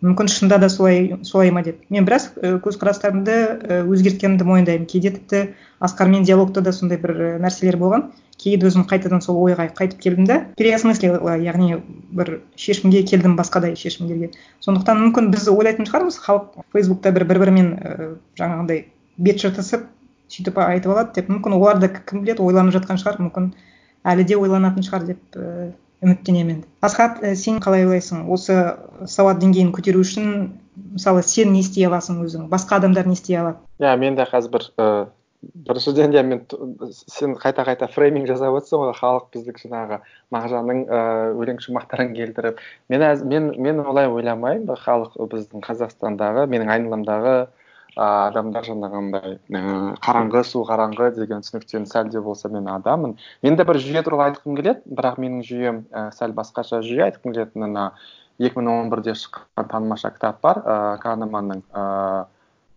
Мүмкін 0.04 0.28
шынында 0.28 0.58
да 0.60 0.68
солай 0.68 1.16
солай 1.24 1.50
ма 1.50 1.62
деп. 1.64 1.80
Мен 1.88 2.04
біраз 2.04 2.28
і 2.36 2.58
көзқарастарымды 2.60 3.32
і 3.32 3.78
өзгерткенімді 3.88 4.44
мойындаймын. 4.44 4.84
Кейде 4.90 5.14
тіпті 5.14 5.40
асқармен 5.80 6.26
диалогта 6.28 6.60
да 6.60 6.72
сондай 6.76 7.00
бір 7.00 7.40
нәрселер 7.40 7.78
болған. 7.80 8.10
Кейде 8.36 8.68
өзім 8.68 8.84
қайтадан 8.90 9.22
сол 9.24 9.38
ойға 9.40 9.70
қайтып 9.72 10.02
келдім 10.04 10.26
да 10.28 10.36
переосмыслила 10.60 11.38
яғни 11.40 11.80
бір 12.12 12.42
шешімге 12.60 13.02
келдім 13.08 13.38
басқадай 13.38 13.72
шешімдерге. 13.80 14.34
Сондықтан 14.60 15.00
мүмкін 15.00 15.30
біз 15.32 15.48
ойлайтын 15.48 15.88
шығармыз. 15.88 16.20
Халық 16.20 16.60
фейсбукта 16.76 17.14
бір 17.16 17.24
бір 17.24 17.40
бірімен 17.46 17.72
і 17.72 18.10
жаңағындай 18.36 18.84
бет 19.16 19.40
жыртысып 19.40 19.88
сөйтіп 20.28 20.60
айтып 20.60 20.92
алады 20.92 21.16
деп. 21.16 21.32
Мүмкін 21.32 21.56
олар 21.56 21.80
да 21.80 21.88
кім 21.88 22.26
біледі 22.26 22.44
ойланып 22.44 22.76
жатқан 22.76 23.00
шығар. 23.00 23.22
Мүмкін 23.24 23.54
әлі 24.12 24.24
де 24.28 24.38
ойланатын 24.38 24.86
шығар 24.86 25.08
деп 25.10 25.36
і 25.36 25.72
үміттенемін 26.04 26.62
асхат 26.84 27.22
і 27.24 27.34
сен 27.40 27.60
қалай 27.64 27.86
ойлайсың? 27.86 28.26
Осы 28.32 28.56
сауат 29.08 29.40
деңгейін 29.42 29.72
көтеру 29.74 30.02
үшін 30.04 30.50
мысалы 30.94 31.22
сен 31.26 31.54
не 31.54 31.62
істей 31.64 31.88
аласың 31.88 32.20
өзің? 32.24 32.48
Басқа 32.52 32.80
адамдар 32.80 33.08
не 33.08 33.16
істей 33.16 33.38
алады? 33.40 33.62
Иә 33.80 33.96
мен 34.00 34.18
де 34.18 34.26
қазір 34.28 34.52
бір 34.52 34.66
і 34.76 34.88
біріншіден 35.66 36.12
де 36.12 36.22
мен 36.22 36.42
сен 36.92 37.34
қайта 37.40 37.64
қайта 37.66 37.88
фрейминг 37.92 38.28
жасап 38.28 38.54
отырсың 38.58 38.84
ғой 38.84 38.94
халық 38.98 39.28
біздікі 39.34 39.68
жаңағы 39.68 40.00
мағжанның 40.34 40.82
і 40.84 41.00
өлең 41.42 41.60
шумақтарын 41.64 42.14
келтіріп. 42.16 42.60
Мен 42.88 43.04
мен 43.32 43.52
мен 43.56 43.80
олай 43.84 44.08
ойламаймын 44.10 44.80
халық 44.84 45.16
біздің 45.32 45.64
қазақстандағы 45.66 46.46
менің 46.50 46.72
айналамдағы 46.76 47.36
адамдар 47.96 48.66
жаңағындай 48.66 49.38
ііі 49.48 49.96
қараңғы 50.04 50.42
су 50.44 50.62
қараңғы 50.68 51.10
деген 51.16 51.40
түсініктен 51.44 51.86
сәл 51.88 52.10
де 52.12 52.20
болса 52.20 52.50
мен 52.52 52.68
адаммын. 52.68 53.16
Мен 53.42 53.56
де 53.56 53.64
бір 53.64 53.80
жүйе 53.80 54.02
туралы 54.04 54.30
айтқым 54.30 54.58
келеді 54.58 54.96
бірақ 54.98 55.16
менің 55.22 55.44
жүйем 55.48 55.82
і 55.88 56.04
сәл 56.16 56.36
басқаша 56.36 56.82
жүйе 56.84 57.06
айтқым 57.08 57.32
келеді 57.32 57.62
мына 57.64 57.86
екі 58.38 58.60
мың 58.60 58.82
он 58.82 58.90
бірде 58.92 59.16
шыққан 59.16 59.70
танымаша 59.72 60.12
кітап 60.12 60.42
бар 60.44 60.60
ыыы 60.60 60.98
канеманның 61.00 61.64
ыыы 61.72 62.24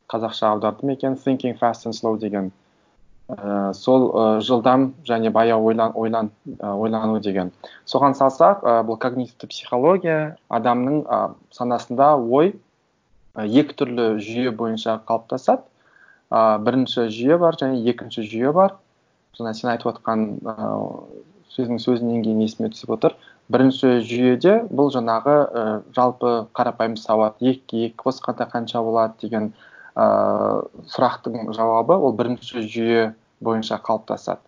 қазақша 0.10 0.54
аудардым 0.54 0.96
екен? 0.96 1.20
Thinking 1.20 1.58
fast 1.60 1.86
and 1.86 1.94
slow 1.94 2.18
деген. 2.18 2.52
Ііі 3.30 3.74
сол 3.78 4.08
ы 4.10 4.42
жылдам 4.42 4.94
және 5.06 5.30
баяу 5.30 5.68
ойлан 5.68 5.92
ойлан 5.96 6.32
ойлану 6.64 7.20
деген. 7.20 7.52
Соған 7.86 8.16
салсақ 8.18 8.64
ы 8.64 8.80
бұл 8.88 8.98
когнитивті 8.98 9.52
психология 9.52 10.38
адамның 10.50 11.04
ы 11.06 11.20
санасында 11.52 12.16
ой 12.18 12.56
екі 13.36 13.76
түрлі 13.78 14.06
жүйе 14.24 14.52
бойынша 14.56 15.00
қалыптасады. 15.08 15.66
Ы 16.30 16.42
бірінші 16.66 17.10
жүйе 17.14 17.38
бар 17.42 17.58
және 17.60 17.82
екінші 17.90 18.26
жүйе 18.30 18.54
бар. 18.54 18.76
Жаңа 19.38 19.54
сен 19.58 19.72
айтып 19.74 19.94
отқан 19.94 20.26
ыыы 20.44 21.24
сөздің 21.54 21.80
сөзінен 21.82 22.24
кейін 22.26 22.44
есіме 22.46 22.70
түсіп 22.74 22.94
отыр. 22.98 23.16
Бірінші 23.50 24.00
жүйеде 24.06 24.60
бұл 24.70 24.92
жаңағы 24.94 25.36
і 25.62 25.64
жалпы 25.98 26.34
қарапайым 26.54 26.98
сауат 27.02 27.42
екіге 27.42 27.90
екі 27.90 27.98
қосқанда 28.04 28.46
қанша 28.52 28.84
болады 28.86 29.18
деген 29.24 29.50
ыыы 29.96 30.86
сұрақтың 30.94 31.50
жауабы 31.58 31.98
ол 31.98 32.14
бірінші 32.14 32.62
жүйе 32.68 33.10
бойынша 33.42 33.82
қалыптасады. 33.82 34.44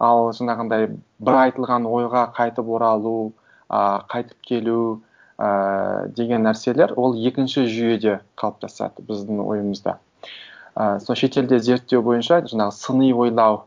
Ал 0.00 0.30
жаңағындай 0.32 0.88
бір 1.20 1.38
айтылған 1.44 1.84
ойға 1.84 2.30
қайтып 2.36 2.68
оралу 2.72 3.32
ы 3.68 3.82
қайтып 4.08 4.40
келу 4.48 4.80
ыыы 5.40 6.08
деген 6.16 6.44
нәрселер 6.44 6.92
ол 7.00 7.14
екінші 7.16 7.64
жүйеде 7.64 8.18
қалыптасады 8.40 9.04
біздің 9.08 9.40
ойымызда. 9.40 9.96
Ы 10.76 11.00
сол 11.00 11.16
шетелде 11.16 11.58
зерттеу 11.64 12.02
бойынша 12.04 12.42
жаңағы 12.50 12.76
сыни 12.76 13.12
ойлау 13.16 13.62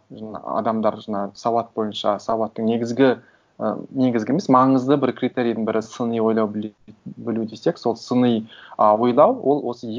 адамдар 0.60 1.00
жаңағы 1.02 1.34
сауат 1.40 1.74
бойынша 1.76 2.20
сауаттың 2.22 2.70
негізгі 2.70 3.10
ы 3.18 3.74
негізгі 3.90 4.36
емес 4.36 4.50
маңызды 4.54 5.00
бір 5.02 5.16
критерийдің 5.18 5.66
бірі 5.66 5.82
сыни 5.88 6.22
ойлау 6.22 6.48
білу 6.54 7.46
десек 7.50 7.82
сол 7.82 7.98
сыни 7.98 8.46
ы 8.78 8.92
ойлау 9.08 9.40
ол 9.42 9.66
осы 9.74 9.90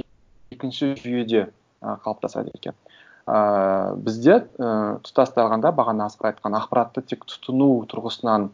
екінші 0.55 0.95
жүйеде 1.03 1.49
ы 1.49 1.99
қалыптасады 2.07 2.55
екен. 2.55 2.79
Ыыы 3.27 3.97
бізде 4.05 4.39
і 4.61 4.71
тұтастай 5.03 5.43
алғанда 5.43 5.75
бағана 5.75 6.07
асқар 6.07 6.35
айтқан 6.35 6.55
ақпаратты 6.61 7.03
тек 7.03 7.25
тұтыну 7.27 7.83
тұрғысынан 7.91 8.51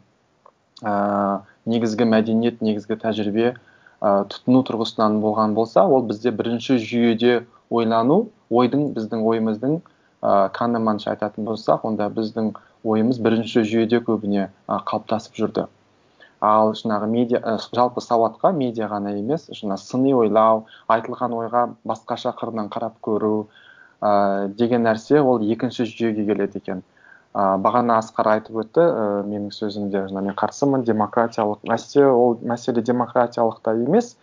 ыыы 0.81 1.39
негізгі 1.65 2.07
мәдениет 2.09 2.61
негізгі 2.65 2.97
тәжірибе 3.03 3.51
ы 3.51 4.11
тұтыну 4.33 4.63
тұрғысынан 4.65 5.19
болған 5.21 5.53
болса 5.57 5.83
ол 5.85 6.05
бізде 6.09 6.31
бірінші 6.33 6.79
жүйеде 6.81 7.33
ойлану 7.69 8.23
ойдың 8.49 8.87
біздің 8.95 9.25
ойымыздың 9.31 9.77
ы 9.77 10.33
канеманша 10.57 11.13
айтатын 11.13 11.45
болсақ 11.45 11.85
онда 11.89 12.09
біздің 12.15 12.53
ойымыз 12.83 13.21
бірінші 13.21 13.63
жүйеде 13.69 14.01
көбіне 14.07 14.49
ы 14.49 14.79
қалыптасып 14.89 15.37
жүрді. 15.37 15.67
Ал 16.41 16.73
жаңағы 16.73 17.07
медиа 17.09 17.57
жалпы 17.61 18.01
сауатқа 18.01 18.49
медиа 18.57 18.87
ғана 18.89 19.13
емес 19.19 19.45
жаңа 19.53 19.77
сыни 19.77 20.15
ойлау 20.17 20.63
айтылған 20.89 21.35
ойға 21.37 21.67
басқаша 21.85 22.33
қырынан 22.39 22.71
қарап 22.73 22.97
көру 23.05 23.35
ыыы 24.01 24.49
деген 24.57 24.87
нәрсе 24.89 25.21
ол 25.21 25.45
екінші 25.45 25.85
жүйеге 25.85 26.25
келеді 26.31 26.57
екен. 26.63 26.81
Ы 27.31 27.43
бағана 27.63 27.97
асқар 28.01 28.27
айтып 28.33 28.57
өтті 28.65 28.83
і 28.83 29.03
менің 29.29 29.53
сөзімде 29.55 30.03
жаңа 30.09 30.23
мен 30.25 30.35
қарсымын 30.35 30.83
демократиялық 30.87 31.63
мәселе 31.69 32.09
ол 32.11 32.35
мәселе 32.43 32.83
демократиялықта 32.83 33.75
емес. 33.79 34.17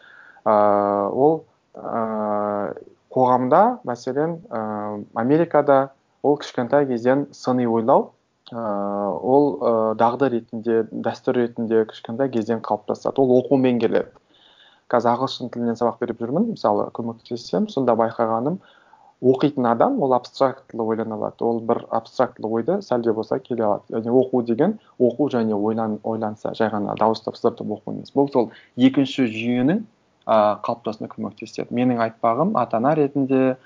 Ыыы 0.45 1.09
ол 1.09 1.41
ыыы 1.75 2.75
қоғамда 3.15 3.63
мәселен 3.89 4.39
ыыы 4.51 5.05
америкада 5.15 5.91
ол 6.23 6.37
кішкентай 6.37 6.87
кезден 6.87 7.27
сыни 7.33 7.65
ойлау 7.67 8.11
ыыы 8.53 9.17
ол 9.33 9.49
дағды 9.97 10.29
ретінде 10.37 10.83
дәстүр 10.93 11.41
ретінде 11.41 11.85
кішкентай 11.89 12.29
кезден 12.29 12.61
қалыптасады. 12.61 13.17
Ол 13.17 13.39
оқумен 13.41 13.81
келеді. 13.81 14.13
Қазір 14.89 15.17
ағылшын 15.17 15.51
тілінен 15.53 15.77
сабақ 15.77 15.99
беріп 16.01 16.21
жүрмін 16.25 16.53
мысалы 16.53 16.91
көмектессем 16.97 17.69
сонда 17.73 17.97
байқағаным 17.97 18.61
оқитын 19.23 19.67
адам 19.67 20.01
ол 20.03 20.15
абстрактылы 20.15 20.85
ойлана 20.85 21.17
алады 21.17 21.45
ол 21.45 21.61
бір 21.61 21.85
абстрактылы 21.91 22.51
ойды 22.61 22.79
сәл 22.83 23.03
де 23.03 23.13
болса 23.13 23.39
келе 23.39 23.65
алады. 23.65 23.83
Және 23.91 24.13
оқу 24.15 24.43
деген 24.47 24.79
оқу 24.99 25.29
және 25.31 25.55
ойлан, 25.55 25.99
ойланса 26.05 26.55
жай 26.55 26.71
ғана 26.71 26.95
дауыстап 26.99 27.37
сыздыртып 27.37 27.67
оқу 27.79 27.95
емес. 27.97 28.13
Бұл 28.15 28.31
сол 28.33 28.51
екінші 28.77 29.27
жүйенің 29.27 29.83
ы 29.83 30.39
қалыптасуына 30.63 31.11
көмектеседі. 31.11 31.75
Менің 31.75 32.03
айтпағым 32.07 32.55
ата 32.57 32.79
ана 32.79 32.95
ретінде 32.95 33.57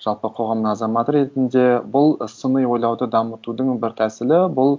жалпы 0.00 0.32
қоғамның 0.32 0.72
азаматы 0.72 1.12
ретінде 1.18 1.66
бұл 1.84 2.16
сыни 2.28 2.64
ойлауды 2.64 3.06
дамытудың 3.12 3.76
бір 3.82 3.96
тәсілі 4.00 4.46
бұл 4.56 4.78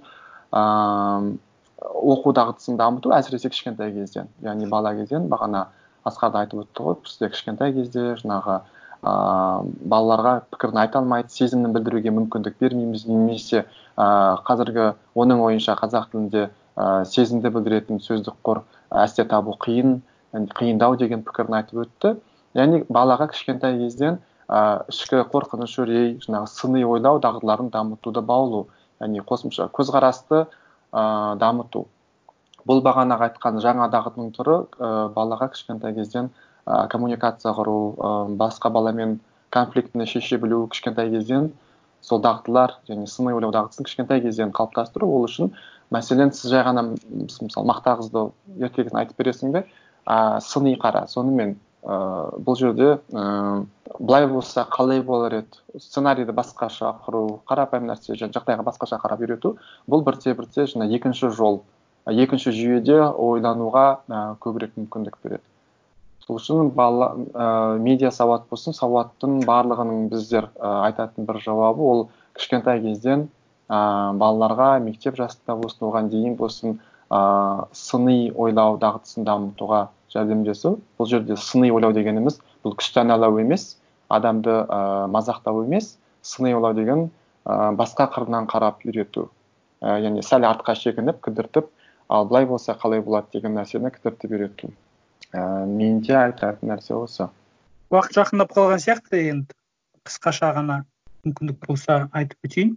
ыыы 0.52 1.38
оқу 1.84 2.34
дағдысын 2.36 2.78
дамыту 2.80 3.12
әсіресе 3.16 3.50
кішкентай 3.52 3.92
кезден 3.92 4.30
яғни 4.44 4.70
бала 4.72 4.94
кезден 4.96 5.28
бағана 5.32 5.66
асқар 6.08 6.32
да 6.32 6.44
айтып 6.44 6.64
өтті 6.64 6.86
ғой 6.86 6.96
бізде 7.04 7.30
кішкентай 7.34 7.74
кезде 7.76 8.06
жаңағы 8.22 8.60
ыыы 9.04 9.72
балаларға 9.92 10.34
пікірін 10.54 10.80
айта 10.80 11.00
алмайды 11.02 11.34
сезімін 11.36 11.74
білдіруге 11.76 12.14
мүмкіндік 12.16 12.56
бермейміз. 12.60 13.06
Немесе 13.08 13.66
ыыы 13.98 14.38
қазіргі 14.48 14.94
оның 15.20 15.44
ойынша 15.44 15.76
қазақ 15.80 16.12
тілінде 16.14 16.50
ы 16.50 17.06
сезімді 17.06 17.52
білдіретін 17.54 18.00
сөздік 18.02 18.38
қор 18.48 18.64
әсте 18.90 19.26
табу 19.28 19.58
қиын 19.60 20.00
қиындау 20.34 20.96
деген 20.98 21.24
пікірін 21.28 21.60
айтып 21.60 21.84
өтті. 21.86 22.16
Яғни 22.56 22.84
балаға 22.90 23.28
кішкентай 23.34 23.78
кезден 23.82 24.22
ы 24.48 24.62
ішкі 24.90 25.26
қорқыныш 25.34 25.76
үрей 25.84 26.16
жаңағы 26.24 26.48
сыни 26.54 26.86
ойлау 26.88 27.20
дағдыларын 27.20 27.70
дамытуды 27.74 28.22
баулу 28.22 28.68
яғни 29.02 29.20
қосымша 29.20 29.68
көзқарасты 29.76 30.46
ыыы 30.94 31.36
дамыту. 31.44 31.86
Бұл 32.64 32.80
бағанағы 32.80 33.28
айтқан 33.28 33.60
жаңа 33.60 33.90
дағдының 33.92 34.32
түрі 34.38 34.58
ы 34.80 34.92
балаға 35.14 35.50
кішкентай 35.52 35.94
кезден 35.98 36.32
ы 36.66 36.88
коммуникация 36.90 37.54
құру 37.54 37.78
ы 37.98 38.36
басқа 38.40 38.72
баламен 38.72 39.20
конфликтіні 39.50 40.06
шеше 40.08 40.38
білу 40.38 40.68
кішкентай 40.68 41.10
кезден 41.12 41.52
сол 42.02 42.22
дағдылар 42.24 42.78
және 42.90 43.08
сыни 43.08 43.34
ойлау 43.34 43.52
дағдысын 43.56 43.88
кішкентай 43.88 44.22
кезден 44.24 44.52
қалыптастыру 44.56 45.08
ол 45.08 45.28
үшін 45.28 45.54
мәселен 45.94 46.34
сіз 46.36 46.52
жай 46.52 46.64
ғана 46.68 46.84
мысалы 46.90 47.68
мақта 47.70 47.98
қызды 48.00 48.26
ертегісін 48.60 49.00
айтып 49.04 49.20
бересің 49.20 49.54
бе? 49.54 49.64
А 50.06 50.42
сыни 50.42 50.76
қара. 50.80 51.06
Сонымен 51.08 51.56
ыыы 51.84 52.42
бұл 52.44 52.58
жерде 52.60 52.90
ыыы 53.12 53.66
былай 54.00 54.28
болса 54.28 54.66
қалай 54.72 55.02
болар 55.02 55.40
еді? 55.44 55.62
Сценарийді 55.80 56.36
басқаша 56.36 56.96
құру 57.06 57.40
қарапайым 57.50 57.88
нәрсе 57.92 58.18
жағдайға 58.20 58.66
басқаша 58.68 59.00
қарап 59.04 59.24
үйрету 59.24 59.56
бұл 59.88 60.04
бірте 60.04 60.34
бірте 60.34 60.68
жаңа 60.68 60.90
екінші 60.98 61.30
жол 61.30 61.62
екінші 62.08 62.52
жүйеде 62.52 63.00
ойлануға 63.12 63.88
ы 64.08 64.22
көбірек 64.44 64.76
мүмкіндік 64.80 65.20
береді. 65.24 65.44
Сол 66.24 66.40
үшін 66.40 66.70
бала 66.76 67.10
ыыы 67.20 67.80
медиа 67.84 68.12
сауат 68.16 68.46
болсын 68.52 68.76
сауаттың 68.78 69.42
барлығының 69.48 70.08
біздер 70.12 70.48
ы 70.56 70.70
айтатын 70.88 71.28
бір 71.28 71.42
жауабы 71.44 71.84
ол 71.94 72.04
кішкентай 72.38 72.80
кезден 72.86 73.28
ыыы 73.68 74.14
балаларға 74.22 74.70
мектеп 74.86 75.20
жасында 75.20 75.58
болсын 75.60 75.88
оған 75.90 76.10
дейін 76.14 76.38
болсын 76.40 76.78
ыыы 77.10 77.68
сыни 77.76 78.32
ойлау 78.32 78.78
дағдысын 78.80 79.28
дамытуға 79.28 79.88
жәрдемдесу. 80.14 80.78
Бұл 80.98 81.10
жерде 81.10 81.38
сыни 81.38 81.72
ойлау 81.74 81.94
дегеніміз 81.94 82.40
бұл 82.64 82.78
күстаналау 82.80 83.40
емес 83.42 83.74
адамды 84.10 84.54
ыыы 84.64 85.08
мазақтау 85.14 85.66
емес 85.66 85.98
сыни 86.22 86.54
ойлау 86.54 86.74
деген 86.78 87.10
ы 87.10 87.72
басқа 87.80 88.08
қырынан 88.16 88.48
қарап 88.48 88.86
үйрету. 88.88 89.28
І 89.84 90.00
яғни 90.08 90.24
сәл 90.24 90.48
артқа 90.48 90.78
шегініп 90.80 91.20
кідіртіп 91.26 91.68
ал 92.10 92.26
былай 92.30 92.46
болса 92.46 92.78
қалай 92.80 93.02
болады? 93.02 93.28
деген 93.34 93.58
нәрсені 93.60 93.92
кідіртіп 93.92 94.32
үйрету. 94.32 94.72
Ііі 95.34 95.66
менде 95.70 96.16
айтатын 96.18 96.70
нәрсе 96.70 96.94
осы. 96.98 97.28
Уақыт 97.94 98.18
жақындап 98.20 98.54
қалған 98.54 98.82
сияқты 98.84 99.22
енді. 99.32 99.56
Қысқаша 100.06 100.52
ғана 100.58 100.84
мүмкіндік 101.26 101.60
болса 101.66 102.08
айтып 102.14 102.48
өтейін. 102.50 102.76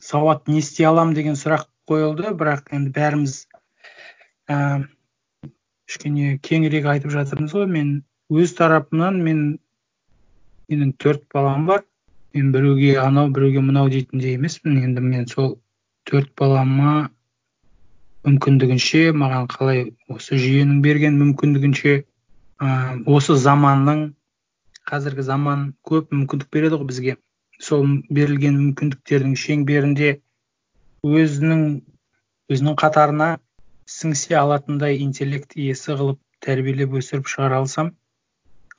Сауат 0.00 0.48
не 0.48 0.60
істей 0.60 0.88
аламын 0.88 1.16
деген 1.16 1.38
сұрақ 1.40 1.66
қойылды 1.88 2.34
бірақ 2.40 2.72
енді 2.76 2.92
бәріміз 2.96 3.36
ііі 4.50 4.88
кішкене 5.90 6.36
кеңірек 6.46 6.88
айтып 6.92 7.14
жатырмыз 7.14 7.54
ғой. 7.56 7.66
Мен 7.66 7.94
өз 8.30 8.54
тарапымнан 8.58 9.20
мен 9.24 9.44
менің 10.70 10.92
төрт 11.02 11.24
балам 11.34 11.66
бар. 11.70 11.86
Мен 12.34 12.52
біреуге 12.54 12.94
анау 13.02 13.32
біреуге 13.34 13.64
мынау 13.64 13.88
дейтіндей 13.90 14.36
емеспін. 14.38 14.78
Енді 14.84 15.02
мен 15.02 15.26
сол 15.26 15.56
төрт 16.08 16.30
балама 16.38 17.10
мүмкіндігінше 18.28 19.02
маған 19.22 19.46
қалай 19.52 19.82
осы 20.12 20.38
жүйенің 20.40 20.80
берген 20.84 21.18
мүмкіндігінше 21.20 21.92
ы 22.00 22.72
осы 23.16 23.36
заманның 23.44 24.02
қазіргі 24.90 25.24
заман 25.28 25.62
көп 25.90 26.10
мүмкіндік 26.16 26.50
береді 26.56 26.80
ғой 26.80 26.90
бізге. 26.90 27.16
Сол 27.60 27.86
берілген 28.16 28.56
мүмкіндіктердің 28.58 29.36
шеңберінде 29.44 30.10
өзінің 31.04 31.64
өзінің 32.52 32.76
қатарына 32.82 33.30
сіңісе 33.94 34.36
алатындай 34.40 35.00
интеллект 35.04 35.56
иесі 35.56 35.96
қылып 35.98 36.20
тәрбиелеп 36.44 36.96
өсіріп 37.00 37.28
шығара 37.32 37.60
алсам 37.62 37.92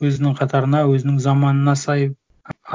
өзінің 0.02 0.38
қатарына 0.40 0.84
өзінің 0.90 1.20
заманына 1.26 1.76
сай 1.80 2.10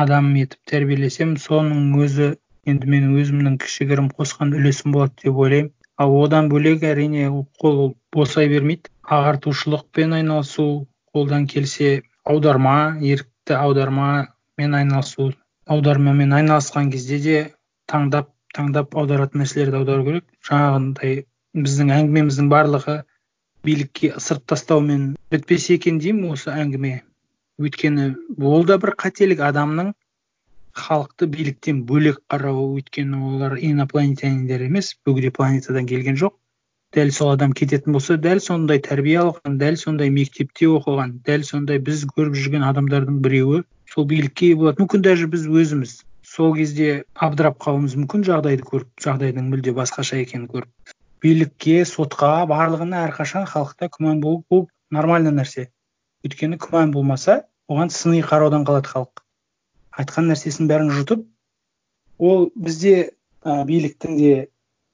адам 0.02 0.28
етіп 0.42 0.70
тәрбиелесем 0.72 1.34
соның 1.42 1.96
өзі 2.04 2.28
енді 2.70 2.90
менің 2.92 3.16
өзімнің 3.22 3.58
кішігірім 3.62 4.10
қосқан 4.18 4.54
үлесім 4.58 4.94
болады 4.94 5.14
деп 5.24 5.40
ойлаймын. 5.44 5.72
Ал 6.02 6.12
одан 6.22 6.48
бөлек 6.52 6.84
әрине 6.84 7.28
қол 7.62 7.94
босай 8.12 8.48
бермейді. 8.52 8.90
Ағартушылықпен 9.16 10.14
айналысу 10.18 10.86
қолдан 11.14 11.46
келсе 11.46 12.02
аударма 12.24 12.98
ерікті 13.00 13.54
аудармамен 13.56 14.78
айналысу 14.80 15.32
аудармамен 15.66 16.34
айналысқан 16.38 16.90
кезде 16.92 17.18
де 17.26 17.38
таңдап 17.92 18.32
таңдап 18.56 18.96
аударатын 18.96 19.42
нәрселерді 19.42 19.80
аудару 19.80 20.06
керек. 20.08 20.24
Жаңағындай 20.48 21.24
біздің 21.56 21.92
әңгімеміздің 21.98 22.48
барлығы 22.52 22.96
билікке 23.66 24.12
ысырып 24.20 24.46
тастаумен 24.52 25.06
бітпесе 25.32 25.76
екен 25.78 26.00
деймін 26.02 26.32
осы 26.36 26.50
әңгіме. 26.52 27.00
Өйткені 27.62 28.10
ол 28.42 28.66
да 28.68 28.76
бір 28.82 28.94
қателік. 29.00 29.40
Адамның 29.50 29.94
халықты 30.80 31.28
биліктен 31.34 31.82
бөлек 31.90 32.18
қарауы 32.32 32.66
өйткені 32.78 33.20
олар 33.30 33.56
инопланетяниндер 33.68 34.66
емес 34.66 34.92
бөгде 35.06 35.30
планетадан 35.38 35.86
келген 35.92 36.18
жоқ. 36.22 36.34
Дәл 36.96 37.10
сол 37.18 37.32
адам 37.34 37.54
кететін 37.60 37.96
болса 37.96 38.16
дәл 38.26 38.40
сондай 38.48 38.82
тәрбие 38.88 39.16
алған 39.22 39.56
дәл 39.62 39.78
сондай 39.82 40.12
мектепте 40.18 40.68
оқыған 40.78 41.16
дәл 41.28 41.46
сондай 41.50 41.80
біз 41.88 42.04
көріп 42.12 42.36
жүрген 42.42 42.66
адамдардың 42.70 43.22
біреуі 43.24 43.64
сол 43.92 44.06
билікке 44.12 44.52
ие 44.52 44.60
болады. 44.60 44.82
Мүмкін 44.82 45.02
даже 45.08 45.26
біз 45.32 45.48
өзіміз 45.48 45.96
сол 46.36 46.54
кезде 46.58 47.04
абдырап 47.14 47.58
қалуымыз 47.64 47.98
мүмкін 48.02 48.24
жағдайды 48.30 48.68
көріп 48.70 49.04
жағдайдың 49.08 49.50
мүлде 49.52 49.74
басқаша 49.76 50.22
екенін 50.22 50.48
көріп 50.52 50.96
билікке 51.24 51.80
сотқа 51.88 52.30
барлығына 52.50 53.04
әрқашан 53.08 53.46
халықта 53.50 53.88
күмән 53.94 54.20
болып 54.22 54.44
бұл 54.52 54.66
нормальный 54.94 55.32
нәрсе. 55.34 55.68
Өйткені 56.26 56.58
күмән 56.62 56.92
болмаса 56.94 57.40
оған 57.72 57.90
сыни 57.90 58.20
қараудан 58.22 58.66
қалады 58.68 58.92
халық. 58.92 59.25
Айтқан 60.02 60.30
нәрсесінің 60.32 60.70
бәрін 60.72 60.92
жұтып 60.98 61.24
ол 62.18 62.50
бізде 62.56 62.94
ә, 63.44 63.64
биліктің 63.68 64.18
де 64.20 64.34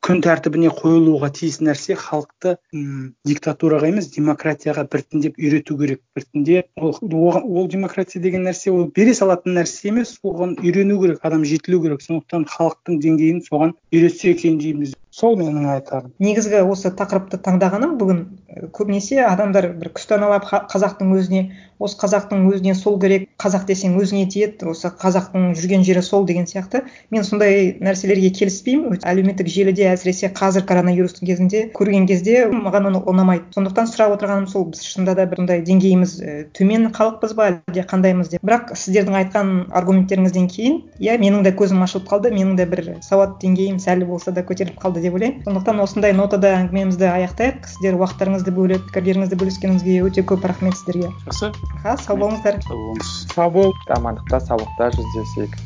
күн 0.03 0.18
тәртібіне 0.24 0.70
қойылуға 0.74 1.28
тиіс 1.36 1.61
нәрсе 1.62 1.94
халықты 1.94 2.57
м 2.74 3.12
диктатураға 3.28 3.86
емес 3.92 4.09
демократияға 4.11 4.82
біртіндеп 4.90 5.38
үйрету 5.38 5.76
керек. 5.78 6.00
Біртіндеп 6.16 6.66
ол, 6.74 6.96
ол 7.38 7.68
демократия 7.70 8.22
деген 8.22 8.42
нәрсе 8.48 8.72
ол 8.74 8.88
бере 8.96 9.14
салатын 9.14 9.55
нәрсе 9.61 9.92
емес 9.92 10.16
оған 10.26 10.57
үйрену 10.59 10.98
керек 11.05 11.22
адам 11.22 11.46
жетілу 11.46 11.78
керек. 11.84 12.03
Сондықтан 12.03 12.48
халықтың 12.50 12.98
деңгейін 13.05 13.40
соған 13.46 13.76
үйретсе 13.94 14.34
екен 14.34 14.59
дейміз. 14.59 14.96
Сол 15.12 15.36
менің 15.36 15.68
айтарым. 15.74 16.14
Негізгі 16.22 16.62
осы 16.64 16.92
тақырыпты 16.96 17.40
таңдағаным 17.44 17.98
бүгін 18.00 18.22
көбінесе 18.72 19.20
адамдар 19.26 19.68
бір 19.76 19.92
күстаналап 19.96 20.46
қазақтың 20.72 21.12
өзіне 21.16 21.42
осы 21.82 21.98
қазақтың 22.00 22.46
өзіне 22.48 22.74
сол 22.78 22.98
керек 23.00 23.26
қазақ 23.42 23.66
десең 23.68 23.96
өзіңе 24.00 24.26
тиеді 24.32 24.68
осы 24.70 24.88
қазақтың 25.02 25.52
жүрген 25.58 25.84
жері 25.84 26.02
сол 26.06 26.24
деген 26.26 26.46
сияқты. 26.46 26.84
Мен 27.10 27.24
сондай 27.26 27.74
нәрселерге 27.82 28.30
келіспеймін. 28.38 29.00
Әлеуметтік 29.02 29.50
желіде 29.52 29.88
әсіресе 29.90 30.30
қазір 30.36 30.64
коронавирустың 30.68 31.28
кезінде 31.28 31.64
көрген 31.76 32.06
кезде 32.06 32.46
маған 32.52 32.90
оны 32.92 33.02
ұнамайды. 33.02 33.50
Сондықтан 33.56 33.90
сұрап 33.90 34.16
отырғаным 34.16 34.46
сол 34.48 34.68
біз 34.70 34.84
шынында 34.86 35.16
да 35.18 35.26
бір 35.26 35.44
деңгейіміз 35.50 36.14
і 36.22 36.36
төмен 36.56 36.88
халықпыз 36.94 37.34
ба 37.36 37.48
әлде 37.50 37.84
қандаймыз? 37.90 38.30
деп. 38.32 38.44
Бірақ 38.46 38.72
сіздердің 38.78 39.18
айтқан 39.18 39.52
аргументтеріңізден 39.74 40.48
кейін 40.52 40.78
иә 41.02 41.18
менің 41.18 41.42
де 41.42 41.52
көзім 41.56 41.82
ашылып 41.82 42.06
қалды 42.12 42.30
менің 42.30 42.56
де 42.60 42.66
бір 42.70 42.84
сауат 43.02 43.40
деңгейім 43.42 43.80
сәл 43.82 44.06
болса 44.06 44.32
да 44.32 44.44
көтеріліп 44.46 44.78
қалды 44.78 45.01
деп 45.03 45.18
ойлаймын. 45.18 45.42
Сондықтан 45.46 45.82
осындай 45.84 46.14
нотада 46.16 46.55
әңгімемізді 46.61 47.09
аяқтайық. 47.11 47.66
Сіздер 47.74 47.98
уақыттарыңызды 48.00 48.55
бөліп 48.57 48.86
пікірлеріңізді 48.88 49.40
бөліскеніңізге 49.42 49.98
өте 50.07 50.24
көп 50.24 50.46
рахмет 50.48 50.78
сіздерге. 50.78 51.11
жақсы. 51.26 51.53
Аха 51.82 51.96
сау 52.07 52.16
болыңыздар. 52.22 52.62
Сау 52.62 52.78
болыңыз. 52.78 53.12
Сау 53.34 53.50
бол 53.50 53.72
амандықта 53.98 54.40
саулықта 54.46 54.90
жүздесейік. 54.96 55.61